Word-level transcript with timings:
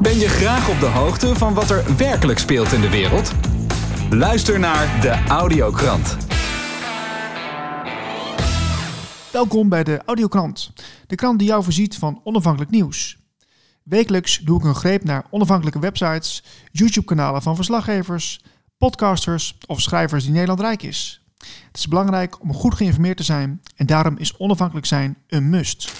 Ben 0.00 0.18
je 0.18 0.28
graag 0.28 0.68
op 0.68 0.80
de 0.80 0.86
hoogte 0.86 1.34
van 1.34 1.54
wat 1.54 1.70
er 1.70 1.96
werkelijk 1.96 2.38
speelt 2.38 2.72
in 2.72 2.80
de 2.80 2.90
wereld? 2.90 3.32
Luister 4.10 4.58
naar 4.58 5.00
de 5.00 5.24
Audiokrant. 5.28 6.16
Welkom 9.32 9.68
bij 9.68 9.84
de 9.84 10.00
Audiokrant, 10.04 10.72
de 11.06 11.14
krant 11.14 11.38
die 11.38 11.48
jou 11.48 11.62
voorziet 11.62 11.98
van 11.98 12.20
onafhankelijk 12.24 12.70
nieuws. 12.70 13.18
Wekelijks 13.82 14.38
doe 14.38 14.58
ik 14.58 14.64
een 14.64 14.74
greep 14.74 15.04
naar 15.04 15.26
onafhankelijke 15.30 15.78
websites, 15.78 16.42
YouTube-kanalen 16.72 17.42
van 17.42 17.56
verslaggevers, 17.56 18.40
podcasters 18.78 19.58
of 19.66 19.80
schrijvers 19.80 20.24
die 20.24 20.32
Nederland 20.32 20.60
rijk 20.60 20.82
is. 20.82 21.20
Het 21.66 21.76
is 21.76 21.88
belangrijk 21.88 22.40
om 22.40 22.54
goed 22.54 22.74
geïnformeerd 22.74 23.16
te 23.16 23.22
zijn 23.22 23.62
en 23.76 23.86
daarom 23.86 24.16
is 24.18 24.36
onafhankelijk 24.36 24.86
zijn 24.86 25.16
een 25.26 25.50
must. 25.50 25.92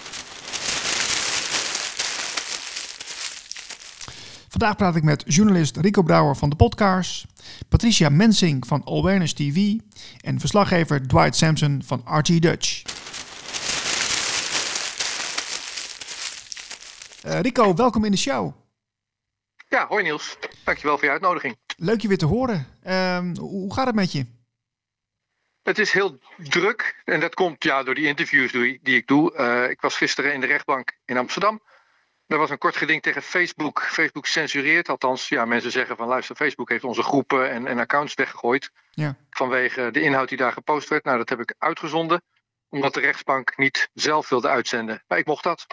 Vandaag 4.58 4.76
praat 4.76 4.96
ik 4.96 5.02
met 5.02 5.24
journalist 5.26 5.76
Rico 5.76 6.02
Brouwer 6.02 6.36
van 6.36 6.50
de 6.50 6.56
Podcast, 6.56 7.24
Patricia 7.68 8.08
Mensing 8.08 8.66
van 8.66 8.82
Awareness 8.84 9.32
TV 9.32 9.74
en 10.20 10.40
verslaggever 10.40 11.08
Dwight 11.08 11.36
Sampson 11.36 11.82
van 11.84 12.02
RG 12.04 12.38
Dutch. 12.38 12.82
Uh, 17.26 17.40
Rico, 17.40 17.74
welkom 17.74 18.04
in 18.04 18.10
de 18.10 18.16
show. 18.16 18.52
Ja, 19.68 19.86
hoi 19.86 20.02
Niels. 20.02 20.38
Dankjewel 20.64 20.96
voor 20.96 21.04
je 21.04 21.10
uitnodiging. 21.10 21.56
Leuk 21.76 22.00
je 22.00 22.08
weer 22.08 22.18
te 22.18 22.26
horen. 22.26 22.66
Uh, 22.86 23.18
hoe 23.38 23.74
gaat 23.74 23.86
het 23.86 23.94
met 23.94 24.12
je? 24.12 24.26
Het 25.62 25.78
is 25.78 25.90
heel 25.90 26.18
druk 26.36 27.02
en 27.04 27.20
dat 27.20 27.34
komt 27.34 27.64
ja, 27.64 27.82
door 27.82 27.94
die 27.94 28.06
interviews 28.06 28.52
die, 28.52 28.80
die 28.82 28.96
ik 28.96 29.06
doe. 29.06 29.34
Uh, 29.38 29.70
ik 29.70 29.80
was 29.80 29.96
gisteren 29.96 30.32
in 30.32 30.40
de 30.40 30.46
rechtbank 30.46 30.98
in 31.04 31.16
Amsterdam. 31.16 31.60
Er 32.26 32.38
was 32.38 32.50
een 32.50 32.58
kort 32.58 32.76
geding 32.76 33.02
tegen 33.02 33.22
Facebook. 33.22 33.82
Facebook 33.82 34.26
censureert, 34.26 34.88
althans, 34.88 35.28
ja, 35.28 35.44
mensen 35.44 35.70
zeggen 35.70 35.96
van 35.96 36.08
luister, 36.08 36.36
Facebook 36.36 36.68
heeft 36.68 36.84
onze 36.84 37.02
groepen 37.02 37.50
en, 37.50 37.66
en 37.66 37.78
accounts 37.78 38.14
weggegooid. 38.14 38.70
Ja. 38.90 39.16
Vanwege 39.30 39.90
de 39.90 40.00
inhoud 40.00 40.28
die 40.28 40.38
daar 40.38 40.52
gepost 40.52 40.88
werd. 40.88 41.04
Nou, 41.04 41.18
dat 41.18 41.28
heb 41.28 41.40
ik 41.40 41.54
uitgezonden, 41.58 42.22
omdat 42.68 42.94
de 42.94 43.00
rechtsbank 43.00 43.56
niet 43.56 43.90
zelf 43.94 44.28
wilde 44.28 44.48
uitzenden. 44.48 45.04
Maar 45.06 45.18
ik 45.18 45.26
mocht 45.26 45.44
dat. 45.44 45.66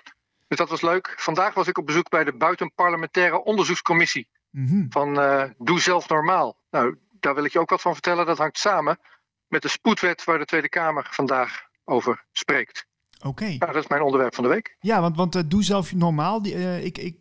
Dus 0.48 0.58
dat 0.58 0.70
was 0.70 0.82
leuk. 0.82 1.14
Vandaag 1.16 1.54
was 1.54 1.68
ik 1.68 1.78
op 1.78 1.86
bezoek 1.86 2.10
bij 2.10 2.24
de 2.24 2.34
Buitenparlementaire 2.34 3.44
Onderzoekscommissie. 3.44 4.28
Mm 4.50 4.86
Van 4.90 5.20
uh, 5.20 5.44
Doe 5.58 5.80
Zelf 5.80 6.08
Normaal. 6.10 6.58
Nou, 6.70 6.98
daar 7.12 7.36
wil 7.36 7.44
ik 7.44 7.52
je 7.52 7.60
ook 7.60 7.70
wat 7.70 7.82
van 7.82 7.94
vertellen. 7.94 8.26
Dat 8.26 8.38
hangt 8.38 8.58
samen 8.58 9.00
met 9.48 9.62
de 9.62 9.68
spoedwet 9.68 10.24
waar 10.24 10.38
de 10.38 10.46
Tweede 10.46 10.70
Kamer 10.70 11.08
vandaag 11.10 11.68
over 11.84 12.26
spreekt. 12.32 12.86
Oké. 13.24 13.46
Nou, 13.46 13.72
dat 13.72 13.76
is 13.76 13.88
mijn 13.88 14.02
onderwerp 14.02 14.36
van 14.36 14.44
de 14.44 14.50
week. 14.50 14.76
Ja, 14.80 15.02
want, 15.02 15.16
want 15.16 15.36
uh, 15.36 15.42
Doe 15.46 15.64
Zelf 15.64 15.94
Normaal, 15.94 16.42
die, 16.42 16.56
uh, 16.56 16.86
ik, 16.86 16.98
ik, 16.98 17.20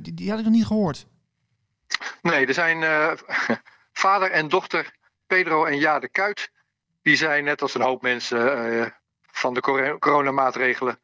die, 0.00 0.14
die, 0.14 0.30
had 0.30 0.38
ik 0.38 0.44
nog 0.44 0.54
niet 0.54 0.66
gehoord. 0.66 1.06
Nee, 2.22 2.46
er 2.46 2.54
zijn 2.54 2.84
vader 4.04 4.30
en 4.30 4.48
dochter 4.48 4.96
Pedro 5.26 5.64
en 5.64 5.78
Jade 5.78 6.08
Kuit. 6.08 6.50
Die 7.02 7.16
zijn 7.16 7.44
net 7.44 7.62
als 7.62 7.74
een 7.74 7.80
hoop 7.80 8.02
mensen 8.02 8.94
van 9.26 9.54
de 9.54 9.96
coronamaatregelen 9.98 10.98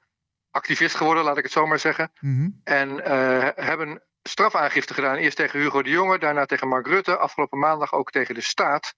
activist 0.50 0.94
geworden, 0.94 1.24
laat 1.24 1.36
ik 1.36 1.42
het 1.42 1.52
zo 1.52 1.66
maar 1.66 1.78
zeggen. 1.78 2.12
Mm 2.20 2.60
En 2.64 2.88
uh, 2.90 3.48
hebben 3.54 4.02
strafaangifte 4.22 4.94
gedaan. 4.94 5.16
Eerst 5.16 5.36
tegen 5.36 5.60
Hugo 5.60 5.82
de 5.82 5.90
Jonge, 5.90 6.18
daarna 6.18 6.46
tegen 6.46 6.68
Mark 6.68 6.86
Rutte. 6.86 7.16
Afgelopen 7.16 7.58
maandag 7.58 7.92
ook 7.92 8.10
tegen 8.10 8.34
de 8.34 8.40
staat. 8.40 8.94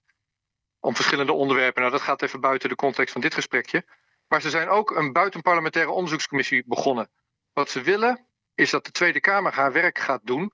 Om 0.79 0.95
verschillende 0.95 1.33
onderwerpen. 1.33 1.81
Nou, 1.81 1.93
dat 1.93 2.01
gaat 2.01 2.21
even 2.21 2.39
buiten 2.39 2.69
de 2.69 2.75
context 2.75 3.11
van 3.11 3.21
dit 3.21 3.33
gesprekje. 3.33 3.85
Maar 4.31 4.41
ze 4.41 4.49
zijn 4.49 4.69
ook 4.69 4.91
een 4.91 5.11
buitenparlementaire 5.11 5.91
onderzoekscommissie 5.91 6.63
begonnen. 6.65 7.09
Wat 7.53 7.69
ze 7.69 7.81
willen 7.81 8.27
is 8.55 8.69
dat 8.69 8.85
de 8.85 8.91
Tweede 8.91 9.19
Kamer 9.19 9.53
haar 9.53 9.71
werk 9.71 9.99
gaat 9.99 10.21
doen. 10.23 10.51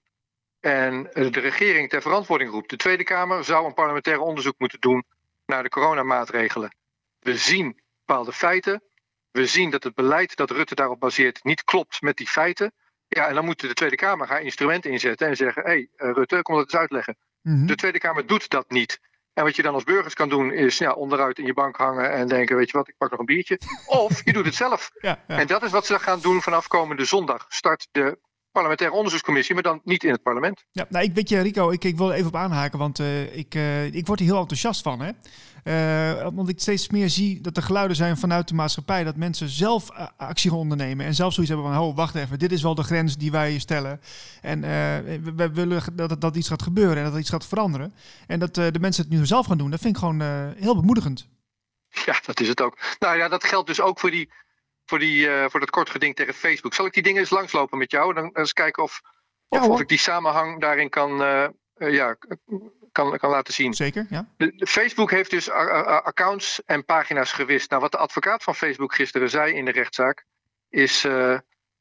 En 0.59 1.03
de 1.13 1.39
regering 1.39 1.89
ter 1.89 2.01
verantwoording 2.01 2.51
roept. 2.51 2.69
De 2.69 2.75
Tweede 2.75 3.03
Kamer 3.03 3.43
zou 3.43 3.65
een 3.65 3.73
parlementair 3.73 4.19
onderzoek 4.19 4.59
moeten 4.59 4.79
doen 4.79 5.03
naar 5.45 5.63
de 5.63 5.69
coronamaatregelen. 5.69 6.75
We 7.19 7.37
zien 7.37 7.81
bepaalde 8.05 8.33
feiten. 8.33 8.83
We 9.31 9.45
zien 9.45 9.69
dat 9.69 9.83
het 9.83 9.95
beleid 9.95 10.35
dat 10.35 10.51
Rutte 10.51 10.75
daarop 10.75 10.99
baseert 10.99 11.43
niet 11.43 11.63
klopt 11.63 12.01
met 12.01 12.17
die 12.17 12.27
feiten. 12.27 12.73
Ja, 13.07 13.27
en 13.27 13.35
dan 13.35 13.45
moet 13.45 13.59
de 13.59 13.73
Tweede 13.73 13.95
Kamer 13.95 14.27
haar 14.27 14.41
instrumenten 14.41 14.91
inzetten 14.91 15.27
en 15.27 15.35
zeggen: 15.35 15.63
hé, 15.63 15.69
hey, 15.69 15.89
eh, 15.95 16.11
Rutte, 16.13 16.41
kom 16.41 16.55
dat 16.55 16.63
eens 16.63 16.75
uitleggen. 16.81 17.17
Mhm. 17.41 17.65
De 17.65 17.75
Tweede 17.75 17.99
Kamer 17.99 18.27
doet 18.27 18.49
dat 18.49 18.69
niet. 18.69 18.99
En 19.37 19.43
wat 19.43 19.55
je 19.55 19.61
dan 19.61 19.73
als 19.73 19.83
burgers 19.83 20.13
kan 20.13 20.29
doen, 20.29 20.51
is 20.51 20.77
ja, 20.77 20.91
onderuit 20.91 21.39
in 21.39 21.45
je 21.45 21.53
bank 21.53 21.75
hangen 21.75 22.11
en 22.11 22.27
denken: 22.27 22.55
weet 22.55 22.69
je 22.69 22.77
wat, 22.77 22.87
ik 22.87 22.97
pak 22.97 23.09
nog 23.09 23.19
een 23.19 23.25
biertje. 23.25 23.59
Of 23.85 24.21
je 24.25 24.33
doet 24.33 24.45
het 24.45 24.55
zelf. 24.55 24.91
Ja, 24.99 25.23
ja. 25.27 25.37
En 25.37 25.47
dat 25.47 25.63
is 25.63 25.71
wat 25.71 25.85
ze 25.85 25.99
gaan 25.99 26.19
doen 26.19 26.41
vanaf 26.41 26.67
komende 26.67 27.05
zondag. 27.05 27.45
Start 27.49 27.87
de 27.91 28.19
parlementaire 28.57 28.95
onderzoekscommissie, 28.95 29.53
maar 29.53 29.63
dan 29.63 29.81
niet 29.83 30.03
in 30.03 30.11
het 30.11 30.23
parlement. 30.23 30.63
Ja, 30.71 30.85
nou, 30.89 31.05
ik 31.05 31.13
weet 31.13 31.29
je, 31.29 31.39
Rico, 31.39 31.69
ik, 31.69 31.83
ik 31.83 31.97
wil 31.97 32.11
even 32.11 32.27
op 32.27 32.35
aanhaken, 32.35 32.79
want 32.79 32.99
uh, 32.99 33.37
ik, 33.37 33.55
uh, 33.55 33.85
ik 33.85 34.07
word 34.07 34.19
hier 34.19 34.29
heel 34.29 34.39
enthousiast 34.39 34.81
van. 34.81 34.99
Hè? 35.01 35.11
Uh, 35.63 36.27
want 36.33 36.49
ik 36.49 36.59
steeds 36.59 36.89
meer 36.89 37.09
zie 37.09 37.41
dat 37.41 37.57
er 37.57 37.63
geluiden 37.63 37.95
zijn 37.95 38.17
vanuit 38.17 38.47
de 38.47 38.53
maatschappij 38.53 39.03
dat 39.03 39.15
mensen 39.15 39.49
zelf 39.49 39.89
actie 40.17 40.49
gaan 40.49 40.59
ondernemen 40.59 41.05
en 41.05 41.15
zelf 41.15 41.33
zoiets 41.33 41.53
hebben 41.53 41.73
van, 41.73 41.81
oh, 41.81 41.95
wacht 41.95 42.15
even, 42.15 42.39
dit 42.39 42.51
is 42.51 42.61
wel 42.61 42.75
de 42.75 42.83
grens 42.83 43.17
die 43.17 43.31
wij 43.31 43.59
stellen. 43.59 44.01
En 44.41 44.61
we, 44.61 45.33
we, 45.35 45.51
willen 45.51 45.81
dat, 45.93 46.21
dat 46.21 46.35
iets 46.35 46.47
gaat 46.47 46.61
gebeuren 46.61 46.97
en 46.97 47.11
dat 47.11 47.19
iets 47.19 47.29
gaat 47.29 47.47
veranderen. 47.47 47.93
En 48.27 48.39
dat 48.39 48.55
de 48.55 48.79
mensen 48.79 49.03
het 49.03 49.13
nu 49.13 49.25
zelf 49.25 49.45
gaan 49.45 49.57
doen, 49.57 49.71
dat 49.71 49.79
vind 49.79 49.93
ik 49.95 49.99
gewoon 49.99 50.21
heel 50.57 50.75
bemoedigend. 50.75 51.27
Ja, 52.05 52.19
dat 52.25 52.39
is 52.39 52.47
het 52.47 52.61
ook. 52.61 52.77
Nou 52.99 53.17
ja, 53.17 53.27
dat 53.27 53.43
geldt 53.43 53.67
dus 53.67 53.81
ook 53.81 53.99
voor 53.99 54.11
die 54.11 54.29
voor, 54.87 54.99
die, 54.99 55.27
uh, 55.27 55.45
voor 55.49 55.59
dat 55.59 55.69
kort 55.69 55.89
geding 55.89 56.15
tegen 56.15 56.33
Facebook. 56.33 56.73
Zal 56.73 56.85
ik 56.85 56.93
die 56.93 57.03
dingen 57.03 57.19
eens 57.19 57.29
langslopen 57.29 57.77
met 57.77 57.91
jou? 57.91 58.13
Dan 58.13 58.29
eens 58.33 58.53
kijken 58.53 58.83
of, 58.83 59.01
of, 59.47 59.59
ja, 59.59 59.67
of 59.67 59.79
ik 59.79 59.87
die 59.87 59.97
samenhang 59.97 60.61
daarin 60.61 60.89
kan, 60.89 61.21
uh, 61.21 61.47
uh, 61.77 61.93
ja, 61.93 62.17
kan, 62.91 63.17
kan 63.17 63.29
laten 63.29 63.53
zien. 63.53 63.73
Zeker, 63.73 64.05
ja. 64.09 64.27
De, 64.37 64.55
de 64.55 64.67
Facebook 64.67 65.11
heeft 65.11 65.29
dus 65.29 65.49
accounts 65.49 66.61
en 66.65 66.85
pagina's 66.85 67.31
gewist. 67.31 67.69
Nou, 67.69 67.81
wat 67.81 67.91
de 67.91 67.97
advocaat 67.97 68.43
van 68.43 68.55
Facebook 68.55 68.95
gisteren 68.95 69.29
zei 69.29 69.53
in 69.53 69.65
de 69.65 69.71
rechtszaak, 69.71 70.25
is 70.69 71.01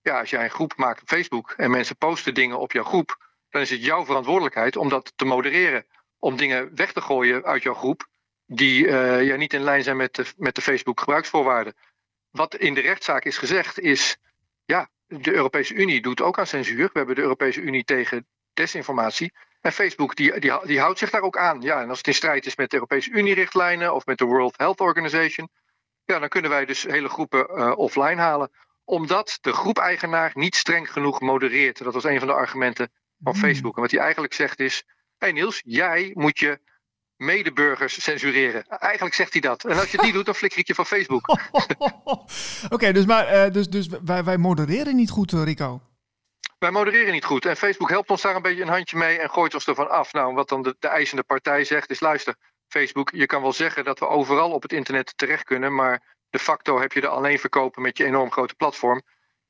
ja, 0.03 0.21
als 0.21 0.31
jij 0.31 0.45
een 0.45 0.51
groep 0.51 0.77
maakt 0.77 1.03
op 1.03 1.09
Facebook 1.09 1.55
en 1.57 1.71
mensen 1.71 1.97
posten 1.97 2.35
dingen 2.35 2.59
op 2.59 2.73
jouw 2.73 2.85
groep, 2.85 3.25
dan 3.51 3.61
is 3.61 3.71
het 3.71 3.85
jouw 3.85 4.05
verantwoordelijkheid 4.05 4.77
om 4.77 4.89
dat 4.89 5.13
te 5.17 5.25
modereren. 5.25 5.87
Om 6.19 6.37
dingen 6.37 6.75
weg 6.75 6.93
te 6.93 7.01
gooien 7.01 7.45
uit 7.45 7.63
jouw 7.63 7.75
groep 7.75 8.07
die 8.47 8.89
ja, 8.91 9.37
niet 9.37 9.53
in 9.53 9.63
lijn 9.63 9.83
zijn 9.83 9.97
met 9.97 10.15
de, 10.15 10.25
met 10.37 10.55
de 10.55 10.63
Facebook 10.63 11.01
gebruiksvoorwaarden 11.01 11.75
wat 12.37 12.57
in 12.57 12.75
de 12.75 12.81
rechtszaak 12.81 13.25
is 13.25 13.39
gezegd 13.39 13.79
is, 13.79 14.17
ja, 14.65 14.89
de 15.07 15.33
Europese 15.33 15.75
Unie 15.75 16.03
doet 16.03 16.21
ook 16.21 16.39
aan 16.39 16.47
censuur. 16.47 16.85
We 16.93 16.99
hebben 16.99 17.15
de 17.15 17.21
Europese 17.21 17.61
Unie 17.61 17.85
tegen 17.85 18.27
desinformatie. 18.55 19.33
En 19.61 19.73
Facebook 19.73 20.17
die, 20.17 20.41
die, 20.41 20.53
die 20.65 20.81
houdt 20.81 20.99
zich 20.99 21.11
daar 21.11 21.21
ook 21.21 21.37
aan. 21.37 21.61
Ja, 21.61 21.81
en 21.81 21.89
als 21.89 21.99
het 21.99 22.07
in 22.07 22.15
strijd 22.15 22.47
is 22.47 22.57
met 22.57 22.71
de 22.71 22.77
Europese 22.77 23.11
Unie-richtlijnen 23.11 23.95
of 23.95 24.07
met 24.07 24.19
de 24.19 24.25
World 24.25 24.57
Health 24.57 24.81
Organization, 24.81 25.49
ja, 26.05 26.19
dan 26.19 26.29
kunnen 26.29 26.51
wij 26.51 26.65
dus 26.65 26.83
hele 26.83 27.09
groepen 27.09 27.47
uh, 27.51 27.79
offline 27.79 28.21
halen. 28.21 28.51
Omdat 28.85 29.39
de 29.41 29.53
groepeigenaar 29.53 30.31
niet 30.35 30.55
streng 30.57 30.93
genoeg 30.93 31.21
modereert. 31.21 31.85
Dat 31.85 31.95
was 31.95 32.05
een 32.05 32.19
van 32.19 32.29
de 32.29 32.35
argumenten 32.35 32.93
van 33.23 33.33
hmm. 33.33 33.43
Facebook. 33.43 33.77
En 33.77 33.83
wat 33.83 33.91
hij 33.91 34.01
eigenlijk 34.01 34.35
zegt 34.35 34.61
is: 34.61 34.83
hé 34.87 34.93
hey 35.19 35.33
Niels, 35.33 35.63
jij 35.65 36.11
moet 36.15 36.39
je 36.39 36.61
medeburgers 37.17 38.03
censureren. 38.03 38.65
Eigenlijk 38.69 39.15
zegt 39.15 39.33
hij 39.33 39.41
dat. 39.41 39.65
En 39.65 39.79
als 39.79 39.91
je 39.91 39.97
het 39.97 40.07
niet 40.07 40.15
doet, 40.15 40.25
dan 40.25 40.35
flikker 40.35 40.59
ik 40.59 40.67
je 40.67 40.75
van 40.75 40.87
Facebook. 40.87 41.29
Oké, 42.75 42.93
dus, 42.93 43.05
maar, 43.05 43.47
uh, 43.47 43.53
dus, 43.53 43.69
dus 43.69 43.89
wij, 44.05 44.25
wij 44.25 44.37
modereren 44.37 44.97
niet 44.97 45.11
goed, 45.11 45.33
eh, 45.33 45.45
Rico. 45.45 45.81
Wij 46.59 46.71
modereren 46.71 47.13
niet 47.13 47.25
goed. 47.25 47.45
En 47.45 47.57
Facebook 47.57 47.89
helpt 47.89 48.11
ons 48.11 48.23
daar 48.23 48.37
een 48.37 48.43
beetje 48.43 48.63
een 48.63 48.69
handje 48.69 48.97
mee 48.97 49.19
en 49.19 49.31
gooit 49.31 49.55
ons 49.55 49.67
ervan 49.67 49.91
af. 49.91 50.13
Nou, 50.13 50.35
wat 50.35 50.49
dan 50.49 50.63
de, 50.63 50.77
de 50.79 50.89
eisende 50.89 51.23
partij 51.23 51.65
zegt, 51.65 51.91
is 51.91 52.01
luister, 52.01 52.35
Facebook, 52.69 53.11
je 53.11 53.27
kan 53.27 53.43
wel 53.43 53.53
zeggen 53.53 53.85
dat 53.85 53.99
we 53.99 54.09
overal 54.09 54.51
op 54.51 54.63
het 54.63 54.73
internet 54.73 55.13
terecht 55.17 55.45
kunnen, 55.45 55.75
maar 55.75 56.17
de 56.31 56.39
facto 56.39 56.81
heb 56.81 56.93
je 56.93 57.01
er 57.01 57.09
alleen 57.09 57.39
verkopen 57.39 57.83
met 57.83 57.99
je 57.99 58.05
enorm 58.05 58.31
grote 58.31 58.55
platform. 58.55 59.03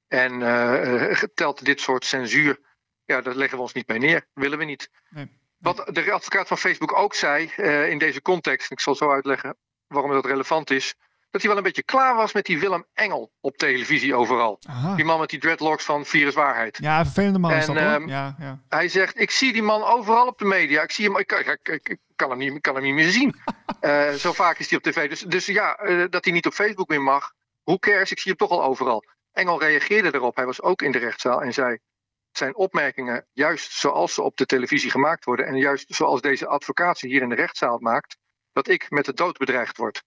En 0.09 0.41
uh, 0.41 1.23
telt 1.35 1.65
dit 1.65 1.81
soort 1.81 2.05
censuur, 2.05 2.59
ja, 3.05 3.21
daar 3.21 3.35
leggen 3.35 3.57
we 3.57 3.63
ons 3.63 3.73
niet 3.73 3.89
mee 3.89 3.99
neer. 3.99 4.27
Willen 4.35 4.59
we 4.59 4.65
niet. 4.65 4.91
Nee. 5.11 5.39
Wat 5.59 5.89
de 5.93 6.13
advocaat 6.13 6.49
van 6.49 6.59
Facebook 6.59 6.97
ook 6.97 7.15
zei 7.15 7.53
uh, 7.57 7.89
in 7.91 7.99
deze 7.99 8.23
context, 8.23 8.71
ik 8.71 8.81
zal 8.81 8.95
zo 8.95 9.11
uitleggen 9.11 9.57
waarom 9.87 10.13
dat 10.13 10.27
relevant 10.27 10.71
is, 10.71 10.95
dat 11.31 11.41
hij 11.41 11.51
wel 11.51 11.57
een 11.57 11.63
beetje 11.63 11.83
klaar 11.83 12.17
was 12.17 12.33
met 12.33 12.45
die 12.45 12.59
Willem 12.59 12.87
Engel 12.95 13.33
op 13.41 13.57
televisie 13.57 14.15
overal. 14.15 14.59
Aha. 14.69 14.95
Die 14.95 15.05
man 15.05 15.21
met 15.21 15.31
die 15.31 15.39
dreadlocks 15.39 15.85
van 15.85 16.05
Virus 16.05 16.35
Waarheid. 16.35 16.79
Ja, 16.81 17.05
vervelende 17.05 17.39
man 17.39 17.51
en, 17.51 17.59
is 17.59 17.67
dat 17.67 17.77
um, 17.77 18.09
ja, 18.09 18.37
ja. 18.39 18.63
Hij 18.69 18.89
zegt, 18.89 19.21
ik 19.21 19.31
zie 19.31 19.53
die 19.53 19.63
man 19.63 19.83
overal 19.83 20.27
op 20.27 20.39
de 20.39 20.45
media. 20.45 20.83
Ik, 20.83 20.91
zie 20.91 21.05
hem, 21.05 21.19
ik, 21.19 21.33
ik, 21.33 21.59
ik, 21.63 21.89
ik 21.89 21.99
kan, 22.17 22.31
hem 22.31 22.39
niet, 22.39 22.61
kan 22.61 22.75
hem 22.75 22.85
niet 22.85 22.95
meer 22.95 23.11
zien. 23.11 23.35
uh, 23.81 24.11
zo 24.25 24.33
vaak 24.33 24.59
is 24.59 24.69
hij 24.69 24.79
op 24.79 24.85
tv. 24.85 25.09
Dus, 25.09 25.21
dus 25.21 25.47
ja, 25.47 25.85
uh, 25.85 26.05
dat 26.11 26.25
hij 26.25 26.33
niet 26.33 26.47
op 26.47 26.53
Facebook 26.53 26.89
meer 26.89 27.03
mag. 27.03 27.33
Hoe 27.63 27.79
cares, 27.79 28.11
ik 28.11 28.19
zie 28.19 28.35
hem 28.37 28.49
toch 28.49 28.59
al 28.59 28.65
overal. 28.65 29.05
Engel 29.33 29.61
reageerde 29.61 30.15
erop. 30.15 30.37
Hij 30.37 30.47
was 30.47 30.63
ook 30.63 30.83
in 30.83 30.93
de 30.93 30.99
rechtszaal 30.99 31.43
en 31.43 31.53
zei 31.53 31.79
zijn 32.37 32.57
opmerkingen 32.57 33.27
juist 33.33 33.73
zoals 33.73 34.15
ze 34.15 34.23
op 34.23 34.37
de 34.37 34.47
televisie 34.47 34.91
gemaakt 34.91 35.25
worden 35.25 35.47
en 35.47 35.57
juist 35.57 35.95
zoals 35.95 36.21
deze 36.21 36.47
advocaat 36.47 37.01
hier 37.01 37.23
in 37.23 37.29
de 37.29 37.35
rechtszaal 37.35 37.79
maakt, 37.79 38.17
dat 38.53 38.69
ik 38.69 38.91
met 38.91 39.05
de 39.05 39.15
dood 39.15 39.39
bedreigd 39.39 39.77
word. 39.77 40.03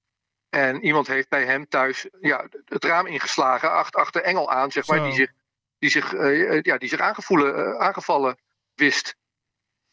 En 0.50 0.86
iemand 0.86 1.08
heeft 1.08 1.30
bij 1.30 1.46
hem 1.46 1.68
thuis 1.68 2.08
ja, 2.20 2.48
het 2.66 2.84
raam 2.84 3.08
ingeslagen, 3.08 3.72
achter, 3.72 4.22
Engel 4.22 4.52
aan, 4.52 4.72
zeg 4.72 4.88
maar, 4.88 5.04
die 5.04 5.14
zich, 5.14 5.32
die 5.80 5.90
zich, 5.90 6.14
uh, 6.14 6.62
ja, 6.62 6.78
die 6.78 6.90
zich 6.90 7.00
uh, 7.00 7.76
aangevallen 7.78 8.38
wist. 8.74 9.16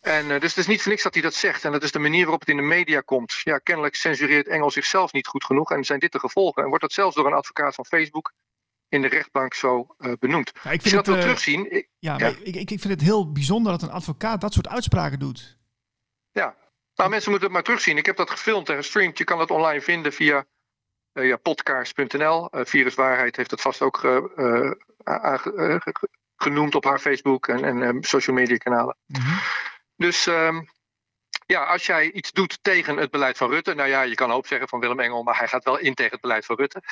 En, 0.00 0.28
dus 0.28 0.50
het 0.50 0.56
is 0.56 0.66
niet 0.66 0.82
voor 0.82 0.90
niks 0.90 1.02
dat 1.02 1.14
hij 1.14 1.22
dat 1.22 1.34
zegt. 1.34 1.64
En 1.64 1.72
dat 1.72 1.82
is 1.82 1.92
de 1.92 1.98
manier 1.98 2.22
waarop 2.22 2.40
het 2.40 2.48
in 2.48 2.56
de 2.56 2.62
media 2.62 3.00
komt. 3.00 3.32
Ja, 3.42 3.58
kennelijk 3.58 3.94
censureert 3.94 4.48
Engels 4.48 4.74
zichzelf 4.74 5.12
niet 5.12 5.26
goed 5.26 5.44
genoeg. 5.44 5.70
En 5.70 5.84
zijn 5.84 6.00
dit 6.00 6.12
de 6.12 6.18
gevolgen? 6.18 6.62
En 6.62 6.68
wordt 6.68 6.82
dat 6.82 6.92
zelfs 6.92 7.16
door 7.16 7.26
een 7.26 7.32
advocaat 7.32 7.74
van 7.74 7.86
Facebook 7.86 8.32
in 8.88 9.02
de 9.02 9.08
rechtbank 9.08 9.54
zo 9.54 9.86
uh, 9.98 10.12
benoemd. 10.18 10.52
Ja, 10.54 10.70
ik 10.70 10.82
vind 10.82 10.84
je 10.84 10.96
dat 10.96 11.06
wil 11.06 11.20
terugzien... 11.20 11.72
Ik, 11.72 11.88
ja, 11.98 12.18
ja. 12.18 12.26
Ik, 12.26 12.56
ik, 12.56 12.68
vind 12.68 12.84
het 12.84 13.00
heel 13.00 13.32
bijzonder 13.32 13.72
dat 13.72 13.82
een 13.82 13.90
advocaat 13.90 14.40
dat 14.40 14.52
soort 14.52 14.68
uitspraken 14.68 15.18
doet. 15.18 15.58
Ja, 16.30 16.56
nou 16.94 17.10
mensen 17.10 17.30
moeten 17.30 17.48
het 17.48 17.56
maar 17.56 17.66
terugzien. 17.66 17.96
Ik 17.96 18.06
heb 18.06 18.16
dat 18.16 18.30
gefilmd 18.30 18.68
en 18.68 18.76
gestreamd. 18.76 19.18
Je 19.18 19.24
kan 19.24 19.38
dat 19.38 19.50
online 19.50 19.80
vinden 19.80 20.12
via 20.12 20.44
uh, 21.12 21.28
ja, 21.28 21.36
podcast.nl. 21.36 22.48
Uh, 22.54 22.64
Viruswaarheid 22.64 23.36
heeft 23.36 23.50
het 23.50 23.60
vast 23.60 23.82
ook 23.82 24.00
genoemd 26.36 26.74
op 26.74 26.84
haar 26.84 26.98
Facebook 26.98 27.48
en, 27.48 27.82
en 27.82 28.02
social 28.02 28.36
media 28.36 28.56
kanalen. 28.56 28.96
Mm 29.06 29.20
-hmm. 29.20 29.38
Dus 29.96 30.26
um, 30.26 30.68
ja, 31.46 31.64
als 31.64 31.86
jij 31.86 32.12
iets 32.12 32.32
doet 32.32 32.58
tegen 32.62 32.96
het 32.96 33.10
beleid 33.10 33.36
van 33.36 33.50
Rutte, 33.50 33.74
nou 33.74 33.88
ja, 33.88 34.02
je 34.02 34.14
kan 34.14 34.30
hoop 34.30 34.46
zeggen 34.46 34.68
van 34.68 34.80
Willem 34.80 35.00
Engel, 35.00 35.22
maar 35.22 35.38
hij 35.38 35.48
gaat 35.48 35.64
wel 35.64 35.78
in 35.78 35.94
tegen 35.94 36.12
het 36.12 36.20
beleid 36.20 36.44
van 36.44 36.56
Rutte. 36.56 36.82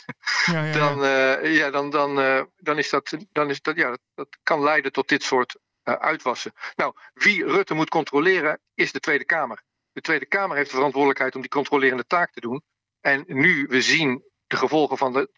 Ja, 0.46 0.64
ja, 0.64 0.72
dan, 0.78 1.04
uh, 1.04 1.56
ja, 1.56 1.70
dan, 1.70 1.90
dan, 1.90 2.18
uh, 2.18 2.42
dan 2.56 2.78
is 2.78 2.90
dat, 2.90 3.16
dan 3.32 3.50
is 3.50 3.62
dat, 3.62 3.76
ja, 3.76 3.88
dat, 3.90 4.00
dat 4.14 4.28
kan 4.42 4.62
leiden 4.62 4.92
tot 4.92 5.08
dit 5.08 5.22
soort 5.22 5.56
uh, 5.84 5.94
uitwassen. 5.94 6.52
Nou, 6.76 6.94
wie 7.14 7.44
Rutte 7.44 7.74
moet 7.74 7.88
controleren, 7.88 8.60
is 8.74 8.92
de 8.92 9.00
Tweede 9.00 9.24
Kamer. 9.24 9.62
De 9.92 10.00
Tweede 10.00 10.26
Kamer 10.26 10.56
heeft 10.56 10.70
de 10.70 10.76
verantwoordelijkheid 10.76 11.34
om 11.34 11.40
die 11.40 11.50
controlerende 11.50 12.06
taak 12.06 12.32
te 12.32 12.40
doen. 12.40 12.62
En 13.00 13.24
nu 13.26 13.66
we 13.68 13.82
zien 13.82 14.24
de 14.46 14.56
gevolgen 14.56 14.98
van 14.98 15.12
de, 15.12 15.30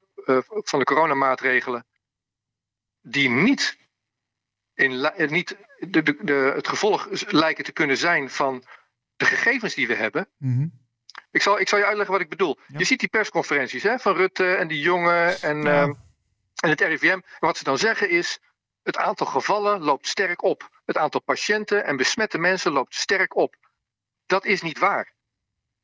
van 0.65 0.79
de 0.79 0.85
coronamaatregelen, 0.85 1.87
die 3.01 3.29
niet, 3.29 3.77
in, 4.75 5.11
niet 5.17 5.57
de, 5.79 6.03
de, 6.03 6.17
de, 6.21 6.53
het 6.55 6.69
gevolg 6.69 7.09
lijken 7.27 7.65
te 7.65 7.73
kunnen 7.73 7.97
zijn 7.97 8.31
van 8.31 8.65
de 9.17 9.25
gegevens 9.25 9.75
die 9.75 9.87
we 9.87 9.95
hebben. 9.95 10.29
Mm 10.39 10.85
ik, 11.37 11.43
zal, 11.43 11.61
ik 11.61 11.69
zal 11.69 11.79
je 11.79 11.85
uitleggen 11.85 12.15
wat 12.15 12.23
ik 12.23 12.29
bedoel. 12.29 12.59
Je 12.67 12.85
ziet 12.85 13.01
die 13.01 13.09
persconferenties 13.09 13.83
hè, 13.83 13.99
van 13.99 14.17
Rutte 14.17 14.55
en 14.55 14.69
die 14.69 14.81
jongen 14.81 15.43
en, 15.43 15.63
ja. 15.63 15.87
uh, 15.87 15.95
en 16.55 16.71
het 16.71 16.81
RIVM. 16.81 17.07
En 17.07 17.25
wat 17.39 17.59
ze 17.59 17.65
dan 17.65 17.79
zeggen 17.79 18.11
is: 18.11 18.39
het 18.83 18.97
aantal 18.97 19.27
gevallen 19.27 19.83
loopt 19.83 20.09
sterk 20.09 20.43
op. 20.43 20.81
Het 20.85 20.97
aantal 20.97 21.21
patiënten 21.21 21.85
en 21.85 21.97
besmette 21.97 22.39
mensen 22.39 22.73
loopt 22.73 22.95
sterk 22.95 23.37
op. 23.37 23.57
Dat 24.27 24.45
is 24.45 24.63
niet 24.63 24.79
waar. 24.79 25.15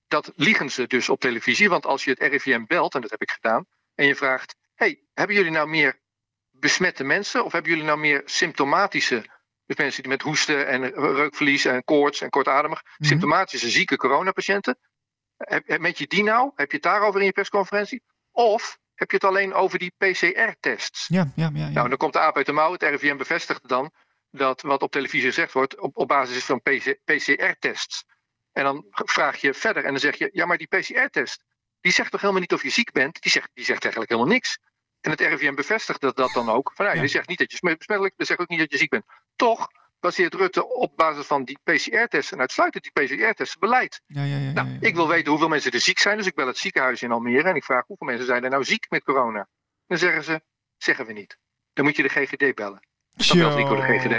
Dat 0.08 0.32
liegen 0.36 0.70
ze 0.70 0.86
dus 0.86 1.08
op 1.08 1.20
televisie. 1.20 1.68
Want 1.68 1.86
als 1.86 2.04
je 2.04 2.10
het 2.10 2.20
RIVM 2.20 2.64
belt, 2.66 2.94
en 2.94 3.00
dat 3.00 3.10
heb 3.10 3.22
ik 3.22 3.30
gedaan, 3.30 3.66
en 3.94 4.06
je 4.06 4.14
vraagt: 4.14 4.56
hey, 4.74 5.00
hebben 5.14 5.36
jullie 5.36 5.52
nou 5.52 5.68
meer 5.68 6.00
besmette 6.50 7.04
mensen 7.04 7.44
of 7.44 7.52
hebben 7.52 7.70
jullie 7.70 7.86
nou 7.86 7.98
meer 7.98 8.22
symptomatische 8.24 9.24
dus 9.66 9.76
mensen 9.76 10.02
die 10.02 10.10
met 10.10 10.22
hoesten 10.22 10.66
en 10.66 10.94
reukverlies 10.94 11.64
en 11.64 11.84
koorts 11.84 12.20
en 12.20 12.30
kortademig, 12.30 12.82
mm 12.82 13.06
symptomatische 13.06 13.70
zieke 13.70 13.96
coronapatiënten. 13.96 14.78
Heb, 15.36 15.78
met 15.78 15.98
je 15.98 16.06
die 16.06 16.22
nou? 16.22 16.50
Heb 16.54 16.70
je 16.70 16.76
het 16.76 16.86
daarover 16.86 17.20
in 17.20 17.26
je 17.26 17.32
persconferentie? 17.32 18.02
Of 18.30 18.78
heb 18.94 19.10
je 19.10 19.16
het 19.16 19.24
alleen 19.24 19.54
over 19.54 19.78
die 19.78 19.92
PCR-tests? 19.98 21.06
Ja, 21.08 21.32
ja, 21.34 21.50
ja, 21.54 21.64
ja, 21.64 21.70
Nou, 21.70 21.88
dan 21.88 21.98
komt 21.98 22.12
de 22.12 22.18
aap 22.18 22.36
uit 22.36 22.46
de 22.46 22.52
mouw. 22.52 22.72
Het 22.72 22.82
RIVM 22.82 23.16
bevestigt 23.16 23.68
dan 23.68 23.92
dat 24.30 24.62
wat 24.62 24.82
op 24.82 24.90
televisie 24.90 25.28
gezegd 25.28 25.52
wordt 25.52 25.78
op, 25.80 25.96
op 25.96 26.08
basis 26.08 26.44
van 26.44 26.62
PCR-tests. 27.04 28.04
En 28.52 28.64
dan 28.64 28.86
vraag 28.90 29.40
je 29.40 29.54
verder 29.54 29.84
en 29.84 29.90
dan 29.90 30.00
zeg 30.00 30.16
je, 30.16 30.28
ja, 30.32 30.46
maar 30.46 30.58
die 30.58 30.66
PCR-test, 30.66 31.44
die 31.80 31.92
zegt 31.92 32.10
toch 32.10 32.20
helemaal 32.20 32.40
niet 32.40 32.52
of 32.52 32.62
je 32.62 32.70
ziek 32.70 32.92
bent? 32.92 33.22
Die 33.22 33.30
zegt, 33.30 33.50
die 33.54 33.64
zegt 33.64 33.82
eigenlijk 33.82 34.12
helemaal 34.12 34.32
niks. 34.32 34.58
En 35.02 35.10
het 35.10 35.20
RIVM 35.20 35.54
bevestigt 35.54 36.00
dat, 36.00 36.16
dat 36.16 36.32
dan 36.32 36.48
ook. 36.48 36.72
Van, 36.74 36.86
ja, 36.86 36.92
Die 36.92 37.06
zegt 37.06 37.28
niet 37.28 37.38
dat 37.38 37.52
je 37.52 37.58
besmettelijk 37.60 38.16
bent, 38.16 38.28
zegt 38.28 38.40
ook 38.40 38.48
niet 38.48 38.58
dat 38.58 38.72
je 38.72 38.78
ziek 38.78 38.90
bent. 38.90 39.04
Toch 39.36 39.68
baseert 40.00 40.34
Rutte 40.34 40.68
op 40.68 40.96
basis 40.96 41.26
van 41.26 41.44
die 41.44 41.58
PCR-testen 41.64 42.36
en 42.36 42.40
uitsluitend 42.40 42.82
die 42.82 42.92
PCR-testen 42.92 43.60
beleid. 43.60 44.00
Ja, 44.06 44.22
ja, 44.22 44.36
ja, 44.36 44.52
nou, 44.52 44.68
ik 44.80 44.94
wil 44.94 45.08
weten 45.08 45.30
hoeveel 45.30 45.48
mensen 45.48 45.70
er 45.70 45.80
ziek 45.80 45.98
zijn, 45.98 46.16
dus 46.16 46.26
ik 46.26 46.34
bel 46.34 46.46
het 46.46 46.58
ziekenhuis 46.58 47.02
in 47.02 47.12
Almere 47.12 47.48
en 47.48 47.54
ik 47.54 47.64
vraag 47.64 47.86
hoeveel 47.86 48.06
mensen 48.06 48.26
zijn 48.26 48.44
er 48.44 48.50
nou 48.50 48.64
ziek 48.64 48.86
met 48.88 49.04
corona. 49.04 49.48
Dan 49.86 49.98
zeggen 49.98 50.24
ze, 50.24 50.40
zeggen 50.76 51.06
we 51.06 51.12
niet. 51.12 51.36
Dan 51.72 51.84
moet 51.84 51.96
je 51.96 52.02
de 52.02 52.08
GGD 52.08 52.54
bellen. 52.54 52.86
Dan 53.14 53.38
belt 53.38 53.54
Rico 53.54 53.74
de 53.74 53.82
GGD. 53.82 54.10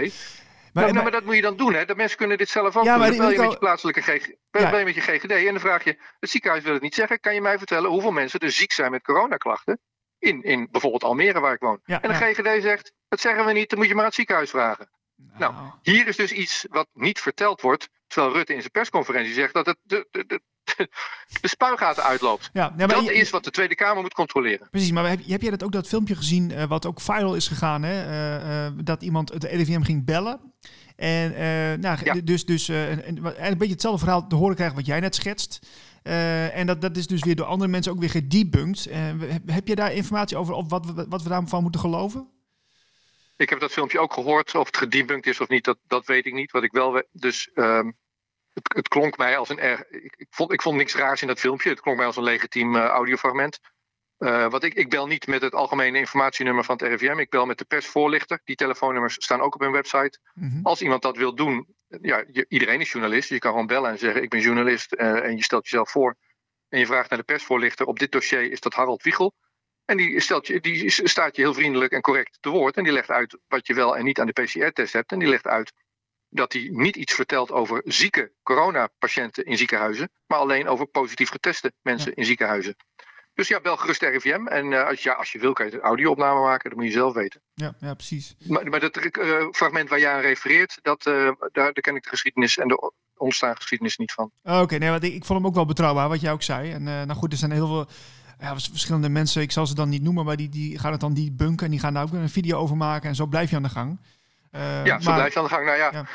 Maar, 0.74 0.84
nou, 0.84 0.94
maar, 0.94 1.04
maar, 1.04 1.12
dat 1.12 1.24
moet 1.24 1.36
je 1.36 1.42
dan 1.42 1.58
doen, 1.58 1.74
hè? 1.74 1.86
De 1.86 1.96
mensen 1.96 2.18
kunnen 2.18 2.38
dit 2.38 2.50
zelf 2.50 2.78
ook 2.78 2.84
ja, 2.84 2.98
doen. 2.98 3.08
Dan 3.08 3.18
bel 3.18 3.32
je 3.32 3.40
met 3.40 3.52
je 3.52 3.58
plaatselijke 3.58 4.02
GGD, 4.02 4.36
bel 4.52 4.78
je 4.78 4.86
met 4.86 4.96
je 4.96 5.02
GGD 5.02 5.32
en 5.32 5.46
dan 5.46 5.60
vraag 5.60 5.84
je, 5.84 5.98
het 6.20 6.30
ziekenhuis 6.30 6.64
wil 6.64 6.74
het 6.74 6.82
niet 6.82 6.96
zeggen, 6.96 7.20
kan 7.20 7.34
je 7.34 7.42
mij 7.42 7.58
vertellen 7.58 7.90
hoeveel 7.90 8.12
mensen 8.12 8.40
er 8.40 8.52
ziek 8.52 8.72
zijn 8.72 8.92
met 8.92 9.04
coronaklachten? 9.04 9.80
In, 10.24 10.44
in 10.44 10.68
bijvoorbeeld 10.72 11.04
Almere 11.04 11.40
waar 11.40 11.54
ik 11.54 11.60
woon. 11.60 11.80
en 11.86 12.02
de 12.02 12.14
GGD 12.14 12.62
zegt, 12.62 12.94
dat 13.08 13.20
zeggen 13.20 13.46
we 13.46 13.52
niet, 13.52 13.70
dan 13.70 13.80
moet 13.80 13.88
je 13.88 13.94
maar 13.94 14.04
aan 14.04 14.10
het 14.10 14.18
ziekenhuis 14.18 14.50
vragen. 14.50 14.90
Nou. 15.16 15.54
nou, 15.54 15.72
hier 15.82 16.08
is 16.08 16.16
dus 16.16 16.32
iets 16.32 16.66
wat 16.70 16.88
niet 16.94 17.20
verteld 17.20 17.62
wordt, 17.62 17.90
terwijl 18.08 18.34
Rutte 18.34 18.54
in 18.54 18.60
zijn 18.60 18.72
persconferentie 18.72 19.34
zegt 19.34 19.54
dat 19.54 19.66
het 19.66 19.78
de, 19.82 20.08
de, 20.12 20.26
de, 20.26 20.42
de 21.42 21.48
spuigaten 21.48 22.04
uitloopt. 22.04 22.50
Ja, 22.54 22.70
dat 22.70 23.10
is 23.10 23.30
wat 23.30 23.44
de 23.44 23.52
Tweede 23.52 23.76
Kamer 23.76 24.02
moet 24.02 24.14
controleren. 24.14 24.68
Precies, 24.70 24.92
maar 24.92 25.10
heb, 25.10 25.20
heb 25.26 25.42
jij 25.42 25.52
dat 25.52 25.64
ook 25.64 25.72
dat 25.72 25.88
filmpje 25.88 26.16
gezien, 26.16 26.52
uh, 26.52 26.64
wat 26.64 26.86
ook 26.86 27.02
viral 27.02 27.36
is 27.36 27.48
gegaan, 27.48 27.84
hè? 27.84 28.06
Uh, 28.06 28.66
uh, 28.66 28.72
dat 28.84 29.02
iemand 29.02 29.34
het 29.34 29.44
RIVM 29.44 29.82
ging 29.82 30.06
bellen? 30.06 30.54
En 30.96 31.32
nou, 31.80 31.98
ja. 32.04 32.14
dus, 32.24 32.46
dus 32.46 32.70
en, 32.70 33.06
en, 33.06 33.26
een 33.26 33.58
beetje 33.58 33.74
hetzelfde 33.74 34.00
verhaal 34.00 34.28
te 34.28 34.36
horen 34.36 34.56
krijgen 34.56 34.76
wat 34.76 34.86
jij 34.86 35.00
net 35.00 35.16
schetst. 35.16 35.60
en 36.04 36.68
dat, 36.68 36.82
dat 36.82 36.98
is 36.98 37.08
dus 37.08 37.24
weer 37.24 37.36
door 37.36 37.46
andere 37.46 37.72
mensen 37.72 37.92
ook 37.92 38.00
weer 38.00 38.10
gedebunked. 38.10 38.90
heb 39.46 39.68
je 39.68 39.76
daar 39.76 39.94
informatie 39.94 40.38
over 40.38 40.54
of 40.54 40.70
wat, 40.70 41.06
wat 41.10 41.24
we 41.24 41.30
daarvan 41.30 41.62
moeten 41.62 41.82
geloven? 41.82 42.30
Ik 43.38 43.50
heb 43.50 43.60
dat 43.60 43.72
filmpje 43.72 44.00
ook 44.00 44.14
gehoord. 44.14 44.56
Of 44.56 44.66
het 44.66 44.78
gedebunked 44.78 45.34
is 45.34 45.42
of 45.42 45.48
niet, 45.48 45.64
dat, 45.64 45.78
dat 45.88 46.06
weet 46.06 46.26
ik 46.26 46.34
niet. 46.34 46.52
Wat 46.52 46.64
ik 46.64 46.72
wel. 46.72 47.04
Dus 47.12 47.50
um, 47.56 47.96
het, 48.54 48.74
het, 48.76 48.88
klonk 48.88 49.18
mij 49.18 49.38
als 49.38 49.50
een 49.50 49.60
erg. 49.60 49.90
Ik, 49.90 50.16
ik, 50.18 50.28
vond, 50.30 50.52
ik 50.52 50.62
vond 50.62 50.78
niks 50.78 50.96
raars 50.96 51.22
in 51.22 51.28
dat 51.28 51.40
filmpje. 51.40 51.70
Het 51.70 51.82
klonk 51.82 51.98
mij 51.98 52.06
als 52.06 52.18
een 52.18 52.24
legitiem 52.24 52.76
uh, 52.76 52.86
audiofragment. 52.86 53.60
Uh, 54.20 54.50
wat 54.50 54.64
ik, 54.64 54.74
ik 54.74 54.90
bel 54.90 55.08
niet 55.08 55.28
met 55.28 55.42
het 55.42 55.54
algemene 55.54 55.98
informatienummer 55.98 56.64
van 56.64 56.76
het 56.76 56.88
RIVM. 56.88 57.20
Ik 57.20 57.30
bel 57.30 57.46
met 57.46 57.58
de 57.58 57.66
persvoorlichter. 57.66 58.42
Die 58.44 58.56
telefoonnummers 58.56 59.14
staan 59.14 59.42
ook 59.42 59.56
op 59.56 59.62
hun 59.62 59.72
website. 59.72 60.20
Mm 60.34 60.50
-hmm. 60.50 60.66
Als 60.66 60.82
iemand 60.82 61.02
dat 61.02 61.18
wil 61.18 61.36
doen, 61.36 61.76
ja, 61.88 62.24
je, 62.32 62.46
iedereen 62.48 62.82
is 62.82 62.92
journalist. 62.92 63.30
Je 63.30 63.40
kan 63.40 63.52
gewoon 63.52 63.68
bellen 63.68 63.92
en 63.92 63.98
zeggen: 63.98 64.24
Ik 64.24 64.30
ben 64.30 64.40
journalist. 64.40 64.94
Uh, 64.94 65.26
en 65.26 65.36
je 65.36 65.44
stelt 65.44 65.70
jezelf 65.70 65.92
voor. 65.92 66.16
En 66.70 66.80
je 66.80 66.86
vraagt 66.86 67.10
naar 67.10 67.20
de 67.20 67.26
persvoorlichter. 67.26 67.86
Op 67.86 68.00
dit 68.00 68.12
dossier 68.12 68.52
is 68.52 68.60
dat 68.60 68.74
Harold 68.74 69.04
Wiegel. 69.04 69.34
En 69.86 69.98
die, 69.98 70.20
stelt 70.20 70.48
je, 70.48 70.60
die 70.60 70.90
staat 70.90 71.36
je 71.36 71.42
heel 71.42 71.54
vriendelijk 71.54 71.92
en 71.92 72.02
correct 72.02 72.38
te 72.42 72.50
woord. 72.50 72.78
En 72.78 72.84
die 72.84 72.94
legt 72.94 73.10
uit 73.10 73.38
wat 73.48 73.68
je 73.68 73.74
wel 73.74 73.98
en 73.98 74.04
niet 74.04 74.20
aan 74.20 74.28
de 74.28 74.42
PCR-test 74.42 74.94
hebt. 74.94 75.12
En 75.12 75.20
die 75.20 75.28
legt 75.28 75.48
uit 75.48 75.74
dat 76.34 76.54
hij 76.54 76.70
niet 76.72 76.96
iets 76.96 77.14
vertelt 77.14 77.52
over 77.52 77.82
zieke 77.86 78.32
coronapatiënten 78.44 79.46
in 79.46 79.58
ziekenhuizen. 79.58 80.10
Maar 80.28 80.40
alleen 80.40 80.68
over 80.68 80.86
positief 80.86 81.30
geteste 81.30 81.74
mensen 81.82 82.14
in 82.14 82.26
ziekenhuizen. 82.26 82.76
Dus 83.34 83.48
ja, 83.48 83.62
bel 83.62 83.78
gerust 83.78 84.02
RIVM. 84.02 84.48
En 84.48 84.72
uh, 84.72 84.88
als, 84.88 85.04
ja, 85.04 85.14
als 85.14 85.32
je 85.32 85.40
wil, 85.40 85.54
kan 85.54 85.66
je 85.66 85.74
een 85.74 85.80
audio-opname 85.80 86.40
maken. 86.40 86.70
Dat 86.70 86.80
moet 86.80 86.88
je 86.88 86.94
zelf 86.94 87.14
weten. 87.14 87.42
Ja, 87.54 87.76
ja 87.80 87.94
precies. 87.94 88.36
Maar, 88.48 88.70
maar 88.70 88.80
dat 88.80 89.18
uh, 89.18 89.48
fragment 89.52 89.90
waar 89.90 90.00
jij 90.00 90.14
aan 90.14 90.22
refereert, 90.22 90.80
dat, 90.82 91.06
uh, 91.06 91.14
daar, 91.14 91.52
daar 91.52 91.74
ken 91.74 91.96
ik 91.96 92.04
de 92.04 92.10
geschiedenis 92.10 92.58
en 92.58 92.68
de 92.68 92.92
ontstaan 93.18 93.56
geschiedenis 93.56 93.98
niet 93.98 94.12
van. 94.12 94.32
Oké, 94.44 94.58
okay, 94.58 94.78
nee, 94.78 94.90
want 94.90 95.04
ik, 95.04 95.14
ik 95.14 95.26
vond 95.26 95.40
hem 95.40 95.48
ook 95.48 95.56
wel 95.56 95.66
betrouwbaar, 95.66 96.10
wat 96.10 96.22
jij 96.22 96.32
ook 96.32 96.44
zei. 96.44 96.72
En 96.72 96.84
nou 96.84 97.14
goed, 97.14 97.32
er 97.32 97.38
zijn 97.38 97.52
heel 97.52 97.68
veel 97.68 97.88
ja, 98.40 98.60
verschillende 98.60 99.10
mensen, 99.10 99.42
ik 99.42 99.52
zal 99.52 99.68
ze 99.68 99.76
dan 99.76 99.90
niet 99.90 100.02
noemen, 100.02 100.26
maar 100.26 100.36
die, 100.36 100.50
die 100.50 100.80
gaan 100.80 100.92
het 100.92 101.02
dan 101.02 101.14
die 101.14 101.32
bunken 101.32 101.66
en 101.66 101.72
die 101.72 101.80
gaan 101.80 101.94
daar 101.94 102.04
ook 102.04 102.14
een 102.14 102.30
video 102.30 102.58
over 102.58 102.78
maken 102.78 103.10
en 103.10 103.16
zo 103.16 103.26
blijf 103.26 103.50
je 103.50 103.56
aan 103.56 103.64
de 103.64 103.70
gang. 103.70 104.00
Uh, 104.56 104.86
ja, 104.86 105.00
zo 105.00 105.10
maar, 105.10 105.20
blijf 105.20 105.34
je 105.34 105.40
aan 105.40 105.46
de 105.46 105.52
gang. 105.52 105.66
Nou 105.66 105.78
ja, 105.78 105.92
ja. 105.92 106.06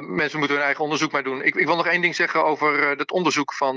Uh, 0.00 0.08
mensen 0.08 0.38
moeten 0.38 0.56
hun 0.56 0.64
eigen 0.66 0.84
onderzoek 0.84 1.12
maar 1.12 1.22
doen. 1.22 1.42
Ik, 1.42 1.54
ik 1.54 1.66
wil 1.66 1.76
nog 1.76 1.86
één 1.86 2.00
ding 2.00 2.14
zeggen 2.14 2.44
over 2.44 2.88
het 2.98 3.10
onderzoek 3.10 3.54
van 3.54 3.76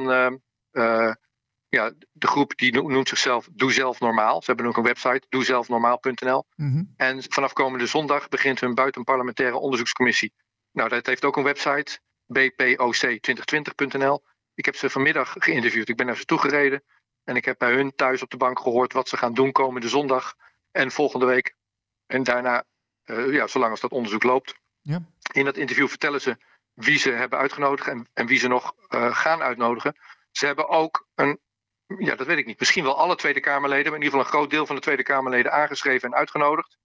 ja, 1.72 1.92
de 2.12 2.28
groep 2.28 2.58
die 2.58 2.82
noemt 2.82 3.08
zichzelf 3.08 3.48
Doe 3.52 3.72
Zelf 3.72 4.00
Normaal. 4.00 4.42
Ze 4.42 4.46
hebben 4.46 4.66
ook 4.66 4.78
een 4.78 4.84
website, 4.84 5.26
doezelfnormaal.nl. 5.30 6.46
Mm 6.56 6.72
-hmm. 6.72 6.94
En 6.98 7.24
vanaf 7.30 7.54
komende 7.54 7.86
zondag 7.86 8.30
begint 8.30 8.60
hun 8.60 8.74
buitenparlementaire 8.74 9.58
onderzoekscommissie. 9.58 10.34
Nou, 10.72 10.90
dat 10.90 11.06
heeft 11.06 11.26
ook 11.26 11.38
een 11.38 11.44
website, 11.44 12.00
bpoc2020.nl. 12.40 14.24
Ik 14.54 14.66
heb 14.66 14.76
ze 14.76 14.90
vanmiddag 14.90 15.36
geïnterviewd. 15.38 15.90
Ik 15.90 15.96
ben 15.96 16.06
naar 16.06 16.18
ze 16.18 16.26
toegereden. 16.26 16.84
En 17.24 17.36
ik 17.36 17.46
heb 17.46 17.58
bij 17.58 17.74
hun 17.74 17.96
thuis 17.96 18.22
op 18.22 18.30
de 18.30 18.38
bank 18.38 18.60
gehoord 18.60 18.94
wat 18.94 19.10
ze 19.10 19.18
gaan 19.18 19.34
doen 19.34 19.52
komende 19.52 19.90
zondag 19.90 20.36
en 20.72 20.92
volgende 20.92 21.26
week. 21.26 21.56
En 22.06 22.24
daarna, 22.24 22.64
ja, 23.32 23.48
zolang 23.48 23.72
als 23.72 23.80
dat 23.80 23.92
onderzoek 23.92 24.24
loopt. 24.24 24.56
Ja. 24.82 25.02
In 25.32 25.46
dat 25.46 25.58
interview 25.58 25.88
vertellen 25.88 26.22
ze 26.22 26.38
wie 26.74 26.98
ze 26.98 27.12
hebben 27.12 27.40
uitgenodigd 27.40 27.88
en, 27.88 28.08
en 28.14 28.26
wie 28.26 28.40
ze 28.40 28.48
nog 28.48 28.74
uh, 28.90 29.16
gaan 29.16 29.42
uitnodigen. 29.42 29.96
Ze 30.32 30.46
hebben 30.46 30.68
ook 30.68 31.08
een, 31.16 31.40
ja, 31.98 32.16
dat 32.16 32.28
weet 32.28 32.38
ik 32.38 32.46
niet, 32.46 32.60
misschien 32.60 32.84
wel 32.84 32.98
alle 32.98 33.16
Tweede 33.16 33.40
Kamerleden, 33.40 33.92
maar 33.92 34.00
in 34.00 34.06
ieder 34.06 34.20
geval 34.20 34.34
een 34.34 34.40
groot 34.40 34.50
deel 34.50 34.66
van 34.66 34.76
de 34.76 34.82
Tweede 34.82 35.04
Kamerleden 35.04 35.52
aangeschreven 35.52 36.12
en 36.12 36.18
uitgenodigd. 36.18 36.78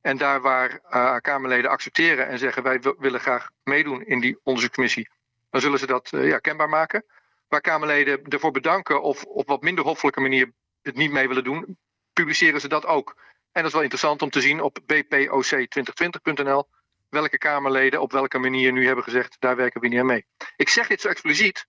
En 0.00 0.16
daar 0.16 0.40
waar 0.40 0.80
uh, 0.90 1.16
Kamerleden 1.16 1.70
accepteren 1.70 2.28
en 2.28 2.38
zeggen 2.38 2.62
wij 2.62 2.80
willen 2.98 3.20
graag 3.20 3.50
meedoen 3.62 4.04
in 4.04 4.20
die 4.20 4.38
onderzoeksmissie, 4.42 5.10
dan 5.50 5.60
zullen 5.60 5.78
ze 5.78 5.86
dat 5.86 6.08
ja, 6.10 6.38
kenbaar 6.38 6.68
maken 6.68 7.04
waar 7.48 7.60
Kamerleden 7.60 8.24
ervoor 8.24 8.50
bedanken 8.50 9.02
of 9.02 9.24
op 9.24 9.48
wat 9.48 9.62
minder 9.62 9.84
hoffelijke 9.84 10.20
manier 10.20 10.52
het 10.82 10.96
niet 10.96 11.10
mee 11.10 11.28
willen 11.28 11.44
doen, 11.44 11.78
publiceren 12.12 12.60
ze 12.60 12.68
dat 12.68 12.86
ook. 12.86 13.16
En 13.58 13.64
dat 13.64 13.72
is 13.72 13.78
wel 13.78 13.88
interessant 13.88 14.22
om 14.22 14.30
te 14.30 14.40
zien 14.40 14.60
op 14.60 14.78
bpoc2020.nl. 14.82 16.68
welke 17.08 17.38
Kamerleden 17.38 18.00
op 18.00 18.12
welke 18.12 18.38
manier 18.38 18.72
nu 18.72 18.86
hebben 18.86 19.04
gezegd, 19.04 19.36
daar 19.38 19.56
werken 19.56 19.80
we 19.80 19.88
niet 19.88 19.98
aan 19.98 20.06
mee. 20.06 20.26
Ik 20.56 20.68
zeg 20.68 20.86
dit 20.86 21.00
zo 21.00 21.08
expliciet, 21.08 21.66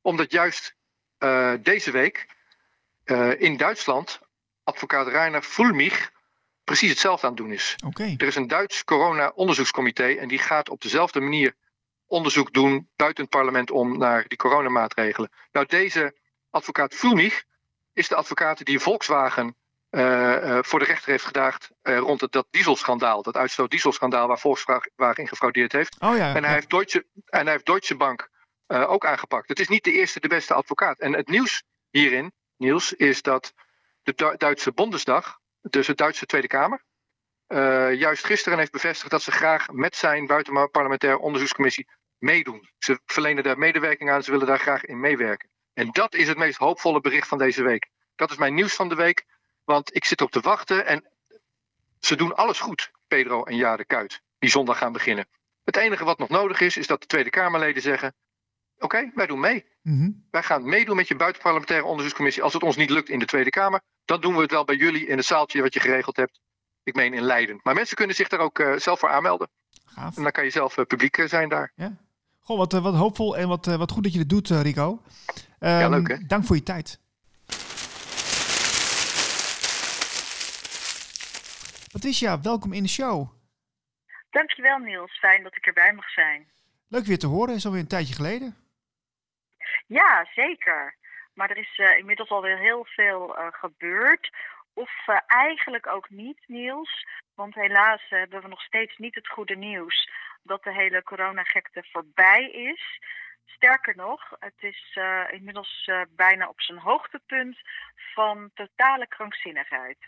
omdat 0.00 0.30
juist 0.30 0.74
uh, 1.18 1.54
deze 1.60 1.90
week 1.90 2.26
uh, 3.04 3.40
in 3.40 3.56
Duitsland 3.56 4.20
advocaat 4.64 5.08
Rainer 5.08 5.42
Fulmich 5.42 6.10
precies 6.64 6.90
hetzelfde 6.90 7.26
aan 7.26 7.32
het 7.32 7.42
doen 7.42 7.52
is. 7.52 7.76
Okay. 7.86 8.14
Er 8.18 8.26
is 8.26 8.36
een 8.36 8.48
Duits 8.48 8.84
corona-onderzoekscomité 8.84 10.12
en 10.12 10.28
die 10.28 10.38
gaat 10.38 10.68
op 10.68 10.80
dezelfde 10.80 11.20
manier 11.20 11.54
onderzoek 12.06 12.52
doen 12.52 12.88
buiten 12.96 13.24
het 13.24 13.32
parlement 13.32 13.70
om 13.70 13.98
naar 13.98 14.24
die 14.28 14.38
coronamaatregelen. 14.38 15.30
Nou, 15.52 15.66
deze 15.66 16.16
advocaat 16.50 16.94
Fulmich 16.94 17.44
is 17.92 18.08
de 18.08 18.14
advocaat 18.14 18.64
die 18.64 18.78
Volkswagen 18.78 19.56
voor 20.64 20.78
de 20.78 20.84
rechter 20.84 21.10
heeft 21.10 21.24
gedaagd 21.24 21.70
uh, 21.82 21.98
rond 21.98 22.20
het, 22.20 22.32
dat 22.32 22.46
dieselschandaal, 22.50 23.22
dat 23.22 23.36
uitstoot 23.36 23.70
dieselschandaal 23.70 24.28
waar 24.28 24.38
Volkswagen 24.38 25.14
in 25.14 25.28
gefraudeerd 25.28 25.72
heeft. 25.72 25.96
Oh 26.00 26.16
ja, 26.16 26.34
en, 26.34 26.42
hij 26.42 26.42
ja. 26.42 26.48
heeft 26.48 26.70
Deutsche, 26.70 27.06
en 27.26 27.42
hij 27.42 27.52
heeft 27.52 27.66
Deutsche 27.66 27.96
Bank 27.96 28.30
ook 28.66 29.06
aangepakt. 29.06 29.48
Het 29.48 29.60
is 29.60 29.68
niet 29.68 29.84
de 29.84 29.92
eerste, 29.92 30.20
de 30.20 30.28
beste 30.28 30.54
advocaat. 30.54 30.98
En 30.98 31.12
het 31.12 31.28
nieuws 31.28 31.62
hierin, 31.90 32.32
Niels, 32.56 32.92
is 32.92 33.22
dat 33.22 33.52
de 34.02 34.12
du 34.14 34.36
Duitse 34.36 34.72
Bundesdag, 34.72 35.38
dus 35.60 35.86
de 35.86 35.94
Duitse 35.94 36.26
Tweede 36.26 36.48
Kamer, 36.48 36.84
juist 37.94 38.24
gisteren 38.24 38.58
heeft 38.58 38.72
bevestigd 38.72 39.10
dat 39.10 39.22
ze 39.22 39.30
graag 39.30 39.70
met 39.70 39.96
zijn 39.96 40.26
buitenparlementaire 40.26 41.18
onderzoekscommissie 41.18 41.88
meedoen. 42.18 42.68
Ze 42.78 43.00
verlenen 43.04 43.42
daar 43.42 43.58
medewerking 43.58 44.10
aan, 44.10 44.22
ze 44.22 44.30
willen 44.30 44.46
daar 44.46 44.58
graag 44.58 44.84
in 44.84 45.00
meewerken. 45.00 45.50
En 45.74 45.90
dat 45.90 46.14
is 46.14 46.28
het 46.28 46.38
meest 46.38 46.58
hoopvolle 46.58 47.00
bericht 47.00 47.28
van 47.28 47.38
deze 47.38 47.62
week. 47.62 47.88
Dat 48.14 48.30
is 48.30 48.36
mijn 48.36 48.54
nieuws 48.54 48.74
van 48.74 48.88
de 48.88 48.94
week. 48.94 49.24
Want 49.64 49.94
ik 49.94 50.04
zit 50.04 50.20
op 50.20 50.30
te 50.30 50.40
wachten 50.40 50.86
en 50.86 51.04
ze 52.00 52.16
doen 52.16 52.36
alles 52.36 52.60
goed, 52.60 52.90
Pedro 53.06 53.44
en 53.44 53.56
Jade 53.56 53.84
Kuit, 53.84 54.22
die 54.38 54.50
zondag 54.50 54.78
gaan 54.78 54.92
beginnen. 54.92 55.26
Het 55.64 55.76
enige 55.76 56.04
wat 56.04 56.18
nog 56.18 56.28
nodig 56.28 56.60
is, 56.60 56.76
is 56.76 56.86
dat 56.86 57.00
de 57.00 57.06
Tweede 57.06 57.30
Kamerleden 57.30 57.82
zeggen: 57.82 58.14
Oké, 58.74 58.84
okay, 58.84 59.12
wij 59.14 59.26
doen 59.26 59.40
mee. 59.40 59.64
Mm 59.82 59.98
-hmm. 59.98 60.26
Wij 60.30 60.42
gaan 60.42 60.64
meedoen 60.64 60.96
met 60.96 61.08
je 61.08 61.16
buitenparlementaire 61.16 61.86
onderzoekscommissie. 61.86 62.42
Als 62.42 62.52
het 62.52 62.62
ons 62.62 62.76
niet 62.76 62.90
lukt 62.90 63.08
in 63.08 63.18
de 63.18 63.24
Tweede 63.24 63.50
Kamer, 63.50 63.80
dan 64.04 64.20
doen 64.20 64.34
we 64.34 64.40
het 64.40 64.50
wel 64.50 64.64
bij 64.64 64.76
jullie 64.76 65.06
in 65.06 65.16
het 65.16 65.26
zaaltje 65.26 65.62
wat 65.62 65.74
je 65.74 65.80
geregeld 65.80 66.16
hebt. 66.16 66.40
Ik 66.82 66.94
meen 66.94 67.14
in 67.14 67.22
Leiden. 67.22 67.60
Maar 67.62 67.74
mensen 67.74 67.96
kunnen 67.96 68.16
zich 68.16 68.28
daar 68.28 68.40
ook 68.40 68.58
uh, 68.58 68.76
zelf 68.76 68.98
voor 68.98 69.08
aanmelden. 69.08 69.48
Gaaf. 69.84 70.16
En 70.16 70.22
dan 70.22 70.32
kan 70.32 70.44
je 70.44 70.50
zelf 70.50 70.76
uh, 70.76 70.84
publiek 70.84 71.16
uh, 71.16 71.28
zijn 71.28 71.48
daar. 71.48 71.72
Ja. 71.74 71.96
Goh, 72.40 72.58
wat, 72.58 72.72
wat 72.72 72.94
hoopvol 72.94 73.36
en 73.36 73.48
wat, 73.48 73.66
wat 73.66 73.90
goed 73.90 74.02
dat 74.02 74.12
je 74.12 74.18
dit 74.18 74.28
doet, 74.28 74.48
Rico. 74.48 74.90
Um, 74.90 75.68
ja, 75.68 75.88
leuk 75.88 76.08
hè? 76.08 76.16
Dank 76.26 76.44
voor 76.44 76.56
je 76.56 76.62
tijd. 76.62 77.00
Patricia, 81.92 82.40
welkom 82.40 82.72
in 82.72 82.82
de 82.82 82.88
show. 82.88 83.28
Dankjewel 84.30 84.78
Niels, 84.78 85.18
fijn 85.18 85.42
dat 85.42 85.56
ik 85.56 85.66
erbij 85.66 85.92
mag 85.92 86.10
zijn. 86.10 86.50
Leuk 86.88 87.04
weer 87.04 87.18
te 87.18 87.26
horen, 87.26 87.54
is 87.54 87.64
alweer 87.64 87.80
een 87.80 87.88
tijdje 87.88 88.14
geleden. 88.14 88.56
Ja, 89.86 90.26
zeker. 90.34 90.96
Maar 91.34 91.50
er 91.50 91.56
is 91.56 91.78
uh, 91.78 91.98
inmiddels 91.98 92.28
alweer 92.28 92.58
heel 92.58 92.84
veel 92.84 93.38
uh, 93.38 93.46
gebeurd. 93.50 94.30
Of 94.74 94.90
uh, 95.06 95.18
eigenlijk 95.26 95.86
ook 95.86 96.10
niet, 96.10 96.38
Niels. 96.46 97.06
Want 97.34 97.54
helaas 97.54 98.02
hebben 98.08 98.42
we 98.42 98.48
nog 98.48 98.62
steeds 98.62 98.96
niet 98.96 99.14
het 99.14 99.28
goede 99.28 99.56
nieuws 99.56 100.10
dat 100.42 100.62
de 100.62 100.72
hele 100.72 101.02
coronagekte 101.02 101.84
voorbij 101.92 102.50
is. 102.50 103.00
Sterker 103.44 103.96
nog, 103.96 104.20
het 104.38 104.54
is 104.58 104.96
uh, 104.98 105.32
inmiddels 105.32 105.86
uh, 105.90 106.02
bijna 106.16 106.48
op 106.48 106.60
zijn 106.60 106.78
hoogtepunt 106.78 107.56
van 108.14 108.50
totale 108.54 109.06
krankzinnigheid. 109.06 109.98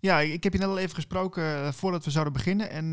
Ja, 0.00 0.18
ik 0.18 0.42
heb 0.42 0.52
je 0.52 0.58
net 0.58 0.68
al 0.68 0.78
even 0.78 0.94
gesproken 0.94 1.42
uh, 1.42 1.68
voordat 1.68 2.04
we 2.04 2.10
zouden 2.10 2.32
beginnen. 2.32 2.70
En 2.70 2.92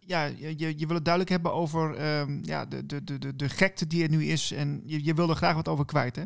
ja, 0.00 0.24
je, 0.24 0.78
je 0.78 0.86
wil 0.86 0.94
het 0.94 1.04
duidelijk 1.04 1.32
hebben 1.32 1.52
over 1.52 1.94
ja, 2.42 2.66
de, 2.66 2.86
de, 2.86 3.04
de, 3.04 3.36
de 3.36 3.48
gekte 3.48 3.86
die 3.86 4.02
er 4.02 4.10
nu 4.10 4.24
is. 4.24 4.50
En 4.52 4.82
je, 4.84 5.04
je 5.04 5.14
wil 5.14 5.28
er 5.28 5.36
graag 5.36 5.54
wat 5.54 5.68
over 5.68 5.84
kwijt, 5.84 6.16
hè? 6.16 6.24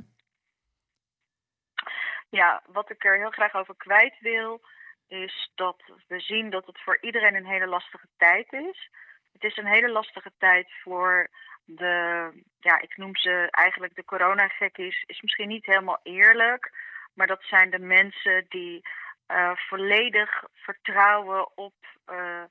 Ja, 2.31 2.63
wat 2.67 2.91
ik 2.91 3.05
er 3.05 3.19
heel 3.19 3.31
graag 3.31 3.55
over 3.55 3.77
kwijt 3.77 4.15
wil, 4.21 4.61
is 5.09 5.51
dat 5.55 5.83
we 6.09 6.21
zien 6.21 6.51
dat 6.51 6.67
het 6.67 6.81
voor 6.81 6.99
iedereen 7.01 7.35
een 7.35 7.47
hele 7.47 7.67
lastige 7.67 8.09
tijd 8.17 8.53
is. 8.53 8.91
Het 9.33 9.45
is 9.45 9.57
een 9.57 9.67
hele 9.67 9.91
lastige 9.91 10.33
tijd 10.39 10.73
voor 10.83 11.31
de, 11.67 12.31
ja, 12.61 12.81
ik 12.81 12.97
noem 12.97 13.17
ze 13.17 13.49
eigenlijk 13.51 13.95
de 13.95 14.05
coronagekkies, 14.05 15.05
is 15.07 15.21
misschien 15.21 15.49
niet 15.49 15.67
helemaal 15.67 16.01
eerlijk, 16.03 16.73
maar 17.15 17.27
dat 17.27 17.43
zijn 17.43 17.71
de 17.71 17.79
mensen 17.79 18.47
die 18.49 18.89
uh, 19.29 19.51
volledig 19.55 20.45
vertrouwen 20.53 21.57
op 21.57 21.75
uh, 22.11 22.43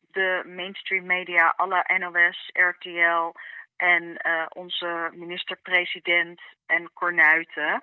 de 0.00 0.42
mainstream 0.46 1.06
media, 1.06 1.54
alle 1.56 1.84
NOS, 1.98 2.50
RTL 2.52 3.32
en 3.76 4.02
uh, 4.02 4.46
onze 4.48 5.10
minister-president 5.12 6.40
en 6.66 6.92
Cornuiten. 6.92 7.82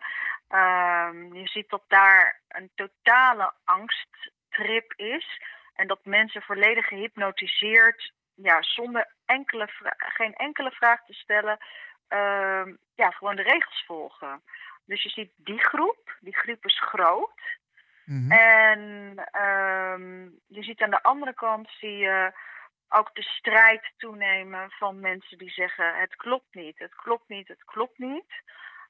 je 1.34 1.42
ziet 1.44 1.70
dat 1.70 1.84
daar 1.88 2.42
een 2.48 2.70
totale 2.76 3.54
angsttrip 3.64 4.94
is 4.96 5.42
en 5.76 5.88
dat 5.88 6.00
mensen 6.06 6.42
volledig 6.42 6.88
gehypnotiseerd 6.88 8.12
ja, 8.38 8.62
zonder 8.62 9.14
enkele 9.26 9.68
geen 9.98 10.34
enkele 10.34 10.72
vraag 10.72 11.06
te 11.06 11.14
stellen, 11.14 11.58
uh, 12.10 12.66
ja, 12.96 13.12
gewoon 13.12 13.36
de 13.36 13.42
regels 13.42 13.84
volgen. 13.86 14.44
Dus 14.86 15.04
je 15.04 15.10
ziet 15.10 15.32
die 15.36 15.60
groep, 15.60 16.18
die 16.20 16.38
groep 16.38 16.66
is 16.66 16.80
groot. 16.80 17.42
Mhm. 18.06 18.18
Mm 18.18 18.32
-hmm. 18.32 18.32
En 18.32 18.80
um, 19.44 20.40
je 20.48 20.64
ziet 20.64 20.82
aan 20.82 20.90
de 20.90 21.04
andere 21.04 21.34
kant 21.34 21.70
zie 21.80 21.98
je 21.98 22.32
ook 22.90 23.16
de 23.16 23.22
strijd 23.22 23.94
toenemen 23.98 24.72
van 24.72 25.00
mensen 25.00 25.38
die 25.38 25.50
zeggen 25.50 25.96
het 25.96 26.16
klopt 26.16 26.56
niet, 26.56 26.80
het 26.80 26.96
klopt 26.96 27.30
niet, 27.30 27.48
het 27.48 27.64
klopt 27.64 27.98
niet. 27.98 28.44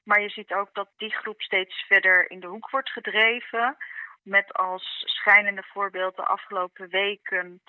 Maar 0.04 0.20
je 0.20 0.28
ziet 0.28 0.52
ook 0.52 0.74
dat 0.74 0.88
die 0.96 1.10
groep 1.10 1.42
steeds 1.42 1.84
verder 1.86 2.30
in 2.30 2.40
de 2.40 2.46
hoek 2.46 2.70
wordt 2.70 2.90
gedreven. 2.90 3.76
Met 4.22 4.52
als 4.52 5.02
schijnende 5.04 5.62
voorbeeld 5.62 6.16
de 6.16 6.24
afgelopen 6.24 6.88
weken 6.88 7.62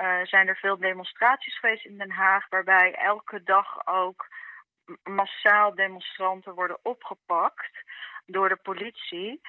uh, 0.00 0.20
zijn 0.22 0.48
er 0.48 0.56
veel 0.56 0.78
demonstraties 0.78 1.58
geweest 1.58 1.84
in 1.84 1.98
Den 1.98 2.10
Haag, 2.10 2.48
waarbij 2.48 2.94
elke 2.94 3.42
dag 3.42 3.86
ook 3.86 4.28
massaal 5.02 5.74
demonstranten 5.74 6.54
worden 6.54 6.78
opgepakt 6.82 7.84
door 8.26 8.48
de 8.48 8.56
politie. 8.56 9.40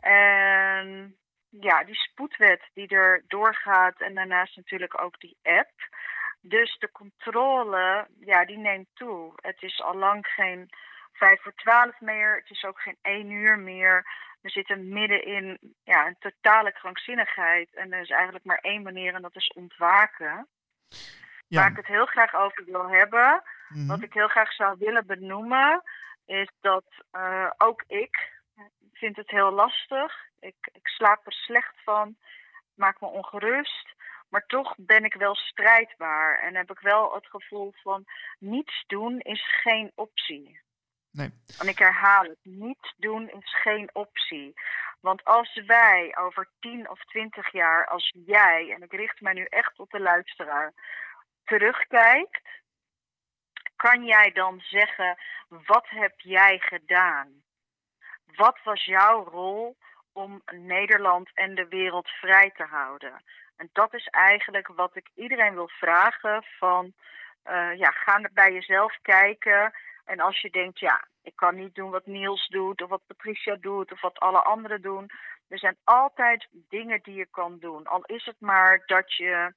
En 0.00 1.16
ja, 1.48 1.84
die 1.84 1.94
spoedwet 1.94 2.62
die 2.74 2.88
er 2.88 3.24
doorgaat 3.28 4.00
en 4.00 4.14
daarnaast 4.14 4.56
natuurlijk 4.56 5.02
ook 5.02 5.20
die 5.20 5.38
app. 5.42 5.70
Dus 6.40 6.76
de 6.78 6.90
controle, 6.90 8.08
ja, 8.20 8.44
die 8.44 8.58
neemt 8.58 8.88
toe. 8.94 9.32
Het 9.36 9.62
is 9.62 9.82
al 9.82 9.94
lang 9.94 10.26
geen 10.26 10.68
vijf 11.12 11.42
voor 11.42 11.54
twaalf 11.54 12.00
meer, 12.00 12.34
het 12.36 12.50
is 12.50 12.64
ook 12.64 12.80
geen 12.80 12.98
één 13.02 13.30
uur 13.30 13.58
meer. 13.58 14.06
We 14.40 14.48
zitten 14.48 14.88
midden 14.88 15.24
in 15.24 15.58
ja, 15.84 16.06
een 16.06 16.16
totale 16.18 16.72
krankzinnigheid. 16.72 17.74
En 17.74 17.92
er 17.92 18.00
is 18.00 18.10
eigenlijk 18.10 18.44
maar 18.44 18.58
één 18.58 18.82
manier 18.82 19.14
en 19.14 19.22
dat 19.22 19.36
is 19.36 19.52
ontwaken. 19.54 20.48
Ja. 21.46 21.60
Waar 21.60 21.70
ik 21.70 21.76
het 21.76 21.86
heel 21.86 22.06
graag 22.06 22.34
over 22.34 22.64
wil 22.64 22.88
hebben, 22.88 23.42
Mhm. 23.68 23.86
wat 23.86 24.02
ik 24.02 24.12
heel 24.12 24.28
graag 24.28 24.52
zou 24.52 24.76
willen 24.78 25.06
benoemen, 25.06 25.82
is 26.26 26.50
dat 26.60 26.84
uh, 27.12 27.50
ook 27.58 27.84
ik 27.86 28.32
vind 28.92 29.16
het 29.16 29.30
heel 29.30 29.50
lastig. 29.50 30.14
Ik, 30.40 30.56
ik 30.72 30.86
slaap 30.88 31.26
er 31.26 31.32
slecht 31.32 31.74
van, 31.84 32.16
maak 32.74 33.00
me 33.00 33.06
ongerust. 33.06 33.94
Maar 34.28 34.46
toch 34.46 34.74
ben 34.76 35.04
ik 35.04 35.14
wel 35.14 35.34
strijdbaar 35.34 36.38
en 36.38 36.56
heb 36.56 36.70
ik 36.70 36.78
wel 36.78 37.14
het 37.14 37.26
gevoel 37.26 37.72
van 37.82 38.04
niets 38.38 38.84
doen 38.86 39.18
is 39.20 39.60
geen 39.62 39.92
optie. 39.94 40.60
Nee. 41.12 41.30
En 41.58 41.68
ik 41.68 41.78
herhaal 41.78 42.22
het, 42.22 42.38
niets 42.42 42.94
doen 42.96 43.28
is 43.30 43.54
geen 43.62 43.90
optie. 43.92 44.54
Want 45.00 45.24
als 45.24 45.62
wij 45.66 46.16
over 46.18 46.48
10 46.60 46.90
of 46.90 47.04
20 47.04 47.52
jaar, 47.52 47.86
als 47.86 48.14
jij, 48.26 48.72
en 48.74 48.82
ik 48.82 48.92
richt 48.92 49.20
mij 49.20 49.32
nu 49.32 49.44
echt 49.44 49.74
tot 49.74 49.90
de 49.90 50.00
luisteraar, 50.00 50.72
terugkijkt, 51.44 52.48
kan 53.76 54.04
jij 54.04 54.32
dan 54.32 54.60
zeggen, 54.60 55.18
wat 55.48 55.88
heb 55.88 56.20
jij 56.20 56.58
gedaan? 56.58 57.42
Wat 58.36 58.58
was 58.64 58.84
jouw 58.84 59.24
rol 59.24 59.76
om 60.12 60.42
Nederland 60.52 61.30
en 61.34 61.54
de 61.54 61.68
wereld 61.68 62.08
vrij 62.08 62.50
te 62.50 62.64
houden? 62.64 63.22
En 63.56 63.68
dat 63.72 63.94
is 63.94 64.06
eigenlijk 64.06 64.68
wat 64.68 64.96
ik 64.96 65.10
iedereen 65.14 65.54
wil 65.54 65.68
vragen 65.68 66.44
van, 66.58 66.92
uh, 67.50 67.78
ja, 67.78 67.90
ga 67.90 68.28
bij 68.32 68.52
jezelf 68.52 68.98
kijken. 69.02 69.72
En 70.10 70.20
als 70.20 70.40
je 70.40 70.50
denkt, 70.50 70.78
ja, 70.78 71.04
ik 71.22 71.36
kan 71.36 71.54
niet 71.54 71.74
doen 71.74 71.90
wat 71.90 72.06
Niels 72.06 72.48
doet, 72.48 72.82
of 72.82 72.88
wat 72.88 73.06
Patricia 73.06 73.56
doet, 73.56 73.92
of 73.92 74.00
wat 74.00 74.18
alle 74.18 74.42
anderen 74.42 74.82
doen. 74.82 75.10
Er 75.48 75.58
zijn 75.58 75.76
altijd 75.84 76.48
dingen 76.50 77.00
die 77.02 77.14
je 77.14 77.26
kan 77.30 77.58
doen. 77.58 77.86
Al 77.86 78.04
is 78.04 78.24
het 78.24 78.40
maar 78.40 78.82
dat 78.86 79.14
je 79.14 79.52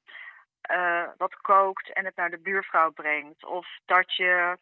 uh, 0.71 1.03
wat 1.17 1.35
kookt 1.35 1.93
en 1.93 2.05
het 2.05 2.15
naar 2.15 2.29
de 2.29 2.39
buurvrouw 2.39 2.91
brengt. 2.91 3.45
Of 3.45 3.67
dat 3.85 4.15
je 4.15 4.57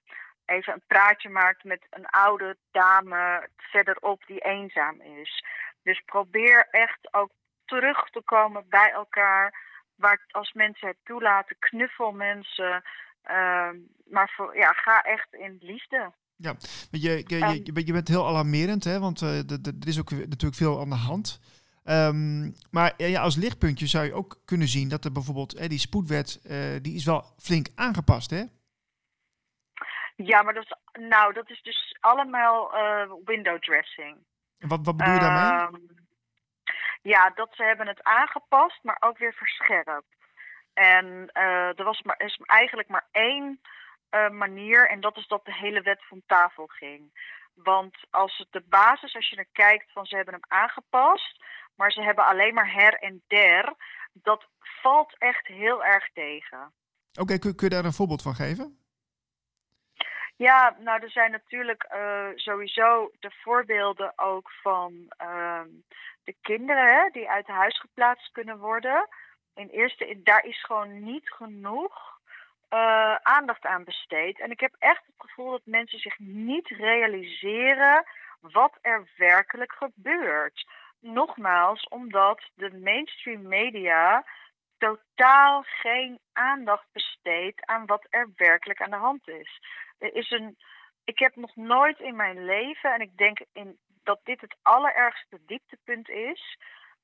even 0.45 0.73
een 0.73 0.83
praatje 0.87 1.29
maakt 1.29 1.63
met 1.63 1.87
een 1.89 2.05
oude 2.05 2.57
dame 2.71 3.49
verderop 3.57 4.25
die 4.25 4.39
eenzaam 4.39 5.01
is. 5.01 5.45
Dus 5.83 6.01
probeer 6.05 6.67
echt 6.69 7.13
ook 7.13 7.31
terug 7.65 8.09
te 8.09 8.21
komen 8.21 8.65
bij 8.69 8.91
elkaar 8.91 9.69
waar 9.95 10.25
als 10.31 10.53
mensen 10.53 10.87
het 10.87 10.97
toelaten, 11.03 11.55
knuffel 11.59 12.11
mensen. 12.11 12.83
Ehm, 13.23 13.75
maar 14.05 14.31
voor, 14.35 14.55
ja, 14.57 14.71
ga 14.73 15.01
echt 15.01 15.33
in 15.33 15.57
liefde. 15.59 16.11
Ja, 16.35 16.55
je, 16.91 16.99
je, 16.99 17.23
je, 17.27 17.61
je, 17.63 17.71
bent- 17.71 17.87
je 17.87 17.93
bent 17.93 18.07
heel 18.07 18.27
alarmerend, 18.27 18.83
hè? 18.83 18.99
want 18.99 19.21
eh, 19.21 19.37
er 19.49 19.87
is 19.87 19.99
ook 19.99 20.11
natuurlijk 20.11 20.55
veel 20.55 20.79
aan 20.79 20.89
de 20.89 20.95
hand. 20.95 21.39
Ehm, 21.83 22.51
maar 22.71 22.93
ja, 22.97 23.21
als 23.21 23.35
lichtpuntje 23.35 23.87
zou 23.87 24.05
je 24.05 24.13
ook 24.13 24.41
kunnen 24.45 24.67
zien 24.67 24.89
dat 24.89 25.05
er 25.05 25.11
bijvoorbeeld 25.11 25.53
eh, 25.55 25.69
die 25.69 25.79
spoedwet, 25.79 26.41
eh, 26.43 26.57
die 26.81 26.95
is 26.95 27.05
wel 27.05 27.23
flink 27.37 27.67
aangepast, 27.75 28.29
hè? 28.29 28.43
Ja, 30.15 30.41
maar 30.41 30.53
dat 30.53 30.63
is, 30.63 31.01
nou, 31.07 31.33
dat 31.33 31.49
is 31.49 31.61
dus 31.61 31.97
allemaal 31.99 32.71
window 33.25 33.59
dressing. 33.59 34.17
Wat, 34.59 34.79
wat 34.83 34.97
bedoel 34.97 35.13
je 35.13 35.19
daarmee? 35.19 35.59
Ehm, 35.59 35.75
ja, 37.01 37.29
dat 37.35 37.49
ze 37.55 37.63
hebben 37.63 37.87
het 37.87 38.03
aangepast, 38.03 38.79
maar 38.83 38.97
ook 38.99 39.17
weer 39.17 39.33
verscherpt. 39.33 40.15
En 40.73 41.29
eh, 41.33 41.79
er 41.79 41.83
was 41.83 42.01
maar, 42.01 42.21
is 42.21 42.39
eigenlijk 42.45 42.89
maar 42.89 43.07
één 43.11 43.61
eh, 44.09 44.29
manier, 44.29 44.89
en 44.89 45.01
dat 45.01 45.17
is 45.17 45.27
dat 45.27 45.45
de 45.45 45.53
hele 45.53 45.81
wet 45.81 46.03
van 46.07 46.21
tafel 46.25 46.65
ging. 46.67 47.29
Want 47.53 47.97
als 48.09 48.37
het 48.37 48.47
de 48.51 48.63
basis, 48.69 49.15
als 49.15 49.29
je 49.29 49.35
er 49.35 49.47
kijkt 49.51 49.91
van 49.91 50.05
ze 50.05 50.15
hebben 50.15 50.33
hem 50.33 50.59
aangepast, 50.59 51.43
maar 51.75 51.91
ze 51.91 52.01
hebben 52.01 52.25
alleen 52.25 52.53
maar 52.53 52.73
her 52.73 52.93
en 52.93 53.23
der, 53.27 53.73
dat 54.13 54.45
valt 54.59 55.15
echt 55.17 55.47
heel 55.47 55.83
erg 55.83 56.11
tegen. 56.13 56.71
Oké, 57.19 57.37
kun, 57.37 57.55
kun 57.55 57.69
je 57.69 57.75
daar 57.75 57.85
een 57.85 57.93
voorbeeld 57.93 58.21
van 58.21 58.35
geven? 58.35 58.79
Ja, 60.35 60.75
nou, 60.79 61.03
er 61.03 61.11
zijn 61.11 61.31
natuurlijk 61.31 61.83
eh, 61.83 62.27
sowieso 62.35 63.11
de 63.19 63.31
voorbeelden 63.31 64.13
ook 64.15 64.51
van 64.61 65.05
ehm, 65.17 65.67
de 66.23 66.35
kinderen 66.41 66.95
hè, 66.95 67.09
die 67.11 67.29
uit 67.29 67.47
huis 67.47 67.79
geplaatst 67.79 68.31
kunnen 68.31 68.57
worden. 68.57 69.07
In 69.55 69.67
eerste, 69.67 70.19
daar 70.23 70.45
is 70.45 70.63
gewoon 70.63 71.03
niet 71.03 71.29
genoeg 71.29 72.19
eh, 72.69 73.15
aandacht 73.15 73.65
aan 73.65 73.83
besteed. 73.83 74.39
En 74.39 74.51
ik 74.51 74.59
heb 74.59 74.75
echt 74.79 75.05
het 75.05 75.15
gevoel 75.17 75.51
dat 75.51 75.61
mensen 75.65 75.99
zich 75.99 76.19
niet 76.19 76.67
realiseren 76.67 78.05
wat 78.39 78.77
er 78.81 79.09
werkelijk 79.17 79.73
gebeurt. 79.73 80.67
Nogmaals, 80.99 81.87
omdat 81.87 82.41
de 82.55 82.79
mainstream 82.79 83.47
media 83.47 84.25
totaal 84.77 85.63
geen 85.63 86.19
aandacht 86.33 86.85
besteedt 86.91 87.65
aan 87.65 87.85
wat 87.85 88.07
er 88.09 88.29
werkelijk 88.35 88.81
aan 88.81 88.89
de 88.89 88.95
hand 88.95 89.27
is. 89.27 89.61
Er 89.97 90.15
is 90.15 90.31
een. 90.31 90.57
Ik 91.03 91.19
heb 91.19 91.35
nog 91.35 91.55
nooit 91.55 91.99
in 91.99 92.15
mijn 92.15 92.45
leven, 92.45 92.93
en 92.93 93.01
ik 93.01 93.17
denk 93.17 93.39
in, 93.53 93.77
dat 94.03 94.19
dit 94.23 94.41
het 94.41 94.55
allerergste 94.61 95.39
dieptepunt 95.45 96.09
is. 96.09 96.57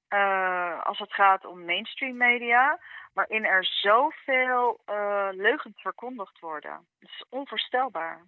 Eh, 0.07 0.83
als 0.83 0.99
het 0.99 1.13
gaat 1.13 1.45
om 1.45 1.65
mainstream 1.65 2.17
media, 2.17 2.79
waarin 3.13 3.45
er 3.45 3.65
zoveel 3.65 4.81
eh 4.85 5.27
leugens 5.31 5.81
verkondigd 5.81 6.39
worden. 6.39 6.87
Het 6.99 7.09
is 7.09 7.25
onvoorstelbaar. 7.29 8.21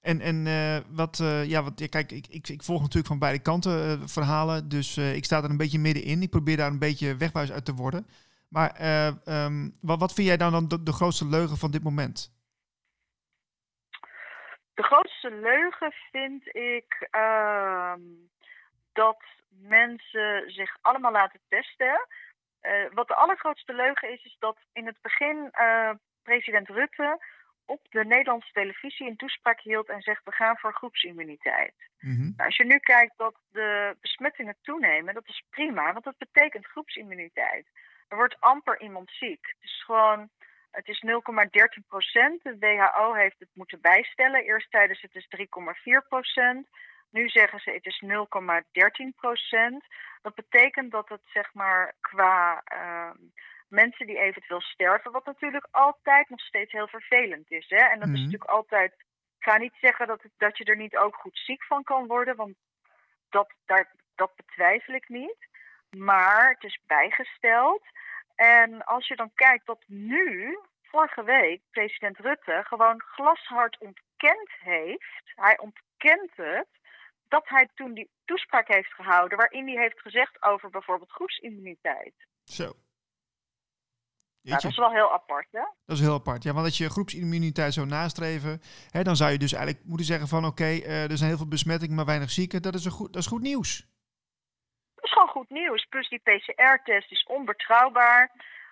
En, 0.00 0.20
en 0.20 0.46
eh, 0.46 0.96
wat, 0.96 1.16
ja, 1.46 1.62
wat, 1.62 1.78
ja, 1.78 1.86
kijk, 1.86 2.12
ik, 2.12 2.26
ik, 2.26 2.48
ik 2.48 2.62
volg 2.62 2.80
natuurlijk 2.80 3.06
van 3.06 3.18
beide 3.18 3.42
kanten 3.42 4.08
verhalen, 4.08 4.68
dus 4.68 4.96
ik 4.96 5.24
sta 5.24 5.42
er 5.42 5.50
een 5.50 5.56
beetje 5.56 5.78
middenin. 5.78 6.22
Ik 6.22 6.30
probeer 6.30 6.56
daar 6.56 6.70
een 6.70 6.78
beetje 6.78 7.16
wegbuis 7.16 7.52
uit 7.52 7.64
te 7.64 7.74
worden. 7.74 8.06
Maar 8.48 8.70
eh, 8.74 9.06
ehm, 9.26 9.70
wat, 9.80 9.98
wat 10.00 10.12
vind 10.12 10.26
jij 10.26 10.36
dan, 10.36 10.52
dan 10.52 10.68
de, 10.68 10.82
de 10.82 10.92
grootste 10.92 11.26
leugen 11.26 11.56
van 11.56 11.70
dit 11.70 11.82
moment? 11.82 12.34
De 14.74 14.82
grootste 14.82 15.30
leugen 15.30 15.92
vind 16.10 16.56
ik 16.56 17.08
ehm, 17.10 18.00
dat 18.92 19.22
mensen 19.60 20.50
zich 20.50 20.76
allemaal 20.80 21.12
laten 21.12 21.40
testen. 21.48 22.06
Eh, 22.60 22.72
wat 22.92 23.08
de 23.08 23.14
allergrootste 23.14 23.74
leugen 23.74 24.12
is, 24.12 24.24
is 24.24 24.36
dat 24.38 24.58
in 24.72 24.86
het 24.86 24.98
begin 25.02 25.48
eh, 25.52 25.90
president 26.22 26.68
Rutte 26.68 27.18
op 27.66 27.80
de 27.90 28.04
Nederlandse 28.04 28.52
televisie 28.52 29.06
een 29.06 29.16
toespraak 29.16 29.60
hield 29.60 29.88
en 29.88 30.00
zegt 30.02 30.24
we 30.24 30.32
gaan 30.32 30.56
voor 30.56 30.72
groepsimmuniteit. 30.72 31.74
Mhm. 31.98 32.20
Nou, 32.20 32.48
als 32.48 32.56
je 32.56 32.64
nu 32.64 32.78
kijkt 32.78 33.12
dat 33.16 33.34
de 33.50 33.96
besmettingen 34.00 34.56
toenemen, 34.62 35.14
dat 35.14 35.28
is 35.28 35.42
prima, 35.50 35.92
want 35.92 36.04
dat 36.04 36.18
betekent 36.18 36.66
groepsimmuniteit. 36.66 37.66
Er 38.08 38.16
wordt 38.16 38.40
amper 38.40 38.80
iemand 38.80 39.10
ziek. 39.10 39.46
Het 39.46 39.62
is 39.70 39.84
gewoon, 39.84 40.28
het 40.70 40.88
is 40.88 41.04
0,13 41.06 41.86
procent. 41.86 42.42
De 42.42 42.56
WHO 42.58 43.12
heeft 43.12 43.38
het 43.38 43.50
moeten 43.52 43.80
bijstellen. 43.80 44.44
Eerst 44.44 44.70
tijdens 44.70 45.00
het 45.00 45.14
is 45.14 45.26
3,4 45.28 46.06
procent. 46.08 46.68
Nu 47.16 47.28
zeggen 47.28 47.60
ze 47.60 47.70
het 47.70 47.86
is 47.86 48.02
0,13 48.06 49.14
procent. 49.16 49.84
Dat 50.22 50.34
betekent 50.34 50.90
dat 50.90 51.08
het 51.08 51.20
zeg 51.24 51.54
maar 51.54 51.94
qua 52.00 52.60
ehm, 52.64 53.16
mensen 53.68 54.06
die 54.06 54.18
eventueel 54.18 54.60
sterven, 54.60 55.12
wat 55.12 55.24
natuurlijk 55.26 55.66
altijd 55.70 56.28
nog 56.28 56.40
steeds 56.40 56.72
heel 56.72 56.88
vervelend 56.88 57.50
is. 57.50 57.68
Hè? 57.68 57.84
En 57.84 57.98
dat 57.98 58.08
Mhm. 58.08 58.16
is 58.16 58.22
natuurlijk 58.22 58.50
altijd. 58.50 58.92
Ik 59.38 59.52
ga 59.52 59.56
niet 59.56 59.74
zeggen 59.80 60.06
dat, 60.06 60.22
het, 60.22 60.32
dat 60.36 60.58
je 60.58 60.64
er 60.64 60.76
niet 60.76 60.96
ook 60.96 61.16
goed 61.16 61.38
ziek 61.38 61.64
van 61.64 61.82
kan 61.82 62.06
worden, 62.06 62.36
want 62.36 62.54
dat, 63.30 63.52
daar, 63.66 63.92
dat 64.14 64.36
betwijfel 64.36 64.94
ik 64.94 65.08
niet. 65.08 65.48
Maar 65.90 66.48
het 66.48 66.64
is 66.64 66.78
bijgesteld. 66.86 67.82
En 68.34 68.84
als 68.84 69.08
je 69.08 69.16
dan 69.16 69.30
kijkt 69.34 69.66
dat 69.66 69.84
nu, 69.86 70.58
vorige 70.82 71.22
week, 71.24 71.60
president 71.70 72.18
Rutte 72.18 72.62
gewoon 72.66 73.02
glashard 73.02 73.78
ontkend 73.78 74.50
heeft, 74.58 75.22
hij 75.34 75.58
ontkent 75.58 76.30
het, 76.36 76.68
dat 77.28 77.48
hij 77.48 77.68
toen 77.74 77.94
die 77.94 78.10
toespraak 78.24 78.68
heeft 78.68 78.92
gehouden 78.94 79.38
waarin 79.38 79.66
hij 79.68 79.82
heeft 79.82 80.00
gezegd 80.00 80.42
over 80.42 80.70
bijvoorbeeld 80.70 81.10
groepsimmuniteit. 81.10 82.14
Zo. 82.44 82.72
Nou, 84.42 84.60
dat 84.60 84.70
is 84.70 84.76
wel 84.76 84.92
heel 84.92 85.12
apart, 85.12 85.46
hè? 85.50 85.64
dat 85.86 85.96
is 85.96 86.00
heel 86.02 86.14
apart. 86.14 86.42
Ja, 86.42 86.52
want 86.52 86.64
als 86.66 86.78
je 86.78 86.90
groepsimmuniteit 86.90 87.72
zou 87.72 87.86
nastreven, 87.86 88.60
hè, 88.90 89.02
dan 89.02 89.16
zou 89.16 89.30
je 89.30 89.38
dus 89.38 89.52
eigenlijk 89.52 89.84
moeten 89.84 90.06
zeggen 90.06 90.28
van 90.28 90.44
oké, 90.44 90.64
eh, 90.64 91.10
er 91.10 91.16
zijn 91.16 91.28
heel 91.28 91.38
veel 91.38 91.48
besmettingen, 91.48 91.96
maar 91.96 92.04
weinig 92.04 92.30
zieken. 92.30 92.62
Dat 92.62 92.74
is, 92.74 92.84
een 92.84 92.90
goed, 92.90 93.12
dat 93.12 93.22
is 93.22 93.28
goed 93.28 93.42
nieuws. 93.42 93.86
Dat 94.94 95.04
is 95.04 95.12
gewoon 95.12 95.28
goed 95.28 95.50
nieuws. 95.50 95.84
Plus 95.84 96.08
die 96.08 96.18
PCR-test 96.18 97.10
is 97.10 97.24
onbetrouwbaar. 97.24 98.30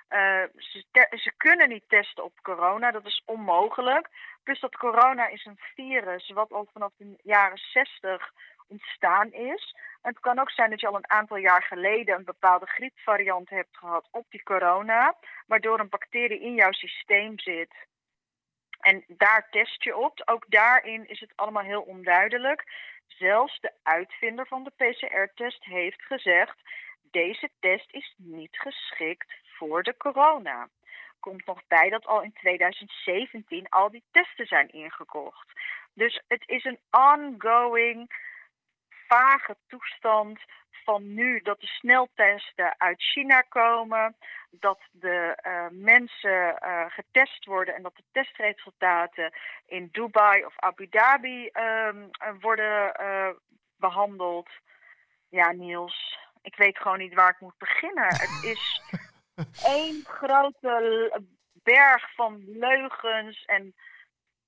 Eh, 0.09 0.43
ze, 0.57 0.85
ze 1.11 1.33
kunnen 1.37 1.69
niet 1.69 1.89
testen 1.89 2.25
op 2.25 2.41
corona, 2.43 2.91
dat 2.91 3.07
is 3.07 3.23
onmogelijk. 3.25 4.09
Plus 4.45 4.61
dat 4.61 4.77
corona 4.77 5.29
is 5.29 5.45
een 5.45 5.59
virus 5.75 6.31
wat 6.31 6.53
al 6.53 6.69
vanaf 6.73 6.93
de 6.97 7.17
jaren 7.23 7.59
60 7.59 8.33
ontstaan 8.69 9.33
is. 9.33 9.75
Het 10.03 10.21
kan 10.21 10.39
ook 10.39 10.51
zijn 10.51 10.71
dat 10.71 10.81
je 10.81 10.87
al 10.87 10.97
een 10.97 11.11
aantal 11.11 11.37
jaar 11.37 11.63
geleden 11.63 12.15
een 12.15 12.25
bepaalde 12.25 12.67
griepvariant 12.67 13.51
hebt 13.51 13.77
gehad 13.77 14.09
op 14.11 14.27
die 14.29 14.43
corona, 14.43 15.17
waardoor 15.47 15.81
een 15.81 15.89
bacterie 15.89 16.41
in 16.41 16.55
jouw 16.55 16.73
systeem 16.73 17.39
zit. 17.39 17.75
En 18.81 19.05
daar 19.09 19.49
test 19.51 19.83
je 19.83 19.97
op. 19.97 20.23
Ook 20.25 20.45
daarin 20.49 21.09
is 21.09 21.21
het 21.21 21.33
allemaal 21.37 21.63
heel 21.63 21.83
onduidelijk. 21.83 22.65
Zelfs 23.07 23.61
de 23.61 23.73
uitvinder 23.83 24.47
van 24.47 24.65
de 24.65 24.71
PCR-test 24.71 25.65
heeft 25.65 26.03
gezegd: 26.03 26.57
deze 27.03 27.51
test 27.61 27.93
is 27.93 28.15
niet 28.17 28.57
geschikt 28.59 29.35
voor 29.45 29.83
de 29.83 29.97
corona. 29.97 30.69
Komt 31.25 31.47
nog 31.47 31.67
bij 31.69 31.89
dat 31.89 32.07
al 32.07 32.23
in 32.23 32.33
2017 32.33 33.69
al 33.69 33.91
die 33.91 34.05
testen 34.11 34.47
zijn 34.47 34.69
ingekocht. 34.69 35.53
Dus 35.95 36.23
het 36.29 36.43
is 36.47 36.65
een 36.65 36.79
ongoing, 36.91 38.11
vage 39.09 39.57
toestand 39.67 40.41
van 40.85 41.15
nu 41.15 41.41
dat 41.41 41.61
de 41.61 41.67
sneltesten 41.67 42.75
uit 42.81 43.03
China 43.03 43.41
komen, 43.41 44.17
dat 44.51 44.81
de 44.91 45.37
eh, 45.37 45.67
mensen 45.71 46.59
eh, 46.59 46.85
getest 46.89 47.45
worden 47.45 47.75
en 47.75 47.83
dat 47.83 47.97
de 47.97 48.05
testresultaten 48.13 49.33
in 49.67 49.89
Dubai 49.93 50.45
of 50.45 50.55
Abu 50.57 50.89
Dhabi 50.89 51.47
ehm, 51.47 52.09
eh, 52.11 52.29
worden 52.41 52.95
eh, 52.95 53.29
behandeld. 53.77 54.49
Ja, 55.29 55.53
Niels, 55.53 56.19
ik 56.43 56.57
weet 56.57 56.79
gewoon 56.79 56.99
niet 56.99 57.15
waar 57.15 57.31
ik 57.31 57.41
moet 57.41 57.59
beginnen. 57.59 58.07
Het 58.07 58.43
is 58.43 58.83
één 59.65 60.03
grote 60.05 61.21
berg 61.53 62.15
van 62.15 62.43
leugens 62.47 63.45
en 63.45 63.75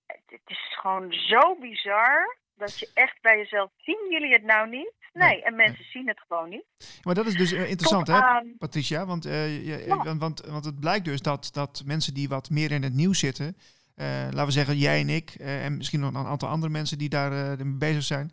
het, 0.06 0.40
is 0.46 0.76
gewoon 0.80 1.12
zo 1.12 1.56
bizar 1.60 2.36
dat 2.54 2.78
je 2.78 2.90
echt 2.94 3.20
bij 3.20 3.36
jezelf 3.36 3.70
zien 3.76 4.06
jullie 4.10 4.32
het 4.32 4.42
nou 4.42 4.68
niet? 4.68 4.92
Nee, 5.12 5.28
Nee, 5.28 5.42
en 5.42 5.56
mensen 5.56 5.84
zien 5.84 6.08
het 6.08 6.20
gewoon 6.28 6.48
niet. 6.48 6.64
Maar 7.02 7.14
dat 7.14 7.26
is 7.26 7.34
dus 7.36 7.52
eh, 7.52 7.68
interessant, 7.68 8.06
Tot 8.06 8.14
hè, 8.16 8.40
Patricia? 8.58 9.06
Want, 9.06 9.24
eh, 9.26 9.66
je- 9.66 9.86
Ja. 9.86 9.96
want, 9.96 10.20
want, 10.20 10.40
want 10.40 10.64
het 10.64 10.80
blijkt 10.80 11.04
dus 11.04 11.20
dat, 11.22 11.48
dat 11.52 11.82
mensen 11.86 12.14
die 12.14 12.28
wat 12.28 12.50
meer 12.50 12.70
in 12.72 12.82
het 12.82 12.92
nieuws 12.94 13.18
zitten, 13.18 13.56
eh, 13.94 14.06
laten 14.06 14.44
we 14.46 14.50
zeggen 14.50 14.76
jij 14.76 15.00
en 15.00 15.08
ik, 15.08 15.30
eh, 15.30 15.64
en 15.64 15.76
misschien 15.76 16.00
nog 16.00 16.14
een 16.14 16.26
aantal 16.26 16.48
andere 16.48 16.72
mensen 16.72 16.98
die 16.98 17.08
daar 17.08 17.32
eh, 17.32 17.64
mee 17.64 17.76
bezig 17.78 18.02
zijn, 18.02 18.30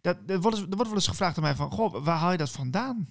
dat, 0.00 0.16
er, 0.26 0.40
wordt, 0.40 0.56
er 0.58 0.66
wordt 0.68 0.86
wel 0.86 0.94
eens 0.94 1.08
gevraagd 1.08 1.36
aan 1.36 1.42
mij 1.42 1.54
van, 1.54 1.70
goh, 1.70 2.04
waar 2.04 2.16
haal 2.18 2.32
je 2.32 2.36
dat 2.38 2.50
vandaan? 2.50 3.08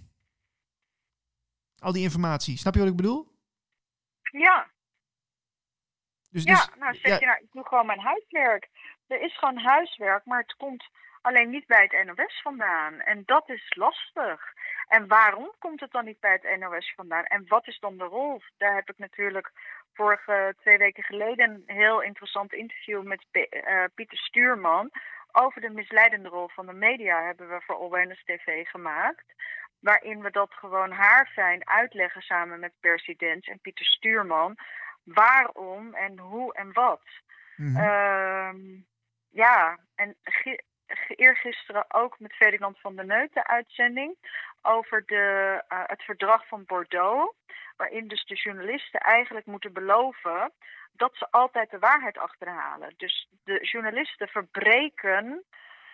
Al 1.79 1.91
die 1.91 2.03
informatie. 2.03 2.57
Snap 2.57 2.73
je 2.73 2.79
wat 2.79 2.89
ik 2.89 2.95
bedoel? 2.95 3.27
Ja, 4.31 4.67
Dus, 6.29 6.43
ja, 6.43 6.53
dus, 6.53 6.69
nou 6.75 6.95
zeg 6.95 7.11
ja, 7.11 7.19
je 7.19 7.25
nou, 7.25 7.39
ik 7.43 7.51
doe 7.51 7.67
gewoon 7.67 7.85
mijn 7.85 7.99
huiswerk. 7.99 8.69
Er 9.07 9.21
is 9.21 9.37
gewoon 9.37 9.57
huiswerk, 9.57 10.25
maar 10.25 10.41
het 10.41 10.55
komt 10.55 10.87
alleen 11.21 11.49
niet 11.49 11.67
bij 11.67 11.89
het 11.89 12.05
NOS 12.05 12.41
vandaan. 12.41 12.99
En 12.99 13.23
dat 13.25 13.49
is 13.49 13.75
lastig. 13.75 14.53
En 14.87 15.07
waarom 15.07 15.51
komt 15.59 15.79
het 15.79 15.91
dan 15.91 16.05
niet 16.05 16.19
bij 16.19 16.39
het 16.41 16.59
NOS 16.59 16.93
vandaan? 16.95 17.23
En 17.23 17.47
wat 17.47 17.67
is 17.67 17.79
dan 17.79 17.97
de 17.97 18.03
rol? 18.03 18.41
Daar 18.57 18.75
heb 18.75 18.89
ik 18.89 18.97
natuurlijk 18.97 19.51
vorige 19.93 20.55
twee 20.61 20.77
weken 20.77 21.03
geleden 21.03 21.63
een 21.65 21.75
heel 21.75 22.01
interessant 22.01 22.53
interview 22.53 23.03
met 23.03 23.25
uh, 23.31 23.83
Pieter 23.95 24.17
Stuurman 24.17 24.91
over 25.31 25.61
de 25.61 25.69
misleidende 25.69 26.29
rol 26.29 26.47
van 26.47 26.65
de 26.65 26.73
media 26.73 27.25
hebben 27.25 27.49
we 27.49 27.61
voor 27.65 27.83
Awareness 27.83 28.23
TV 28.23 28.67
gemaakt. 28.67 29.25
Waarin 29.87 30.21
we 30.21 30.31
dat 30.31 30.53
gewoon 30.53 30.91
haarfijn 30.91 31.67
uitleggen 31.67 32.21
samen 32.21 32.59
met 32.59 32.73
Persident 32.79 33.47
en 33.47 33.59
Pieter 33.59 33.85
Stuurman. 33.85 34.57
Waarom 35.03 35.93
en 35.93 36.17
hoe 36.19 36.53
en 36.53 36.73
wat. 36.73 37.01
Mhm. 37.55 37.77
Ehm, 37.77 38.59
ja, 39.29 39.79
en 39.95 40.15
eergisteren 41.25 41.93
ook 41.93 42.19
met 42.19 42.33
Ferdinand 42.33 42.79
van 42.79 42.95
der 42.95 43.05
Neut 43.05 43.33
de 43.33 43.47
uitzending 43.47 44.15
over 44.61 45.05
de, 45.05 45.63
uh, 45.69 45.83
het 45.85 46.03
verdrag 46.03 46.47
van 46.47 46.65
Bordeaux. 46.65 47.35
Waarin 47.75 48.07
dus 48.07 48.25
de 48.25 48.35
journalisten 48.35 48.99
eigenlijk 48.99 49.45
moeten 49.45 49.73
beloven 49.73 50.51
dat 50.91 51.15
ze 51.15 51.27
altijd 51.31 51.69
de 51.69 51.79
waarheid 51.79 52.17
achterhalen. 52.17 52.93
Dus 52.97 53.29
de 53.43 53.59
journalisten 53.61 54.27
verbreken 54.27 55.43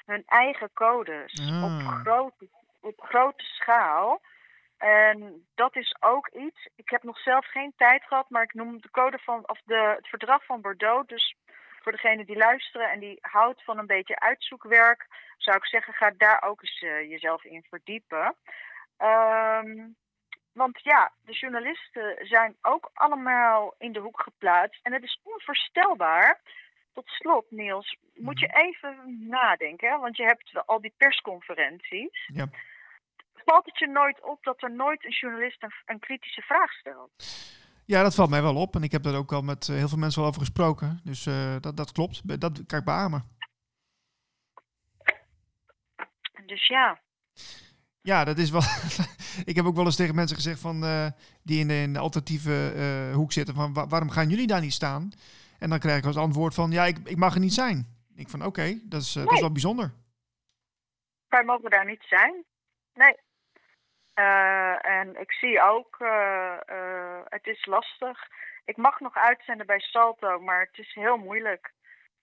hun 0.05 0.23
eigen 0.25 0.69
codes 0.73 1.39
op, 1.63 1.87
ah. 1.87 2.01
grote, 2.01 2.47
op 2.83 3.01
grote 3.01 3.43
schaal. 3.43 4.21
En 4.77 5.45
dat 5.55 5.75
is 5.75 5.95
ook 5.99 6.27
iets. 6.27 6.67
Ik 6.75 6.89
heb 6.89 7.03
nog 7.03 7.19
zelf 7.19 7.45
geen 7.45 7.73
tijd 7.77 8.03
gehad, 8.03 8.29
maar 8.29 8.43
ik 8.43 8.53
noem 8.53 8.81
de 8.81 8.91
code 8.91 9.17
van 9.17 9.49
of 9.49 9.61
de, 9.65 9.93
het 9.95 10.07
verdrag 10.07 10.45
van 10.45 10.61
Bordeaux. 10.61 11.07
Dus 11.07 11.35
voor 11.81 11.91
degene 11.91 12.25
die 12.25 12.37
luisteren 12.37 12.91
en 12.91 12.99
die 12.99 13.17
houdt 13.21 13.63
van 13.63 13.77
een 13.77 13.87
beetje 13.87 14.19
uitzoekwerk, 14.19 15.07
zou 15.37 15.57
ik 15.57 15.65
zeggen, 15.65 15.93
ga 15.93 16.13
daar 16.17 16.43
ook 16.43 16.61
eens 16.61 16.81
uh, 16.81 17.09
jezelf 17.09 17.43
in 17.43 17.65
verdiepen. 17.69 18.35
Um, 18.97 19.95
want 20.53 20.79
ja, 20.83 21.11
de 21.25 21.33
journalisten 21.33 22.17
zijn 22.27 22.55
ook 22.61 22.89
allemaal 22.93 23.75
in 23.77 23.91
de 23.91 23.99
hoek 23.99 24.21
geplaatst. 24.21 24.79
En 24.83 24.93
het 24.93 25.03
is 25.03 25.19
onvoorstelbaar. 25.23 26.41
Tot 26.93 27.07
slot, 27.07 27.45
Niels, 27.51 27.97
moet 28.13 28.39
je 28.39 28.47
mhm. 28.47 28.57
even 28.57 29.17
nadenken. 29.29 29.99
Want 29.99 30.17
je 30.17 30.23
hebt 30.23 30.65
al 30.65 30.81
die 30.81 30.93
persconferenties. 30.97 32.29
Ja. 32.33 32.45
Valt 33.45 33.65
het 33.65 33.79
je 33.79 33.87
nooit 33.87 34.23
op 34.23 34.43
dat 34.43 34.63
er 34.63 34.71
nooit 34.71 35.05
een 35.05 35.11
journalist 35.11 35.63
een, 35.63 35.73
een 35.85 35.99
kritische 35.99 36.41
vraag 36.41 36.71
stelt? 36.71 37.11
Ja, 37.85 38.03
dat 38.03 38.15
valt 38.15 38.29
mij 38.29 38.41
wel 38.41 38.55
op. 38.55 38.75
En 38.75 38.83
ik 38.83 38.91
heb 38.91 39.03
daar 39.03 39.15
ook 39.15 39.31
al 39.31 39.41
met 39.41 39.69
eh, 39.69 39.75
heel 39.75 39.87
veel 39.87 39.97
mensen 39.97 40.23
over 40.23 40.41
gesproken. 40.41 40.99
Dus 41.03 41.25
uh, 41.25 41.55
dat, 41.59 41.77
dat 41.77 41.91
klopt. 41.91 42.39
Dat 42.39 42.65
kan 42.65 42.79
ik 42.79 42.85
beamen. 42.85 43.23
Dus 46.45 46.67
ja. 46.67 47.01
Ja, 48.01 48.23
dat 48.23 48.37
is 48.37 48.49
wel. 48.49 48.61
ik 49.51 49.55
heb 49.55 49.65
ook 49.65 49.75
wel 49.75 49.85
eens 49.85 49.95
tegen 49.95 50.15
mensen 50.15 50.35
gezegd 50.35 50.59
van 50.59 50.83
uh, 50.83 51.07
die 51.43 51.59
in 51.59 51.67
de, 51.67 51.73
in 51.73 51.93
de 51.93 51.99
alternatieve 51.99 52.73
uh, 52.75 53.15
hoek 53.15 53.31
zitten 53.31 53.55
van 53.55 53.73
waarom 53.73 54.09
gaan 54.09 54.29
jullie 54.29 54.47
daar 54.47 54.61
niet 54.61 54.73
staan? 54.73 55.11
En 55.59 55.69
dan 55.69 55.79
krijg 55.79 55.97
ik 55.97 56.05
als 56.05 56.17
antwoord 56.17 56.53
van 56.53 56.71
ja, 56.71 56.85
ik, 56.85 56.97
ik 57.03 57.17
mag 57.17 57.33
er 57.33 57.39
niet 57.39 57.53
zijn. 57.53 57.87
Ik 58.15 58.29
van 58.29 58.45
oké, 58.45 58.79
dat, 58.83 59.01
is, 59.01 59.13
dat 59.13 59.31
is 59.31 59.39
wel 59.39 59.51
bijzonder. 59.51 59.93
Wij 61.27 61.43
mogen 61.43 61.69
daar 61.69 61.85
niet 61.85 62.03
zijn. 62.07 62.45
Nee. 62.93 63.15
En 64.13 65.19
ik 65.19 65.31
zie 65.31 65.61
ook, 65.61 65.97
het 67.29 67.47
is 67.47 67.65
lastig. 67.65 68.27
Ik 68.65 68.77
mag 68.77 68.99
nog 68.99 69.15
uitzenden 69.15 69.65
bij 69.65 69.79
Salto, 69.79 70.39
maar 70.39 70.59
het 70.59 70.77
is 70.77 70.93
heel 70.93 71.17
moeilijk 71.17 71.73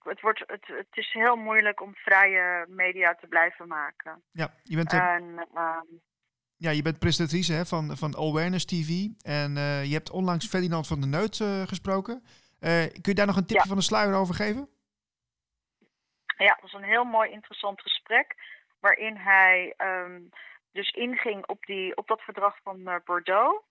het, 0.03 0.21
wordt, 0.21 0.43
het, 0.47 0.67
het 0.67 0.97
is 0.97 1.13
heel 1.13 1.37
moeilijk 1.37 1.81
om 1.81 1.95
vrije 1.95 2.67
media 2.69 3.15
te 3.15 3.27
blijven 3.27 3.69
maken. 3.69 4.23
Ja, 4.31 4.55
je 4.63 4.77
bent, 4.77 4.93
en, 4.93 5.49
uh, 5.55 5.77
ja, 6.57 6.71
je 6.71 6.83
bent 6.83 6.99
presentatrice 6.99 7.53
hè, 7.53 7.67
van, 7.67 7.97
van 7.97 8.17
Awareness 8.17 8.65
TV. 8.65 8.89
En 9.23 9.55
je 9.87 9.93
hebt 9.93 10.11
onlangs 10.11 10.49
Ferdinand 10.49 10.87
van 10.87 11.01
der 11.01 11.09
Neut 11.09 11.37
gesproken. 11.69 12.23
Kun 12.61 13.01
je 13.03 13.15
daar 13.15 13.27
nog 13.27 13.37
een 13.37 13.47
tipje 13.47 13.69
van 13.69 13.77
de 13.77 13.83
sluier 13.83 14.15
over 14.15 14.35
geven? 14.35 14.69
Ja, 16.37 16.47
dat 16.47 16.61
was 16.61 16.73
een 16.73 16.89
heel 16.89 17.05
mooi 17.05 17.31
interessant 17.31 17.81
gesprek. 17.81 18.35
Waarin 18.81 19.17
hij 19.17 19.75
um, 19.79 20.29
dus 20.73 20.91
inging 20.91 21.47
op, 21.47 21.65
die, 21.67 21.97
op 21.97 22.09
dat 22.09 22.21
verdrag 22.21 22.57
van 22.63 23.01
Bordeaux. 23.05 23.65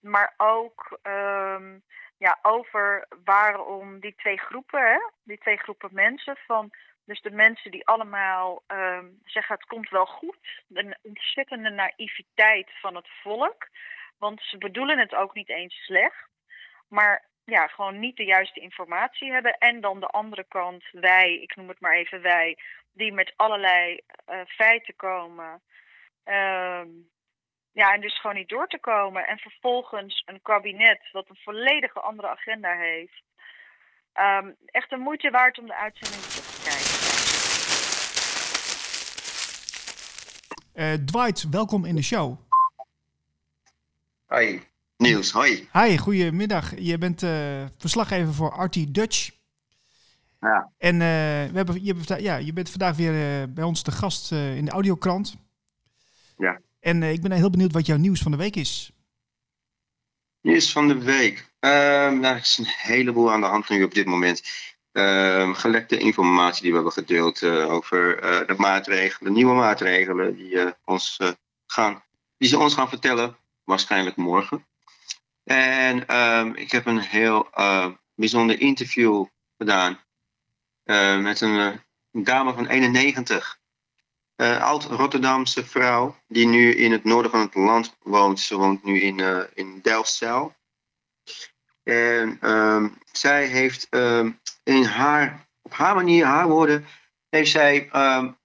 Maar 0.00 0.34
ook 0.36 0.98
um, 1.02 1.82
ja, 2.18 2.38
over 2.42 3.06
waarom 3.24 4.00
die 4.00 4.14
twee 4.14 4.38
groepen, 4.38 4.80
hè, 4.80 4.98
die 5.24 5.38
twee 5.38 5.56
groepen 5.56 5.88
mensen, 5.92 6.36
van 6.46 6.70
dus 7.04 7.20
de 7.20 7.30
mensen 7.30 7.70
die 7.70 7.86
allemaal 7.86 8.62
um, 8.66 9.18
zeggen 9.24 9.54
het 9.54 9.64
komt 9.64 9.88
wel 9.88 10.06
goed, 10.06 10.62
de 10.66 10.98
ontzettende 11.02 11.70
naïviteit 11.70 12.70
van 12.80 12.94
het 12.94 13.08
volk, 13.22 13.68
want 14.18 14.42
ze 14.42 14.58
bedoelen 14.58 14.98
het 14.98 15.14
ook 15.14 15.34
niet 15.34 15.48
eens 15.48 15.74
slecht, 15.74 16.28
maar 16.88 17.24
ja, 17.44 17.66
gewoon 17.66 17.98
niet 17.98 18.16
de 18.16 18.24
juiste 18.24 18.60
informatie 18.60 19.32
hebben. 19.32 19.58
En 19.58 19.80
dan 19.80 20.00
de 20.00 20.06
andere 20.06 20.44
kant, 20.48 20.84
wij, 20.90 21.38
ik 21.40 21.56
noem 21.56 21.68
het 21.68 21.80
maar 21.80 21.94
even 21.94 22.22
wij, 22.22 22.58
die 22.92 23.12
met 23.12 23.32
allerlei 23.36 24.00
uh, 24.30 24.40
feiten 24.46 24.96
komen. 24.96 25.62
Um, 26.24 27.10
ja, 27.72 27.94
en 27.94 28.00
dus 28.00 28.20
gewoon 28.20 28.36
niet 28.36 28.48
door 28.48 28.66
te 28.66 28.78
komen. 28.80 29.26
En 29.26 29.38
vervolgens 29.38 30.22
een 30.26 30.42
kabinet 30.42 31.08
wat 31.12 31.28
een 31.28 31.40
volledige 31.42 32.00
andere 32.00 32.28
agenda 32.28 32.76
heeft. 32.76 33.22
Um, 34.14 34.56
echt 34.64 34.92
een 34.92 35.00
moeite 35.00 35.30
waard 35.30 35.58
om 35.58 35.66
de 35.66 35.76
uitzending 35.76 36.22
te 36.22 36.60
kijken. 36.64 37.00
Uh, 40.74 40.92
Dwight, 41.06 41.48
welkom 41.50 41.84
in 41.84 41.94
de 41.94 42.02
show. 42.02 42.38
Hoi, 44.26 44.62
Niels, 44.96 45.32
hoi. 45.32 45.68
Hi, 45.72 45.98
goedemiddag. 45.98 46.78
Je 46.78 46.98
bent 46.98 47.22
uh, 47.22 47.64
verslaggever 47.78 48.34
voor 48.34 48.52
Artie 48.52 48.90
Dutch. 48.90 49.30
Ja. 50.40 50.72
En 50.78 50.94
uh, 50.94 51.00
we 51.00 51.52
hebben, 51.54 51.84
je, 51.84 51.94
ja, 52.18 52.36
je 52.36 52.52
bent 52.52 52.70
vandaag 52.70 52.96
weer 52.96 53.52
bij 53.52 53.64
ons 53.64 53.82
te 53.82 53.90
gast 53.90 54.32
in 54.32 54.64
de 54.64 54.70
audiokrant. 54.70 55.36
Ja. 56.42 56.60
En 56.80 57.02
eh, 57.02 57.12
ik 57.12 57.22
ben 57.22 57.32
heel 57.32 57.50
benieuwd 57.50 57.72
wat 57.72 57.86
jouw 57.86 57.96
nieuws 57.96 58.20
van 58.20 58.30
de 58.30 58.36
week 58.36 58.56
is. 58.56 58.92
Nieuws 60.40 60.72
van 60.72 60.88
de 60.88 60.98
week. 60.98 61.38
Uh, 61.60 61.70
nou, 61.70 62.24
er 62.24 62.36
is 62.36 62.58
een 62.58 62.66
heleboel 62.66 63.32
aan 63.32 63.40
de 63.40 63.46
hand 63.46 63.68
nu 63.68 63.82
op 63.82 63.94
dit 63.94 64.06
moment. 64.06 64.42
Uh, 64.92 65.54
gelekte 65.54 65.98
informatie 65.98 66.62
die 66.62 66.70
we 66.70 66.76
hebben 66.76 66.92
gedeeld 66.92 67.42
uh, 67.42 67.70
over 67.70 68.24
uh, 68.24 68.46
de 68.46 68.54
maatregelen, 68.56 69.32
nieuwe 69.32 69.54
maatregelen 69.54 70.36
die, 70.36 70.74
ons, 70.84 71.18
gaan, 71.66 72.02
die 72.36 72.48
ze 72.48 72.58
ons 72.58 72.74
gaan 72.74 72.88
vertellen, 72.88 73.36
waarschijnlijk 73.64 74.16
morgen. 74.16 74.66
En 75.44 76.16
um, 76.16 76.54
ik 76.54 76.70
heb 76.70 76.86
een 76.86 77.00
heel 77.00 77.48
bijzonder 78.14 78.60
interview 78.60 79.24
gedaan 79.58 80.00
met 81.22 81.40
een, 81.40 81.80
een 82.12 82.24
dame 82.24 82.54
van 82.54 82.66
91 82.66 83.60
uh, 84.42 84.62
oud-Rotterdamse 84.62 85.64
vrouw 85.64 86.16
die 86.28 86.46
nu 86.46 86.74
in 86.74 86.92
het 86.92 87.04
noorden 87.04 87.30
van 87.30 87.40
het 87.40 87.54
land 87.54 87.96
woont. 88.02 88.40
Ze 88.40 88.56
woont 88.56 88.84
nu 88.84 89.00
in, 89.00 89.18
uh, 89.18 89.42
in 89.54 89.80
Delfzijl. 89.82 90.54
En 91.82 92.50
um, 92.50 92.98
zij 93.12 93.46
heeft 93.46 93.86
um, 93.90 94.40
in 94.62 94.84
haar, 94.84 95.48
op 95.62 95.72
haar 95.72 95.94
manier, 95.94 96.24
haar 96.24 96.48
woorden, 96.48 96.86
heeft 97.28 97.50
zij, 97.50 97.88
um, 97.92 98.38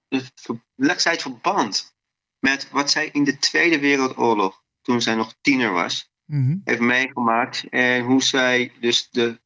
legt 0.74 1.02
zij 1.02 1.12
het 1.12 1.22
verband 1.22 1.96
met 2.38 2.70
wat 2.70 2.90
zij 2.90 3.08
in 3.12 3.24
de 3.24 3.38
Tweede 3.38 3.78
Wereldoorlog, 3.78 4.62
toen 4.80 5.02
zij 5.02 5.14
nog 5.14 5.34
tiener 5.40 5.72
was, 5.72 6.12
mm 6.24 6.44
-hmm. 6.44 6.60
heeft 6.64 6.80
meegemaakt. 6.80 7.64
En 7.70 8.04
hoe 8.04 8.22
zij 8.22 8.72
dus 8.80 9.10
de 9.10 9.40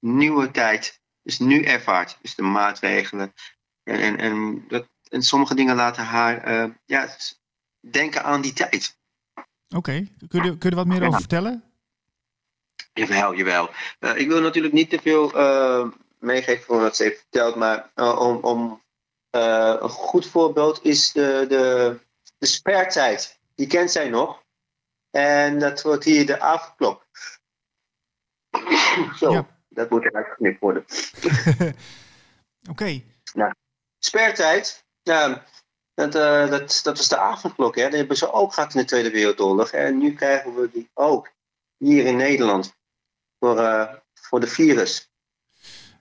nieuwe 0.00 0.50
tijd, 0.50 1.00
dus 1.22 1.38
nu 1.38 1.62
ervaart. 1.62 2.18
Dus 2.22 2.34
de 2.34 2.42
maatregelen. 2.42 3.32
En, 3.82 4.00
en, 4.00 4.18
en 4.18 4.64
dat, 4.68 4.88
en 5.08 5.22
sommige 5.22 5.54
dingen 5.54 5.76
laten 5.76 6.04
haar 6.04 6.48
uh, 6.48 6.74
ja, 6.84 7.08
denken 7.90 8.24
aan 8.24 8.40
die 8.40 8.52
tijd. 8.52 8.96
Oké, 9.76 10.08
kun, 10.28 10.44
je, 10.44 10.58
kun 10.58 10.58
je 10.58 10.70
er 10.70 10.74
wat 10.74 10.86
meer 10.86 11.06
over 11.06 11.18
vertellen? 11.18 11.62
Jawel, 12.92 13.34
jawel. 13.34 13.70
Uh, 14.00 14.16
ik 14.16 14.28
wil 14.28 14.40
natuurlijk 14.40 14.74
niet 14.74 14.90
te 14.90 14.98
veel 15.02 15.36
uh, 15.36 15.90
meegeven 16.18 16.64
van 16.64 16.80
wat 16.80 16.96
ze 16.96 17.02
heeft 17.02 17.18
verteld, 17.18 17.54
maar 17.54 17.90
om, 17.94 18.36
om 18.36 18.82
een 19.30 19.88
goed 19.88 20.26
voorbeeld 20.26 20.84
is 20.84 21.12
de, 21.12 21.44
de, 21.48 21.98
de 22.38 22.46
spertijd. 22.46 23.38
Die 23.54 23.66
kent 23.66 23.90
zij 23.90 24.08
nog. 24.08 24.42
En 25.10 25.58
dat 25.58 25.82
wordt 25.82 26.04
hier 26.04 26.26
de 26.26 26.40
avondklok. 26.40 27.06
Zo, 29.20 29.32
ja. 29.32 29.46
dat 29.68 29.90
moet 29.90 30.04
eruit 30.04 30.26
geknipt 30.26 30.60
worden. 30.60 30.84
Oké. 31.60 31.74
Okay. 32.70 33.04
Nou, 33.34 33.52
spertijd, 33.98 34.84
ja, 35.08 35.44
dat, 35.94 36.14
uh, 36.14 36.50
dat, 36.50 36.80
dat 36.82 36.96
was 36.96 37.08
de 37.08 37.18
avondklok. 37.18 37.76
Hè. 37.76 37.82
Dat 37.82 37.92
hebben 37.92 38.16
ze 38.16 38.32
ook 38.32 38.54
gehad 38.54 38.74
in 38.74 38.80
de 38.80 38.86
Tweede 38.86 39.10
Wereldoorlog. 39.10 39.70
En 39.70 39.98
nu 39.98 40.14
krijgen 40.14 40.54
we 40.54 40.70
die 40.72 40.90
ook 40.94 41.32
hier 41.76 42.04
in 42.04 42.16
Nederland 42.16 42.76
voor, 43.38 43.58
uh, 43.58 43.92
voor 44.14 44.40
de 44.40 44.46
virus. 44.46 45.10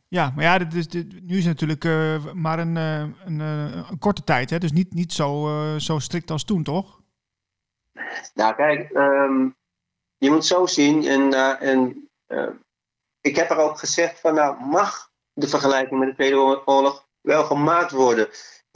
Ja, 0.07 0.31
maar 0.35 0.43
ja, 0.43 0.57
dit 0.57 0.73
is, 0.73 0.87
dit, 0.87 1.23
nu 1.23 1.37
is 1.37 1.45
het 1.45 1.53
natuurlijk 1.53 1.83
uh, 1.83 2.33
maar 2.33 2.59
een, 2.59 2.75
een, 2.75 3.39
een, 3.39 3.99
korte 3.99 4.23
tijd. 4.23 4.49
Hè? 4.49 4.57
Dus 4.57 4.71
niet, 4.71 4.93
niet 4.93 5.13
zo, 5.13 5.49
zo 5.77 5.99
strikt 5.99 6.31
als 6.31 6.43
toen, 6.43 6.63
toch? 6.63 7.01
Nou, 8.33 8.55
kijk, 8.55 8.91
ehm, 8.91 9.49
je 10.17 10.29
moet 10.29 10.45
zo 10.45 10.65
zien. 10.65 11.05
En, 11.05 11.33
eh, 11.33 11.69
en 11.69 12.09
eh, 12.25 12.49
ik 13.21 13.35
heb 13.35 13.49
er 13.49 13.57
ook 13.57 13.79
gezegd 13.79 14.19
van, 14.19 14.33
nou, 14.33 14.65
mag 14.65 15.11
de 15.33 15.47
vergelijking 15.47 15.99
met 15.99 16.09
de 16.09 16.15
Tweede 16.15 16.63
Oorlog 16.65 17.07
wel 17.21 17.43
gemaakt 17.43 17.91
worden? 17.91 18.27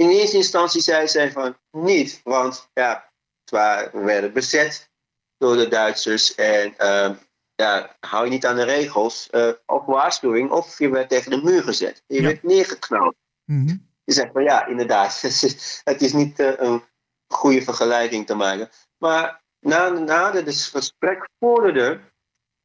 In 0.01 0.09
eerste 0.09 0.37
instantie 0.37 0.81
zei 0.81 1.07
zij 1.07 1.31
van 1.31 1.57
niet, 1.71 2.21
want 2.23 2.69
ja, 2.73 3.11
we 3.45 3.89
werden 3.91 4.33
bezet 4.33 4.89
door 5.37 5.55
de 5.55 5.67
Duitsers 5.67 6.35
en 6.35 6.73
uh, 6.77 7.09
ja, 7.55 7.97
hou 7.99 8.25
je 8.25 8.31
niet 8.31 8.45
aan 8.45 8.55
de 8.55 8.63
regels, 8.63 9.27
uh, 9.31 9.51
of 9.65 9.85
waarschuwing, 9.85 10.51
of 10.51 10.77
je 10.77 10.89
werd 10.89 11.09
tegen 11.09 11.31
de 11.31 11.41
muur 11.41 11.63
gezet. 11.63 12.03
Je 12.07 12.21
werd 12.21 12.43
neergeknald. 12.43 13.15
Mhm. 13.45 13.75
Je 14.03 14.13
zegt 14.13 14.31
van 14.31 14.43
ja, 14.43 14.65
inderdaad, 14.65 15.21
het 15.83 16.01
is 16.01 16.13
niet 16.13 16.39
uh, 16.39 16.51
een 16.57 16.83
goede 17.27 17.61
vergelijking 17.61 18.25
te 18.25 18.35
maken. 18.35 18.69
Maar 18.97 19.43
na, 19.59 19.89
na 19.89 20.33
het 20.33 20.55
gesprek 20.55 21.29
vorderde, 21.39 22.01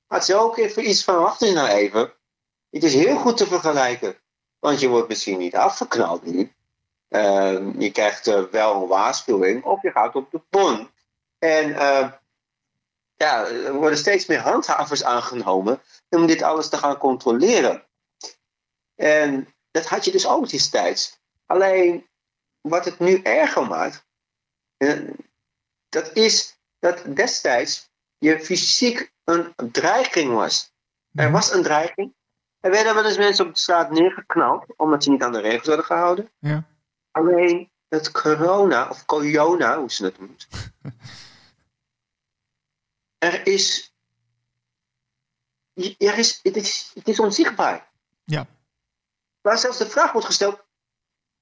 had 0.06 0.24
ze 0.24 0.36
ook 0.36 0.56
even 0.56 0.88
iets 0.88 1.04
van, 1.04 1.18
wacht 1.18 1.42
eens 1.42 1.54
nou 1.54 1.68
even. 1.68 2.12
Het 2.70 2.82
is 2.82 2.94
heel 2.94 3.16
goed 3.16 3.36
te 3.36 3.46
vergelijken. 3.46 4.16
Want 4.58 4.80
je 4.80 4.88
wordt 4.88 5.08
misschien 5.08 5.38
niet 5.38 5.56
afgeknald 5.56 6.24
nu. 6.24 6.55
Uh, 7.16 7.80
je 7.80 7.90
krijgt 7.90 8.26
uh, 8.26 8.42
wel 8.50 8.82
een 8.82 8.88
waarschuwing 8.88 9.64
of 9.64 9.82
je 9.82 9.90
gaat 9.90 10.14
op 10.14 10.30
de 10.30 10.40
bon. 10.50 10.90
En 11.38 11.68
uh, 11.68 12.12
ja, 13.16 13.46
er 13.46 13.72
worden 13.72 13.98
steeds 13.98 14.26
meer 14.26 14.40
handhavers 14.40 15.04
aangenomen 15.04 15.80
om 16.08 16.26
dit 16.26 16.42
alles 16.42 16.68
te 16.68 16.76
gaan 16.76 16.98
controleren. 16.98 17.82
En 18.94 19.54
dat 19.70 19.86
had 19.86 20.04
je 20.04 20.10
dus 20.10 20.26
ook 20.26 20.48
destijds. 20.48 21.18
Alleen 21.46 22.06
wat 22.60 22.84
het 22.84 22.98
nu 22.98 23.20
erger 23.22 23.66
maakt, 23.66 24.06
dat 25.88 26.10
is 26.12 26.58
dat 26.78 27.02
destijds 27.06 27.90
je 28.18 28.40
fysiek 28.40 29.12
een 29.24 29.54
dreiging 29.72 30.32
was. 30.32 30.72
Er 31.14 31.30
was 31.30 31.52
een 31.52 31.62
dreiging. 31.62 32.14
Er 32.60 32.70
werden 32.70 32.94
wel 32.94 33.04
eens 33.04 33.18
mensen 33.18 33.46
op 33.46 33.54
de 33.54 33.60
straat 33.60 33.90
neergeknald 33.90 34.64
omdat 34.76 35.02
ze 35.02 35.10
niet 35.10 35.22
aan 35.22 35.32
de 35.32 35.40
regels 35.40 35.66
werden 35.66 35.84
gehouden. 35.84 36.30
Ja. 36.38 36.64
Alleen 37.16 37.70
het 37.88 38.10
corona, 38.10 38.88
of 38.88 39.04
corona, 39.04 39.78
hoe 39.78 39.92
ze 39.92 40.04
het 40.04 40.18
noemt. 40.18 40.48
er 43.18 43.46
is. 43.46 43.94
Er 45.74 46.18
is 46.18 46.40
het, 46.42 46.56
is 46.56 46.90
het 46.94 47.08
is 47.08 47.20
onzichtbaar. 47.20 47.90
Ja. 48.24 48.46
Waar 49.40 49.58
zelfs 49.58 49.78
de 49.78 49.90
vraag 49.90 50.12
wordt 50.12 50.26
gesteld. 50.26 50.64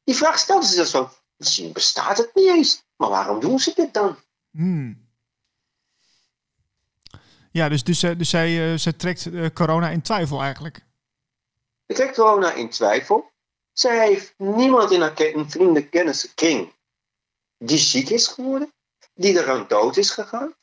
Die 0.04 0.14
vraag 0.14 0.38
stelt 0.38 0.64
ze 0.64 0.74
zelfs 0.74 0.90
van. 0.90 1.10
Misschien 1.36 1.72
bestaat 1.72 2.18
het 2.18 2.34
niet 2.34 2.48
eens. 2.48 2.84
Maar 2.96 3.08
waarom 3.08 3.40
doen 3.40 3.58
ze 3.58 3.72
dit 3.74 3.94
dan? 3.94 4.16
Hmm. 4.50 5.08
Ja, 7.50 7.68
dus, 7.68 7.84
dus, 7.84 8.00
dus 8.00 8.28
zij, 8.28 8.72
uh, 8.72 8.78
zij 8.78 8.92
trekt 8.92 9.24
uh, 9.24 9.50
corona 9.50 9.90
in 9.90 10.02
twijfel 10.02 10.42
eigenlijk. 10.42 10.84
Ze 11.86 11.94
trekt 11.94 12.16
corona 12.16 12.52
in 12.52 12.70
twijfel. 12.70 13.32
Zij 13.74 14.06
heeft 14.06 14.34
niemand 14.36 14.90
in 14.90 15.00
haar 15.00 15.14
vrienden 15.46 15.88
kenniskring 15.88 16.72
die 17.58 17.78
ziek 17.78 18.08
is 18.08 18.26
geworden, 18.26 18.72
die 19.14 19.38
eraan 19.38 19.64
dood 19.68 19.96
is 19.96 20.10
gegaan. 20.10 20.54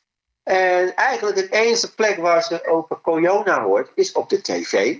En 0.42 0.96
eigenlijk 0.96 1.36
het 1.36 1.50
enige 1.50 1.94
plek 1.94 2.16
waar 2.16 2.42
ze 2.42 2.66
over 2.66 3.00
corona 3.00 3.62
hoort, 3.62 3.90
is 3.94 4.12
op 4.12 4.28
de 4.28 4.40
tv. 4.40 4.98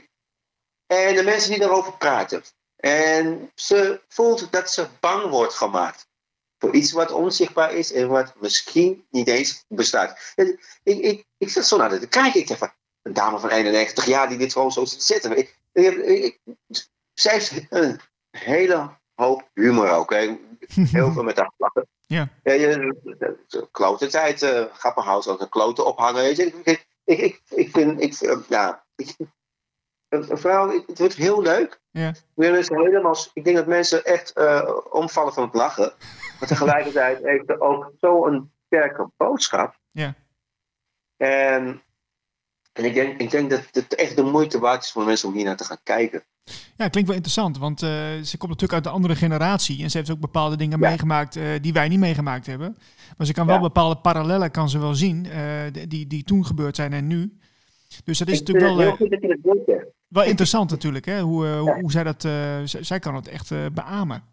En 0.86 1.14
de 1.14 1.22
mensen 1.22 1.50
die 1.50 1.58
daarover 1.58 1.96
praten. 1.96 2.42
En 2.76 3.50
ze 3.54 4.00
voelt 4.08 4.52
dat 4.52 4.70
ze 4.70 4.88
bang 5.00 5.30
wordt 5.30 5.54
gemaakt. 5.54 6.06
Voor 6.58 6.74
iets 6.74 6.92
wat 6.92 7.10
onzichtbaar 7.10 7.74
is 7.74 7.92
en 7.92 8.08
wat 8.08 8.34
misschien 8.40 9.06
niet 9.10 9.28
eens 9.28 9.64
bestaat. 9.68 10.32
Ik, 10.34 10.80
ik, 10.82 11.24
ik 11.38 11.48
zat 11.48 11.66
zo 11.66 11.76
naar 11.76 11.98
te 11.98 12.08
kijken. 12.08 12.40
Ik 12.40 12.48
dacht 12.48 12.60
van, 12.60 12.72
een 13.02 13.12
dame 13.12 13.38
van 13.38 13.50
91 13.50 14.04
jaar 14.04 14.28
die 14.28 14.38
dit 14.38 14.52
gewoon 14.52 14.72
zo 14.72 14.84
zit 14.84 15.02
zitten. 15.02 15.36
Ik, 15.36 15.58
ik, 15.72 15.96
ik, 15.96 16.40
zij 17.14 17.32
heeft 17.32 17.66
een 17.68 18.00
hele 18.30 18.90
hoop 19.14 19.50
humor 19.54 19.90
ook. 19.90 20.10
Hè. 20.10 20.36
Heel 20.68 21.12
veel 21.12 21.22
met 21.22 21.36
haar 21.36 21.52
lachen. 21.56 21.88
Ja. 22.06 22.28
ja 22.42 22.52
je, 22.52 23.66
klote 23.70 24.06
tijd, 24.06 24.42
uh, 24.42 25.26
ook 25.26 25.40
een 25.40 25.48
klote 25.48 25.84
ophangen. 25.84 26.22
Weet 26.22 26.36
je. 26.36 26.46
Ik, 26.46 26.86
ik, 27.04 27.20
ik, 27.20 27.40
ik 27.48 27.70
vind, 27.70 28.00
ik, 28.00 28.20
uh, 28.20 28.38
ja, 28.48 28.84
ik, 28.96 29.16
een 30.08 30.38
vrouw, 30.38 30.84
het 30.86 30.98
wordt 30.98 31.14
heel 31.14 31.42
leuk. 31.42 31.80
Ja. 31.90 32.12
Helemaal, 32.34 33.16
ik 33.32 33.44
denk 33.44 33.56
dat 33.56 33.66
mensen 33.66 34.04
echt 34.04 34.38
uh, 34.38 34.70
omvallen 34.90 35.32
van 35.32 35.42
het 35.42 35.54
lachen. 35.54 35.92
Maar 36.38 36.48
tegelijkertijd 36.48 37.22
heeft 37.22 37.50
er 37.50 37.60
ook 37.60 37.92
zo'n 38.00 38.52
sterke 38.66 39.10
boodschap. 39.16 39.78
Ja. 39.90 40.14
En, 41.16 41.82
en 42.72 42.84
ik, 42.84 42.94
denk, 42.94 43.20
ik 43.20 43.30
denk 43.30 43.50
dat 43.50 43.68
het 43.70 43.94
echt 43.94 44.16
de 44.16 44.22
moeite 44.22 44.58
waard 44.58 44.82
is 44.82 44.90
voor 44.90 45.04
mensen 45.04 45.28
om 45.28 45.34
hier 45.34 45.44
naar 45.44 45.56
te 45.56 45.64
gaan 45.64 45.80
kijken. 45.82 46.24
Ja, 46.76 46.88
klinkt 46.88 47.08
wel 47.08 47.16
interessant, 47.16 47.58
want 47.58 47.82
uh, 47.82 47.90
ze 48.22 48.36
komt 48.36 48.50
natuurlijk 48.50 48.72
uit 48.72 48.84
de 48.84 48.90
andere 48.90 49.16
generatie 49.16 49.82
en 49.82 49.90
ze 49.90 49.96
heeft 49.96 50.10
ook 50.10 50.20
bepaalde 50.20 50.56
dingen 50.56 50.80
ja. 50.80 50.88
meegemaakt 50.88 51.36
uh, 51.36 51.44
die 51.60 51.72
wij 51.72 51.88
niet 51.88 51.98
meegemaakt 51.98 52.46
hebben. 52.46 52.76
Maar 53.16 53.26
ze 53.26 53.32
kan 53.32 53.46
wel 53.46 53.54
ja. 53.54 53.60
bepaalde 53.60 53.96
parallellen 53.96 54.50
kan 54.50 54.68
ze 54.68 54.78
wel 54.78 54.94
zien, 54.94 55.24
uh, 55.24 55.86
die, 55.88 56.06
die 56.06 56.24
toen 56.24 56.46
gebeurd 56.46 56.76
zijn 56.76 56.92
en 56.92 57.06
nu. 57.06 57.38
Dus 58.04 58.18
dat 58.18 58.28
is 58.28 58.40
ik 58.40 58.46
natuurlijk 58.46 58.74
wel, 58.74 58.86
heel 58.86 58.96
goed 58.96 59.10
dat 59.10 59.20
je 59.20 59.28
dat 59.28 59.66
doet, 59.66 59.84
wel 60.08 60.24
interessant 60.24 60.70
natuurlijk, 60.70 61.04
hè? 61.04 61.20
Hoe, 61.20 61.46
hoe, 61.46 61.80
hoe 61.80 61.90
zij 61.90 62.04
dat, 62.04 62.26
zij 62.64 62.98
kan 62.98 63.14
het 63.14 63.28
echt 63.28 63.50
beamen. 63.72 64.24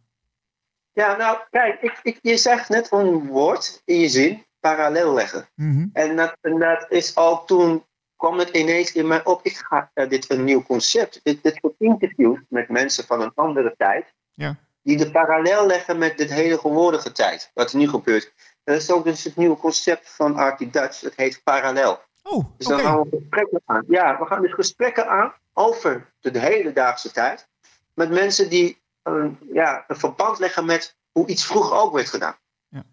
Ja, 0.93 1.17
nou 1.17 1.37
kijk, 1.49 1.81
ik, 1.81 1.99
ik, 2.03 2.19
je 2.21 2.37
zegt 2.37 2.69
net 2.69 2.91
een 2.91 3.27
woord 3.27 3.81
in 3.85 3.99
je 3.99 4.09
zin, 4.09 4.45
parallel 4.59 5.13
leggen. 5.13 5.49
Mm 5.55 5.73
-hmm. 5.73 5.89
en, 5.93 6.15
dat, 6.15 6.37
en 6.41 6.59
dat 6.59 6.85
is 6.89 7.15
al 7.15 7.45
toen 7.45 7.83
kwam 8.19 8.39
het 8.39 8.49
ineens 8.49 8.91
in 8.91 9.07
mij 9.07 9.25
op, 9.25 9.39
ik 9.43 9.57
ga 9.57 9.91
uh, 9.93 10.09
dit 10.09 10.29
een 10.29 10.43
nieuw 10.43 10.63
concept. 10.63 11.19
Dit, 11.23 11.43
dit 11.43 11.57
soort 11.61 11.75
interviews 11.77 12.39
met 12.49 12.69
mensen 12.69 13.03
van 13.05 13.21
een 13.21 13.31
andere 13.35 13.73
tijd. 13.77 14.13
Ja. 14.33 14.55
Die 14.81 14.97
de 14.97 15.11
parallel 15.11 15.65
leggen 15.65 15.97
met 15.97 16.17
dit 16.17 16.29
hele 16.29 16.57
gewone 16.57 17.11
tijd. 17.11 17.51
Wat 17.53 17.71
er 17.71 17.77
nu 17.77 17.87
gebeurt. 17.87 18.33
Dat 18.63 18.75
is 18.75 18.91
ook 18.91 19.03
dus 19.03 19.23
het 19.23 19.35
nieuwe 19.35 19.57
concept 19.57 20.09
van 20.09 20.35
Artie 20.35 20.69
Dutch. 20.69 20.99
Dat 20.99 21.15
heet 21.15 21.41
parallel. 21.43 22.01
Oh, 22.23 22.45
dus 22.57 22.67
dan 22.67 22.79
okay. 22.79 22.91
gaan 22.91 23.01
we 23.01 23.09
gesprekken 23.09 23.61
aan. 23.65 23.83
Ja, 23.87 24.19
we 24.19 24.25
gaan 24.25 24.41
dus 24.41 24.53
gesprekken 24.53 25.07
aan 25.07 25.33
over 25.53 26.13
de, 26.19 26.31
de 26.31 26.39
hedendaagse 26.39 27.11
tijd. 27.11 27.47
Met 27.93 28.09
mensen 28.09 28.49
die 28.49 28.81
een, 29.03 29.37
ja, 29.53 29.83
een 29.87 29.99
verband 29.99 30.39
leggen 30.39 30.65
met 30.65 30.97
hoe 31.11 31.27
iets 31.27 31.45
vroeger 31.45 31.77
ook 31.77 31.93
werd 31.93 32.09
gedaan. 32.09 32.37
Ja. 32.67 32.83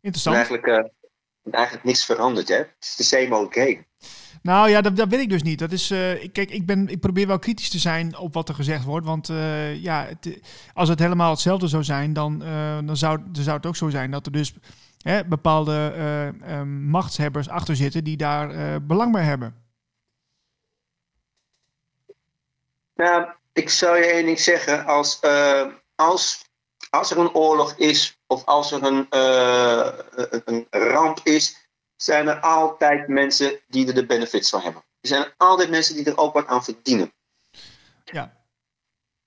Interessant. 0.00 0.36
En 0.36 0.42
eigenlijk... 0.42 0.84
Uh, 0.84 0.90
eigenlijk 1.50 1.84
niks 1.84 2.04
veranderd, 2.04 2.48
hè? 2.48 2.56
Het 2.56 2.74
is 2.80 2.96
de 2.96 3.02
same 3.02 3.36
old 3.36 3.54
game. 3.54 3.86
Nou 4.42 4.68
ja, 4.68 4.80
dat, 4.80 4.96
dat 4.96 5.08
weet 5.08 5.20
ik 5.20 5.28
dus 5.28 5.42
niet. 5.42 5.58
Dat 5.58 5.72
is, 5.72 5.90
uh, 5.90 5.98
kijk, 6.32 6.50
ik, 6.50 6.66
ben, 6.66 6.88
ik 6.88 7.00
probeer 7.00 7.26
wel 7.26 7.38
kritisch 7.38 7.70
te 7.70 7.78
zijn 7.78 8.16
op 8.16 8.34
wat 8.34 8.48
er 8.48 8.54
gezegd 8.54 8.84
wordt. 8.84 9.06
Want 9.06 9.28
uh, 9.28 9.82
ja, 9.82 10.06
het, 10.06 10.40
als 10.74 10.88
het 10.88 10.98
helemaal 10.98 11.30
hetzelfde 11.30 11.68
zou 11.68 11.84
zijn, 11.84 12.12
dan, 12.12 12.42
uh, 12.42 12.78
dan, 12.84 12.96
zou, 12.96 13.20
dan 13.32 13.42
zou 13.42 13.56
het 13.56 13.66
ook 13.66 13.76
zo 13.76 13.88
zijn 13.88 14.10
dat 14.10 14.26
er 14.26 14.32
dus 14.32 14.54
hè, 14.98 15.24
bepaalde 15.24 16.34
machtshebbers 16.66 17.48
achter 17.48 17.76
zitten 17.76 18.04
die 18.04 18.16
daar 18.16 18.86
belang 18.86 19.12
bij 19.12 19.24
hebben. 19.24 19.54
Nou, 22.94 23.26
ik 23.52 23.70
zou 23.70 23.96
je 23.96 24.04
één 24.04 24.24
ding 24.24 24.40
zeggen. 24.40 24.86
Als, 24.86 25.20
als, 25.94 26.44
als 26.90 27.10
er 27.10 27.18
een 27.18 27.34
oorlog 27.34 27.74
is 27.76 28.17
of 28.28 28.44
als 28.44 28.72
er 28.72 28.82
een, 28.82 29.06
een, 29.10 30.42
een 30.44 30.66
ramp 30.70 31.20
is, 31.22 31.68
zijn 31.96 32.28
er 32.28 32.40
altijd 32.40 33.08
mensen 33.08 33.60
die 33.66 33.86
er 33.88 33.94
de 33.94 34.06
benefits 34.06 34.50
van 34.50 34.60
hebben. 34.60 34.82
Er 35.00 35.08
zijn 35.08 35.32
altijd 35.36 35.70
mensen 35.70 35.94
die 35.94 36.04
er 36.04 36.18
ook 36.18 36.34
wat 36.34 36.46
aan 36.46 36.64
verdienen. 36.64 37.12
Ja. 38.04 38.36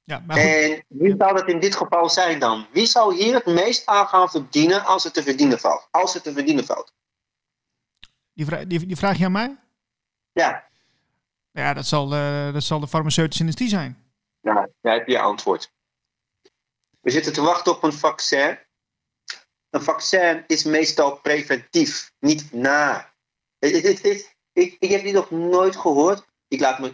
ja 0.03 0.23
maar. 0.27 0.37
En 0.37 0.85
wie 0.87 1.15
zou 1.17 1.33
dat 1.33 1.47
in 1.47 1.59
dit 1.59 1.75
geval 1.75 2.09
zijn 2.09 2.39
dan? 2.39 2.67
Wie 2.71 2.85
zou 2.85 3.15
hier 3.15 3.33
het 3.33 3.45
meest 3.45 3.85
aan 3.85 4.07
gaan 4.07 4.29
verdienen 4.29 4.85
als 4.85 5.03
het 5.03 5.13
te 5.13 5.23
verdienen 5.23 5.59
valt? 5.59 5.87
Als 5.91 6.13
het 6.13 6.23
te 6.23 6.33
verdienen 6.33 6.65
valt. 6.65 6.93
Die, 8.33 8.45
vra 8.45 8.65
die, 8.65 8.85
die 8.85 8.97
vraag 8.97 9.17
je 9.17 9.25
aan 9.25 9.31
mij? 9.31 9.57
Ja. 10.31 10.69
Ja, 11.51 11.73
dat 11.73 11.85
zal, 11.85 12.13
uh, 12.13 12.53
dat 12.53 12.63
zal 12.63 12.79
de 12.79 12.87
farmaceutische 12.87 13.41
industrie 13.41 13.69
zijn. 13.69 14.11
Nou, 14.41 14.71
daar 14.81 14.93
heb 14.93 15.07
je 15.07 15.19
antwoord. 15.19 15.71
We 16.99 17.09
zitten 17.09 17.33
te 17.33 17.41
wachten 17.41 17.71
op 17.71 17.83
een 17.83 17.93
vaccin. 17.93 18.59
Een 19.71 19.81
vaccin 19.81 20.43
is 20.47 20.63
meestal 20.63 21.17
preventief, 21.17 22.11
niet 22.19 22.53
na. 22.53 23.13
Ik, 23.59 23.75
ik, 23.75 24.27
ik, 24.53 24.75
ik 24.79 24.89
heb 24.89 25.03
dit 25.03 25.13
nog 25.13 25.31
nooit 25.31 25.75
gehoord. 25.75 26.25
Ik 26.47 26.59
laat 26.59 26.79
me. 26.79 26.93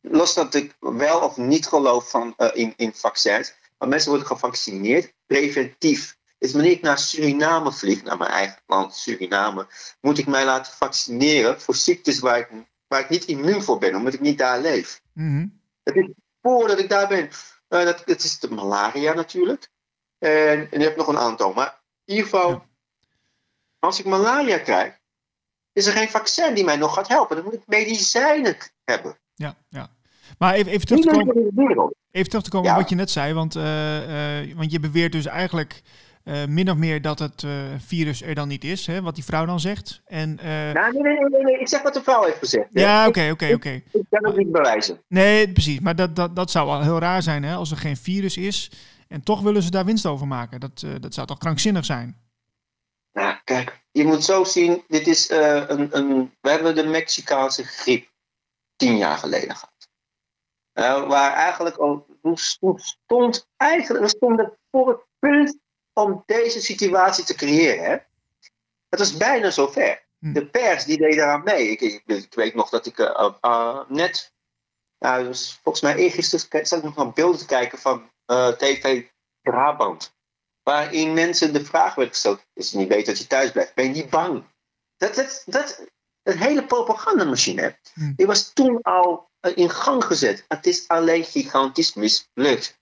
Los 0.00 0.34
dat 0.34 0.54
ik 0.54 0.76
wel 0.80 1.20
of 1.20 1.36
niet 1.36 1.66
geloof 1.66 2.10
van, 2.10 2.34
uh, 2.36 2.48
in, 2.52 2.74
in 2.76 2.94
vaccins. 2.94 3.54
Maar 3.78 3.88
mensen 3.88 4.10
worden 4.10 4.26
gevaccineerd 4.26 5.12
preventief. 5.26 6.16
Dus 6.38 6.52
wanneer 6.52 6.70
ik 6.70 6.82
naar 6.82 6.98
Suriname 6.98 7.72
vlieg, 7.72 8.02
naar 8.02 8.18
mijn 8.18 8.30
eigen 8.30 8.62
land 8.66 8.94
Suriname, 8.94 9.66
moet 10.00 10.18
ik 10.18 10.26
mij 10.26 10.44
laten 10.44 10.72
vaccineren 10.72 11.60
voor 11.60 11.74
ziektes 11.74 12.18
waar 12.18 12.38
ik, 12.38 12.48
waar 12.86 13.00
ik 13.00 13.08
niet 13.08 13.24
immuun 13.24 13.62
voor 13.62 13.78
ben, 13.78 13.94
omdat 13.94 14.14
ik 14.14 14.20
niet 14.20 14.38
daar 14.38 14.60
leef. 14.60 15.00
Mm 15.12 15.36
-hmm. 15.36 15.60
Dat 15.82 15.96
is 15.96 16.08
voordat 16.42 16.78
ik 16.78 16.88
daar 16.88 17.08
ben. 17.08 17.24
Uh, 17.68 17.84
dat, 17.84 18.02
dat 18.06 18.22
is 18.22 18.38
de 18.38 18.50
malaria 18.50 19.12
natuurlijk. 19.12 19.70
En, 20.18 20.70
en 20.70 20.78
je 20.78 20.84
hebt 20.84 20.96
nog 20.96 21.08
een 21.08 21.18
aantal. 21.18 21.52
Maar 21.52 21.80
in 22.04 22.14
ieder 22.14 22.28
geval, 22.30 22.50
ja. 22.50 22.62
als 23.78 23.98
ik 23.98 24.04
malaria 24.06 24.58
krijg, 24.58 24.96
is 25.72 25.86
er 25.86 25.92
geen 25.92 26.08
vaccin 26.08 26.54
die 26.54 26.64
mij 26.64 26.76
nog 26.76 26.94
gaat 26.94 27.08
helpen. 27.08 27.36
Dan 27.36 27.44
moet 27.44 27.54
ik 27.54 27.62
medicijnen 27.66 28.56
hebben. 28.84 29.18
Ja, 29.34 29.54
ja. 29.68 29.88
Maar 30.38 30.54
even, 30.54 30.72
even 30.72 30.86
terug 30.86 31.02
te 31.02 31.08
komen, 31.10 31.94
even 32.10 32.28
terug 32.28 32.44
te 32.44 32.50
komen 32.50 32.66
Ja. 32.66 32.74
op 32.74 32.80
wat 32.80 32.88
je 32.90 32.96
net 32.96 33.10
zei. 33.10 33.34
Want, 33.34 33.56
eh, 33.56 34.40
eh, 34.40 34.56
want 34.56 34.72
je 34.72 34.80
beweert 34.80 35.12
dus 35.12 35.26
eigenlijk 35.26 35.82
eh, 36.24 36.44
min 36.46 36.70
of 36.70 36.76
meer 36.76 37.02
dat 37.02 37.18
het 37.18 37.44
virus 37.86 38.22
er 38.22 38.34
dan 38.34 38.48
niet 38.48 38.64
is. 38.64 38.86
Hè, 38.86 39.02
wat 39.02 39.14
die 39.14 39.24
vrouw 39.24 39.44
dan 39.46 39.60
zegt. 39.60 40.00
En, 40.06 40.38
Nou, 40.42 40.92
nee, 40.92 41.02
nee, 41.02 41.18
nee, 41.18 41.28
nee, 41.30 41.42
nee. 41.42 41.58
Ik 41.58 41.68
zeg 41.68 41.82
wat 41.82 41.94
de 41.94 42.02
vrouw 42.02 42.24
heeft 42.24 42.38
gezegd. 42.38 42.68
hè. 42.72 42.80
ja, 42.80 43.06
oké, 43.06 43.28
oké, 43.30 43.52
oké. 43.54 43.70
Ik 43.92 44.04
kan 44.10 44.24
het 44.24 44.36
niet 44.36 44.52
bewijzen. 44.52 45.00
Nee, 45.08 45.52
precies. 45.52 45.80
Maar 45.80 45.96
dat, 45.96 46.16
dat, 46.16 46.36
dat 46.36 46.50
zou 46.50 46.66
wel 46.66 46.82
heel 46.82 46.98
raar 46.98 47.22
zijn 47.22 47.42
hè, 47.42 47.54
als 47.54 47.70
er 47.70 47.76
geen 47.76 47.96
virus 47.96 48.36
is. 48.36 48.70
En 49.08 49.22
toch 49.22 49.40
willen 49.40 49.62
ze 49.62 49.70
daar 49.70 49.84
winst 49.84 50.06
over 50.06 50.26
maken. 50.26 50.60
Dat, 50.60 50.82
eh, 50.84 50.94
dat 51.00 51.14
zou 51.14 51.26
toch 51.26 51.38
krankzinnig 51.38 51.84
zijn? 51.84 52.26
Nou, 53.12 53.38
kijk, 53.44 53.84
je 53.90 54.04
moet 54.04 54.24
zo 54.24 54.44
zien, 54.44 54.84
dit 54.88 55.06
is 55.06 55.28
eh, 55.28 55.68
een, 55.68 55.96
een... 55.96 56.34
We 56.40 56.50
hebben 56.50 56.74
de 56.74 56.84
Mexicaanse 56.84 57.64
griep 57.64 58.10
tien 58.76 58.96
jaar 58.96 59.18
geleden 59.18 59.56
gehad. 59.56 59.88
Eh, 60.72 61.08
waar 61.08 61.32
eigenlijk 61.32 61.76
al... 61.76 62.06
Toen 62.22 62.38
stond 62.78 63.48
eigenlijk... 63.56 64.04
We 64.04 64.08
stonden 64.08 64.58
voor 64.70 64.88
het 64.88 65.04
punt 65.18 65.58
om 65.92 66.22
deze 66.26 66.60
situatie 66.60 67.24
te 67.24 67.34
creëren. 67.34 67.84
Hè? 67.84 67.96
Het 68.88 68.98
was 68.98 69.16
bijna 69.16 69.50
zover. 69.50 70.06
Hm. 70.18 70.32
De 70.32 70.46
pers 70.46 70.84
die 70.84 70.98
deed 70.98 71.14
eraan 71.14 71.42
mee. 71.44 71.70
Ik, 71.70 71.80
ik, 71.80 72.02
ik 72.06 72.34
weet 72.34 72.54
nog 72.54 72.68
dat 72.68 72.86
ik 72.86 72.96
net... 73.88 74.32
Nou, 74.98 75.24
dus 75.24 75.58
volgens 75.62 75.84
mij 75.84 75.96
eergisteren 75.96 76.66
zat 76.66 76.78
ik 76.78 76.84
nog 76.84 76.96
naar 76.96 77.12
beelden 77.12 77.38
te 77.38 77.46
kijken 77.46 77.78
van 77.78 78.10
eh, 78.28 78.48
TV 78.48 79.04
Brabant 79.42 80.16
waarin 80.62 81.14
mensen 81.14 81.52
de 81.52 81.64
vraag 81.64 81.94
werd 81.94 82.08
gesteld: 82.08 82.44
is 82.52 82.70
het 82.70 82.80
niet 82.80 82.88
beter 82.88 83.06
dat 83.06 83.18
je 83.18 83.26
thuis 83.26 83.52
blijft? 83.52 83.74
Ben 83.74 83.84
je 83.84 83.90
niet 83.90 84.10
bang? 84.10 84.44
Dat, 84.96 85.14
dat, 85.14 85.42
dat, 85.46 85.86
een 86.22 86.38
hele 86.38 86.64
propagandamachine, 86.64 87.78
Hmm. 87.92 88.12
die 88.16 88.26
was 88.26 88.52
toen 88.52 88.82
al 88.82 89.30
eh, 89.40 89.56
in 89.56 89.70
gang 89.70 90.04
gezet. 90.04 90.44
Het 90.48 90.66
is 90.66 90.88
alleen 90.88 91.24
gigantisch 91.24 91.94
mislukt. 91.94 92.78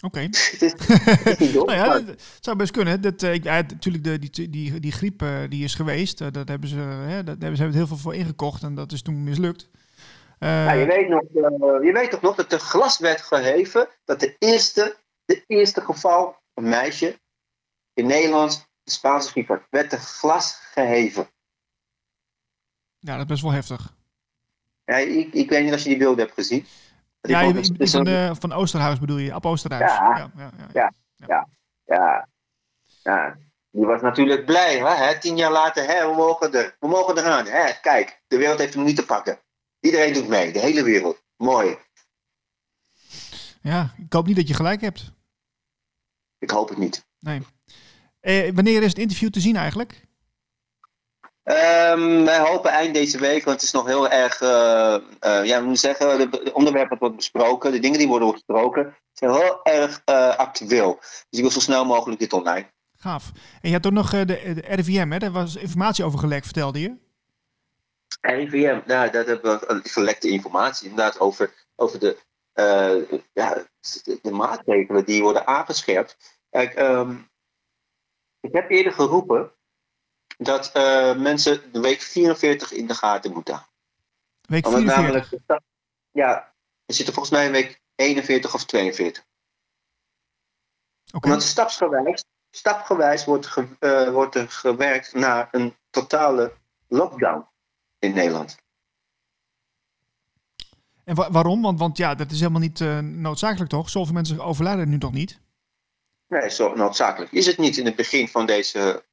Oké. 0.00 0.20
Het 0.30 1.52
nou 1.52 1.72
ja, 1.72 2.00
dat 2.00 2.22
zou 2.40 2.56
best 2.56 2.72
kunnen. 2.72 3.00
Dat, 3.00 3.22
eh, 3.22 3.34
ik, 3.34 3.44
ja, 3.44 3.54
natuurlijk, 3.54 4.04
de, 4.04 4.18
die, 4.18 4.50
die, 4.50 4.80
die 4.80 4.92
griep 4.92 5.24
die 5.48 5.64
is 5.64 5.74
geweest. 5.74 6.18
dat 6.18 6.48
hebben 6.48 6.68
ze, 6.68 6.76
hè, 6.76 7.24
dat 7.24 7.36
hebben 7.38 7.56
ze 7.56 7.62
hebben 7.62 7.80
heel 7.80 7.86
veel 7.86 7.96
voor 7.96 8.14
ingekocht. 8.14 8.62
En 8.62 8.74
dat 8.74 8.92
is 8.92 9.02
toen 9.02 9.24
mislukt. 9.24 9.68
Ja, 10.44 10.72
je, 10.72 10.86
weet 10.86 11.08
nog, 11.08 11.22
eh, 11.22 11.84
je 11.86 11.92
weet 11.92 12.10
toch 12.10 12.20
nog 12.20 12.34
dat 12.36 12.52
er 12.52 12.58
glas 12.58 12.98
werd 12.98 13.20
geheven 13.20 13.88
dat 14.04 14.20
de 14.20 14.36
eerste, 14.38 14.96
de 15.24 15.44
eerste 15.46 15.80
geval, 15.80 16.36
een 16.54 16.68
meisje 16.68 17.18
in 17.94 18.06
Nederland, 18.06 18.68
de 18.82 18.90
Spaanse 18.90 19.44
had, 19.46 19.60
werd 19.70 19.92
er 19.92 19.98
glas 19.98 20.54
geheven. 20.72 21.28
ja, 22.98 23.12
dat 23.12 23.20
is 23.20 23.26
best 23.26 23.42
wel 23.42 23.52
heftig. 23.52 23.94
Ja, 24.84 24.96
ik, 24.96 25.32
ik 25.32 25.48
weet 25.48 25.64
niet 25.64 25.72
of 25.72 25.78
je 25.78 25.88
die 25.88 25.98
beelden 25.98 26.24
hebt 26.24 26.34
gezien. 26.34 26.66
Ja, 27.20 27.40
je, 27.40 27.70
je- 27.78 28.34
van, 28.38 28.52
Oosterhuis 28.52 28.98
bedoel 28.98 29.16
je? 29.18 29.32
Ab 29.32 29.46
Oosterhuis. 29.46 29.92
Ja. 29.92 30.30
ja, 30.36 30.50
ja, 30.72 30.92
ja. 31.26 31.46
Ja. 31.86 32.28
Ja. 33.02 33.38
Die 33.70 33.86
was 33.86 34.00
natuurlijk 34.02 34.44
blij, 34.44 34.78
hè? 34.78 34.88
hè? 34.88 35.18
Tien 35.18 35.36
jaar 35.36 35.50
later, 35.52 35.86
hè, 35.86 36.08
we 36.08 36.14
mogen 36.14 36.52
er, 36.52 36.76
we 36.80 36.88
mogen 36.88 37.18
eraan. 37.18 37.46
Hè? 37.46 37.72
Kijk, 37.80 38.22
de 38.26 38.36
wereld 38.36 38.58
heeft 38.58 38.74
hem 38.74 38.84
niet 38.84 38.96
te 38.96 39.04
pakken. 39.04 39.38
Iedereen 39.84 40.12
doet 40.12 40.28
mee, 40.28 40.52
de 40.52 40.58
hele 40.58 40.82
wereld. 40.82 41.22
Mooi. 41.36 41.76
Ja, 43.62 43.94
ik 43.98 44.12
hoop 44.12 44.26
niet 44.26 44.36
dat 44.36 44.48
je 44.48 44.54
gelijk 44.54 44.80
hebt. 44.80 45.12
Ik 46.38 46.50
hoop 46.50 46.68
het 46.68 46.78
niet. 46.78 47.06
Nee. 47.18 47.40
Eh, 48.20 48.50
wanneer 48.54 48.82
is 48.82 48.88
het 48.88 48.98
interview 48.98 49.30
te 49.30 49.40
zien 49.40 49.56
eigenlijk? 49.56 50.06
Ehm, 51.42 52.24
wij 52.24 52.38
hopen 52.38 52.70
eind 52.70 52.94
deze 52.94 53.18
week, 53.18 53.44
want 53.44 53.56
het 53.56 53.62
is 53.62 53.72
nog 53.72 53.86
heel 53.86 54.10
erg, 54.10 54.40
eh, 54.40 54.94
eh, 54.94 55.44
ja, 55.44 55.58
we 55.58 55.64
moeten 55.66 55.76
zeggen, 55.76 56.18
de, 56.18 56.28
de 56.44 56.54
onderwerpen 56.54 56.90
dat 56.90 56.98
wordt 56.98 57.16
besproken, 57.16 57.72
de 57.72 57.78
dingen 57.78 57.98
die 57.98 58.08
worden 58.08 58.32
besproken, 58.32 58.96
zijn 59.12 59.30
heel 59.30 59.62
erg 59.62 60.02
eh, 60.04 60.36
actueel. 60.36 60.96
Dus 61.00 61.26
ik 61.30 61.40
wil 61.40 61.50
zo 61.50 61.60
snel 61.60 61.84
mogelijk 61.84 62.20
dit 62.20 62.32
online. 62.32 62.72
Gaaf. 62.96 63.32
En 63.60 63.68
je 63.68 63.74
had 63.74 63.86
ook 63.86 63.92
nog 63.92 64.10
de, 64.10 64.24
de 64.24 64.62
RIVM, 64.66 65.10
hè? 65.10 65.18
Daar 65.18 65.32
was 65.32 65.56
informatie 65.56 66.04
over 66.04 66.18
gelekt, 66.18 66.44
vertelde 66.44 66.80
je. 66.80 67.02
RIVM, 68.24 68.80
nou, 68.86 69.10
dat 69.10 69.26
hebben 69.26 69.58
we 69.58 69.80
gelekte 69.82 70.28
informatie 70.28 70.88
inderdaad 70.88 71.20
over, 71.20 71.66
over 71.76 71.98
de, 71.98 72.18
eh, 72.52 73.18
ja, 73.32 73.66
de, 74.22 74.30
maatregelen 74.30 75.04
die 75.04 75.22
worden 75.22 75.46
aangescherpt. 75.46 76.40
Kijk, 76.50 76.74
ehm, 76.74 77.18
ik 78.40 78.52
heb 78.52 78.70
eerder 78.70 78.92
geroepen 78.92 79.52
dat 80.38 80.72
eh, 80.72 81.16
mensen 81.16 81.72
de 81.72 81.80
week 81.80 82.00
44 82.00 82.72
in 82.72 82.86
de 82.86 82.94
gaten 82.94 83.32
moeten 83.32 83.54
houden. 83.54 83.74
Week 84.40 84.66
Omdat 84.66 84.80
44. 84.80 85.04
namelijk, 85.04 85.30
de 85.30 85.40
stap- 85.42 85.64
ja, 86.10 86.54
er 86.86 86.94
zitten 86.94 87.14
volgens 87.14 87.34
mij 87.34 87.46
in 87.46 87.52
week 87.52 87.82
41 87.94 88.54
of 88.54 88.64
42. 88.64 89.24
Oké. 91.12 91.26
Omdat 91.26 91.42
stapsgewijs, 91.42 92.24
stapgewijs 92.50 93.24
wordt, 93.24 93.46
ge- 93.46 93.76
eh, 93.78 94.10
wordt 94.10 94.34
er 94.34 94.50
gewerkt 94.50 95.12
naar 95.14 95.48
een 95.50 95.76
totale 95.90 96.56
lockdown 96.88 97.52
in 98.04 98.14
Nederland. 98.14 98.56
En 101.04 101.14
wa- 101.14 101.30
waarom? 101.30 101.62
Want, 101.62 101.78
want 101.78 101.96
ja, 101.96 102.14
dat 102.14 102.30
is 102.30 102.38
helemaal 102.38 102.60
niet 102.60 102.80
eh, 102.80 102.98
noodzakelijk 102.98 103.70
toch? 103.70 103.90
Zoveel 103.90 104.14
mensen 104.14 104.40
overlijden 104.40 104.88
nu 104.88 104.98
toch 104.98 105.12
niet? 105.12 105.40
Nee, 106.28 106.50
zo 106.50 106.74
noodzakelijk 106.74 107.32
is 107.32 107.46
het 107.46 107.58
niet. 107.58 107.76
In 107.76 107.84
het 107.84 107.96
begin 107.96 108.28
van 108.28 108.46
deze 108.46 109.04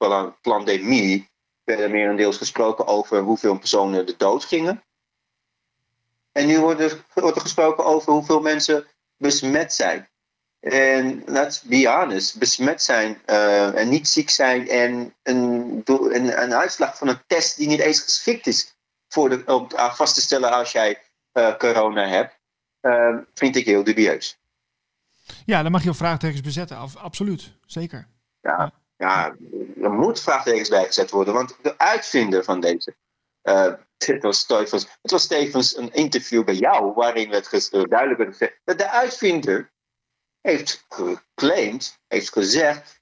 pandemie 0.41 1.29
werd 1.63 1.79
er 1.79 1.89
merendeels 1.89 2.37
gesproken 2.37 2.87
over 2.87 3.19
hoeveel 3.19 3.57
personen 3.57 4.05
de 4.05 4.15
dood 4.17 4.45
gingen. 4.45 4.83
En 6.31 6.47
nu 6.47 6.59
wordt 6.59 6.79
er, 6.79 7.05
wordt 7.13 7.35
er 7.35 7.41
gesproken 7.41 7.85
over 7.85 8.13
hoeveel 8.13 8.41
mensen 8.41 8.85
besmet 9.17 9.73
zijn. 9.73 10.09
En 10.59 11.23
let's 11.25 11.61
be 11.61 11.87
honest, 11.87 12.37
besmet 12.37 12.81
zijn 12.81 13.21
eh, 13.25 13.75
en 13.75 13.89
niet 13.89 14.07
ziek 14.07 14.29
zijn 14.29 14.67
en 14.67 15.15
een, 15.23 15.81
een, 15.85 16.41
een 16.41 16.53
uitslag 16.53 16.97
van 16.97 17.07
een 17.07 17.21
test 17.27 17.57
die 17.57 17.67
niet 17.67 17.79
eens 17.79 17.99
geschikt 17.99 18.47
is 18.47 18.75
voor 19.13 19.29
de, 19.29 19.43
om 19.45 19.67
vast 19.75 20.15
te 20.15 20.21
stellen 20.21 20.51
als 20.51 20.71
jij 20.71 21.01
eh, 21.31 21.57
corona 21.57 22.07
hebt, 22.07 22.39
eh, 22.79 23.17
vind 23.33 23.55
ik 23.55 23.65
heel 23.65 23.83
dubieus. 23.83 24.39
Ja, 25.45 25.63
dan 25.63 25.71
mag 25.71 25.83
je 25.83 25.89
op 25.89 25.95
vraagtekens 25.95 26.41
bezetten. 26.41 26.77
Af- 26.77 26.95
absoluut. 26.95 27.51
Zeker. 27.65 28.07
Ja, 28.41 28.71
ja, 28.97 29.35
er 29.81 29.91
moet 29.91 30.21
vraagtekens 30.21 30.69
bij 30.69 30.85
gezet 30.85 31.09
worden. 31.11 31.33
Want 31.33 31.57
de 31.61 31.77
uitvinder 31.77 32.43
van 32.43 32.59
deze. 32.59 32.95
het, 33.97 34.21
was 34.23 34.45
tevens, 34.45 34.87
het 35.01 35.11
was 35.11 35.27
tevens 35.27 35.77
een 35.77 35.93
interview 35.93 36.43
bij 36.43 36.55
jou. 36.55 36.93
waarin 36.93 37.43
ges- 37.43 37.69
eh, 37.69 37.83
duidelijk 37.83 38.19
werd 38.19 38.31
gezegd. 38.31 38.59
dat 38.63 38.77
de 38.77 38.89
uitvinder 38.89 39.71
heeft 40.41 40.85
geclaimd, 40.89 41.99
heeft 42.07 42.31
gezegd. 42.31 43.01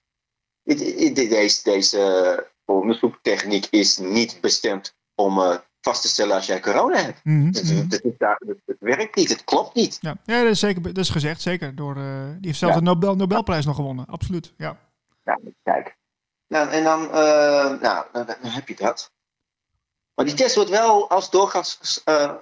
deze, 0.63 1.63
deze 1.63 2.47
onderzoektechniek 2.65 3.65
is 3.69 3.97
niet 3.97 4.41
bestemd 4.41 4.95
om 5.15 5.61
vast 5.81 6.01
te 6.01 6.07
stellen 6.07 6.35
als 6.35 6.45
jij 6.45 6.59
corona 6.59 6.97
hebt. 6.97 7.19
Mhm, 7.23 7.45
Het, 7.45 7.63
mhm. 7.63 7.89
het, 8.65 8.77
werkt 8.79 9.15
niet, 9.15 9.29
het 9.29 9.43
klopt 9.43 9.75
niet. 9.75 9.97
Ja, 10.01 10.15
ja 10.25 10.41
dat, 10.41 10.51
is 10.51 10.59
zeker, 10.59 10.81
dat 10.81 10.97
is 10.97 11.09
gezegd. 11.09 11.41
Zeker. 11.41 11.75
Door, 11.75 11.95
eh, 11.95 12.27
die 12.27 12.47
heeft 12.47 12.59
zelfs 12.59 12.75
Ja. 12.75 12.79
de 12.79 12.85
Nobel, 12.85 13.15
Nobelprijs 13.15 13.65
nog 13.65 13.75
gewonnen. 13.75 14.05
Absoluut. 14.05 14.53
Ja. 14.57 14.77
Ja, 15.23 15.39
kijk. 15.63 15.97
Nou, 16.47 16.69
en 16.69 16.83
dan, 16.83 17.11
eh, 17.11 17.79
nou, 17.81 18.05
dan, 18.11 18.25
heb 18.41 18.67
je 18.67 18.75
dat. 18.75 19.11
Maar 20.15 20.25
die 20.25 20.33
test 20.33 20.55
wordt 20.55 20.69
wel 20.69 21.09
als 21.09 21.29
doorgas, 21.29 22.01
eh, 22.05 22.33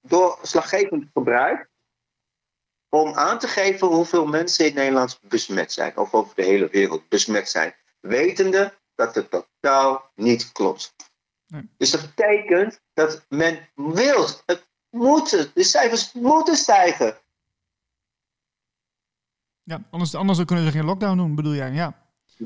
doorslaggevend 0.00 1.10
gebruikt 1.12 1.68
om 2.88 3.14
aan 3.14 3.38
te 3.38 3.48
geven 3.48 3.88
hoeveel 3.88 4.26
mensen 4.26 4.66
in 4.66 4.74
Nederland 4.74 5.18
besmet 5.22 5.72
zijn, 5.72 5.96
of 5.96 6.14
over 6.14 6.34
de 6.34 6.42
hele 6.42 6.68
wereld 6.68 7.08
besmet 7.08 7.48
zijn, 7.48 7.74
wetende 8.00 8.74
dat 8.94 9.14
het 9.14 9.30
totaal 9.30 10.10
niet 10.14 10.52
klopt. 10.52 10.94
Nee. 11.46 11.68
Dus 11.76 11.90
dat 11.90 12.00
betekent 12.00 12.80
dat 12.94 13.24
men 13.28 13.68
wil, 13.74 14.26
het 14.46 14.68
moet, 14.90 15.50
de 15.54 15.62
cijfers 15.64 16.12
moeten 16.12 16.56
stijgen. 16.56 17.18
ja 19.62 19.82
anders, 19.90 20.14
anders 20.14 20.44
kunnen 20.44 20.64
ze 20.64 20.70
geen 20.70 20.84
lockdown 20.84 21.16
doen, 21.16 21.34
bedoel 21.34 21.54
jij? 21.54 21.70
Ja. 21.70 22.02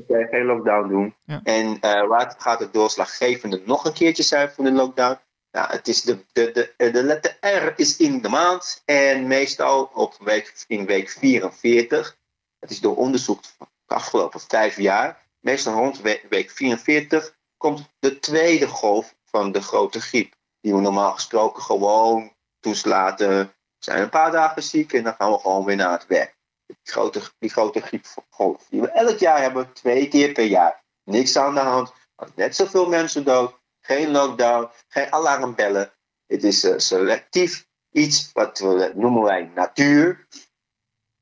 Kan 0.07 0.27
geen 0.27 0.45
lockdown 0.45 0.87
doen. 0.89 1.15
Ja. 1.23 1.41
En 1.43 1.79
eh, 1.79 2.07
waar 2.07 2.35
gaat 2.37 2.59
het 2.59 2.73
doorslaggevende 2.73 3.61
nog 3.65 3.85
een 3.85 3.93
keertje 3.93 4.23
zijn 4.23 4.49
van 4.49 4.63
de 4.63 4.71
lockdown? 4.71 5.19
Nou, 5.51 5.71
het 5.71 5.87
is 5.87 6.01
de, 6.01 6.25
de, 6.31 6.73
de, 6.77 6.91
de 6.91 7.03
letter 7.03 7.37
R 7.41 7.73
is 7.75 7.97
in 7.97 8.21
de 8.21 8.29
maand 8.29 8.81
en 8.85 9.27
meestal 9.27 9.83
op 9.83 10.17
week, 10.19 10.63
in 10.67 10.85
week 10.85 11.09
44. 11.09 12.17
Het 12.59 12.69
is 12.69 12.79
door 12.79 12.95
onderzoek 12.95 13.43
van 13.57 13.67
de 13.85 13.93
afgelopen 13.95 14.39
vijf 14.39 14.77
jaar. 14.77 15.27
Meestal 15.39 15.73
rond 15.73 16.01
we- 16.01 16.25
week 16.29 16.51
44 16.51 17.37
komt 17.59 17.89
de 17.99 18.19
tweede 18.19 18.67
golf 18.67 19.15
van 19.25 19.51
de 19.51 19.61
grote 19.61 20.01
griep. 20.01 20.33
Die 20.61 20.75
we 20.75 20.81
normaal 20.81 21.11
gesproken 21.11 21.63
gewoon 21.63 22.33
toelaten. 22.59 23.29
We 23.47 23.49
zijn 23.85 24.01
een 24.01 24.09
paar 24.09 24.31
dagen 24.31 24.63
ziek 24.63 24.93
en 24.93 25.03
dan 25.03 25.15
gaan 25.17 25.31
we 25.31 25.39
gewoon 25.39 25.65
weer 25.65 25.75
naar 25.75 25.91
het 25.91 26.07
werk 26.07 26.39
die 26.69 26.93
grote, 26.93 27.21
die 27.39 27.49
grote 27.49 27.81
griepgolf. 27.81 28.67
Die 28.69 28.81
we 28.81 28.91
elk 28.91 29.17
jaar 29.17 29.41
hebben, 29.41 29.73
twee 29.73 30.07
keer 30.07 30.31
per 30.31 30.43
jaar. 30.43 30.83
Niks 31.03 31.37
aan 31.37 31.53
de 31.53 31.59
hand. 31.59 31.93
Net 32.35 32.55
zoveel 32.55 32.89
mensen 32.89 33.23
dood. 33.25 33.57
Geen 33.81 34.11
lockdown. 34.11 34.69
Geen 34.87 35.13
alarmbellen. 35.13 35.93
Het 36.27 36.43
is 36.43 36.63
uh, 36.63 36.73
selectief 36.77 37.67
iets 37.91 38.29
wat 38.33 38.59
we 38.59 38.91
noemen 38.95 39.23
wij 39.23 39.51
natuur. 39.55 40.27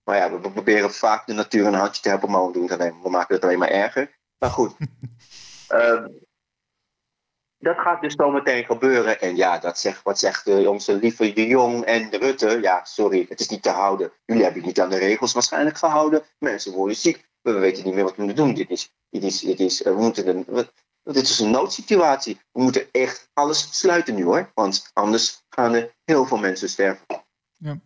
Maar 0.04 0.18
ja, 0.18 0.32
we 0.32 0.52
proberen 0.52 0.94
vaak 0.94 1.28
de 1.28 1.34
natuur 1.34 1.66
een 1.66 1.74
handje 1.74 2.02
te 2.02 2.10
helpen, 2.10 2.32
maar 2.32 2.48
we, 2.48 2.54
doen 2.54 2.64
het 2.64 2.80
alleen, 2.80 3.02
we 3.02 3.10
maken 3.10 3.36
het 3.36 3.44
alleen 3.44 3.60
maar 3.60 3.70
erger. 3.70 4.18
Maar 4.38 4.50
goed. 4.50 4.76
uh, 5.70 6.06
dat 7.68 7.78
gaat 7.80 8.02
dus 8.02 8.14
zometeen 8.14 8.66
gebeuren. 8.66 9.22
En 9.22 9.36
ja, 9.36 9.58
dat 9.58 9.80
zegt, 9.80 10.04
wat 10.04 10.20
zegt 10.20 10.48
uh, 10.48 10.70
onze 10.70 10.96
lieve 10.96 11.34
De 11.34 11.48
Jong 11.48 11.84
en 11.84 12.10
de 12.10 12.18
Rutte? 12.18 12.60
Ja, 12.62 12.84
sorry, 12.84 13.26
het 13.30 13.40
is 13.40 13.48
niet 13.48 13.64
te 13.64 13.70
houden. 13.70 14.12
Jullie 14.26 14.44
hebben 14.44 14.66
niet 14.66 14.82
aan 14.82 14.90
de 14.90 14.98
regels 14.98 15.34
waarschijnlijk 15.34 15.78
gehouden. 15.78 16.24
Mensen 16.40 16.74
worden 16.74 16.96
ziek. 16.96 17.26
We 17.42 17.52
weten 17.52 17.84
niet 17.84 17.94
meer 17.94 18.04
wat 18.04 18.16
we 18.16 18.24
moeten 18.24 18.46
doen. 18.46 18.54
Dit 18.54 18.70
is, 18.70 18.92
dit 19.10 19.24
is, 19.24 19.40
dit 19.40 19.60
is, 19.60 19.82
we 19.82 19.92
moeten 19.92 20.28
een, 20.28 20.46
we, 20.48 20.68
dit 21.04 21.24
is 21.24 21.40
een 21.40 21.52
noodsituatie. 21.52 22.40
We 22.52 22.62
moeten 22.62 22.88
echt 22.92 23.30
alles 23.34 23.80
sluiten 23.80 24.16
nu 24.16 24.24
hoor. 24.24 24.52
Want 24.54 24.90
anders 24.94 25.44
gaan 25.50 25.74
er 25.74 25.96
heel 26.04 26.26
veel 26.26 26.38
mensen 26.38 26.70
sterven. 26.70 27.06
Ja. 27.58 27.80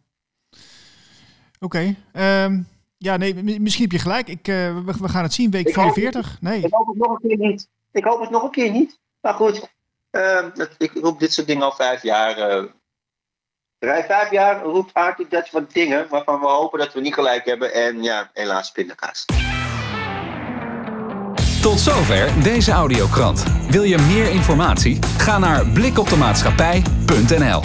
Oké. 1.59 1.95
Okay. 2.13 2.43
Um, 2.45 2.67
ja, 2.97 3.17
nee, 3.17 3.59
misschien 3.59 3.83
heb 3.83 3.91
je 3.91 3.99
gelijk. 3.99 4.27
Ik, 4.27 4.47
uh, 4.47 4.83
we, 4.85 4.93
we, 5.01 5.09
gaan 5.09 5.23
het 5.23 5.33
zien, 5.33 5.51
week 5.51 5.67
ik 5.67 5.73
44. 5.73 6.29
Hoop, 6.29 6.41
nee. 6.41 6.63
Ik 6.63 6.73
hoop 6.73 6.87
het 6.87 6.97
nog 6.97 7.11
een 7.11 7.29
keer 7.29 7.37
niet. 7.37 7.69
Ik 7.91 8.03
hoop 8.03 8.21
het 8.21 8.29
nog 8.29 8.43
een 8.43 8.51
keer 8.51 8.71
niet. 8.71 8.99
Maar 9.21 9.33
goed, 9.33 9.69
uh, 10.11 10.45
ik 10.77 10.91
roep 10.93 11.19
dit 11.19 11.33
soort 11.33 11.47
dingen 11.47 11.63
al 11.63 11.71
vijf 11.71 12.03
jaar. 12.03 12.37
Uh, 12.37 12.63
vijf 13.79 14.31
jaar 14.31 14.63
roept 14.63 14.93
Artie 14.93 15.27
dat 15.27 15.49
wat 15.49 15.71
dingen 15.71 16.07
waarvan 16.09 16.39
we 16.39 16.47
hopen 16.47 16.79
dat 16.79 16.93
we 16.93 17.01
niet 17.01 17.13
gelijk 17.13 17.45
hebben. 17.45 17.73
En 17.73 18.03
ja, 18.03 18.29
helaas 18.33 18.71
pindakaas. 18.71 19.25
Tot 21.61 21.79
zover 21.79 22.43
deze 22.43 22.71
audiokrant. 22.71 23.43
Wil 23.69 23.83
je 23.83 23.97
meer 23.97 24.31
informatie? 24.31 24.99
Ga 25.17 25.37
naar 25.39 25.65
blikoptemaatschappij.nl 25.65 27.61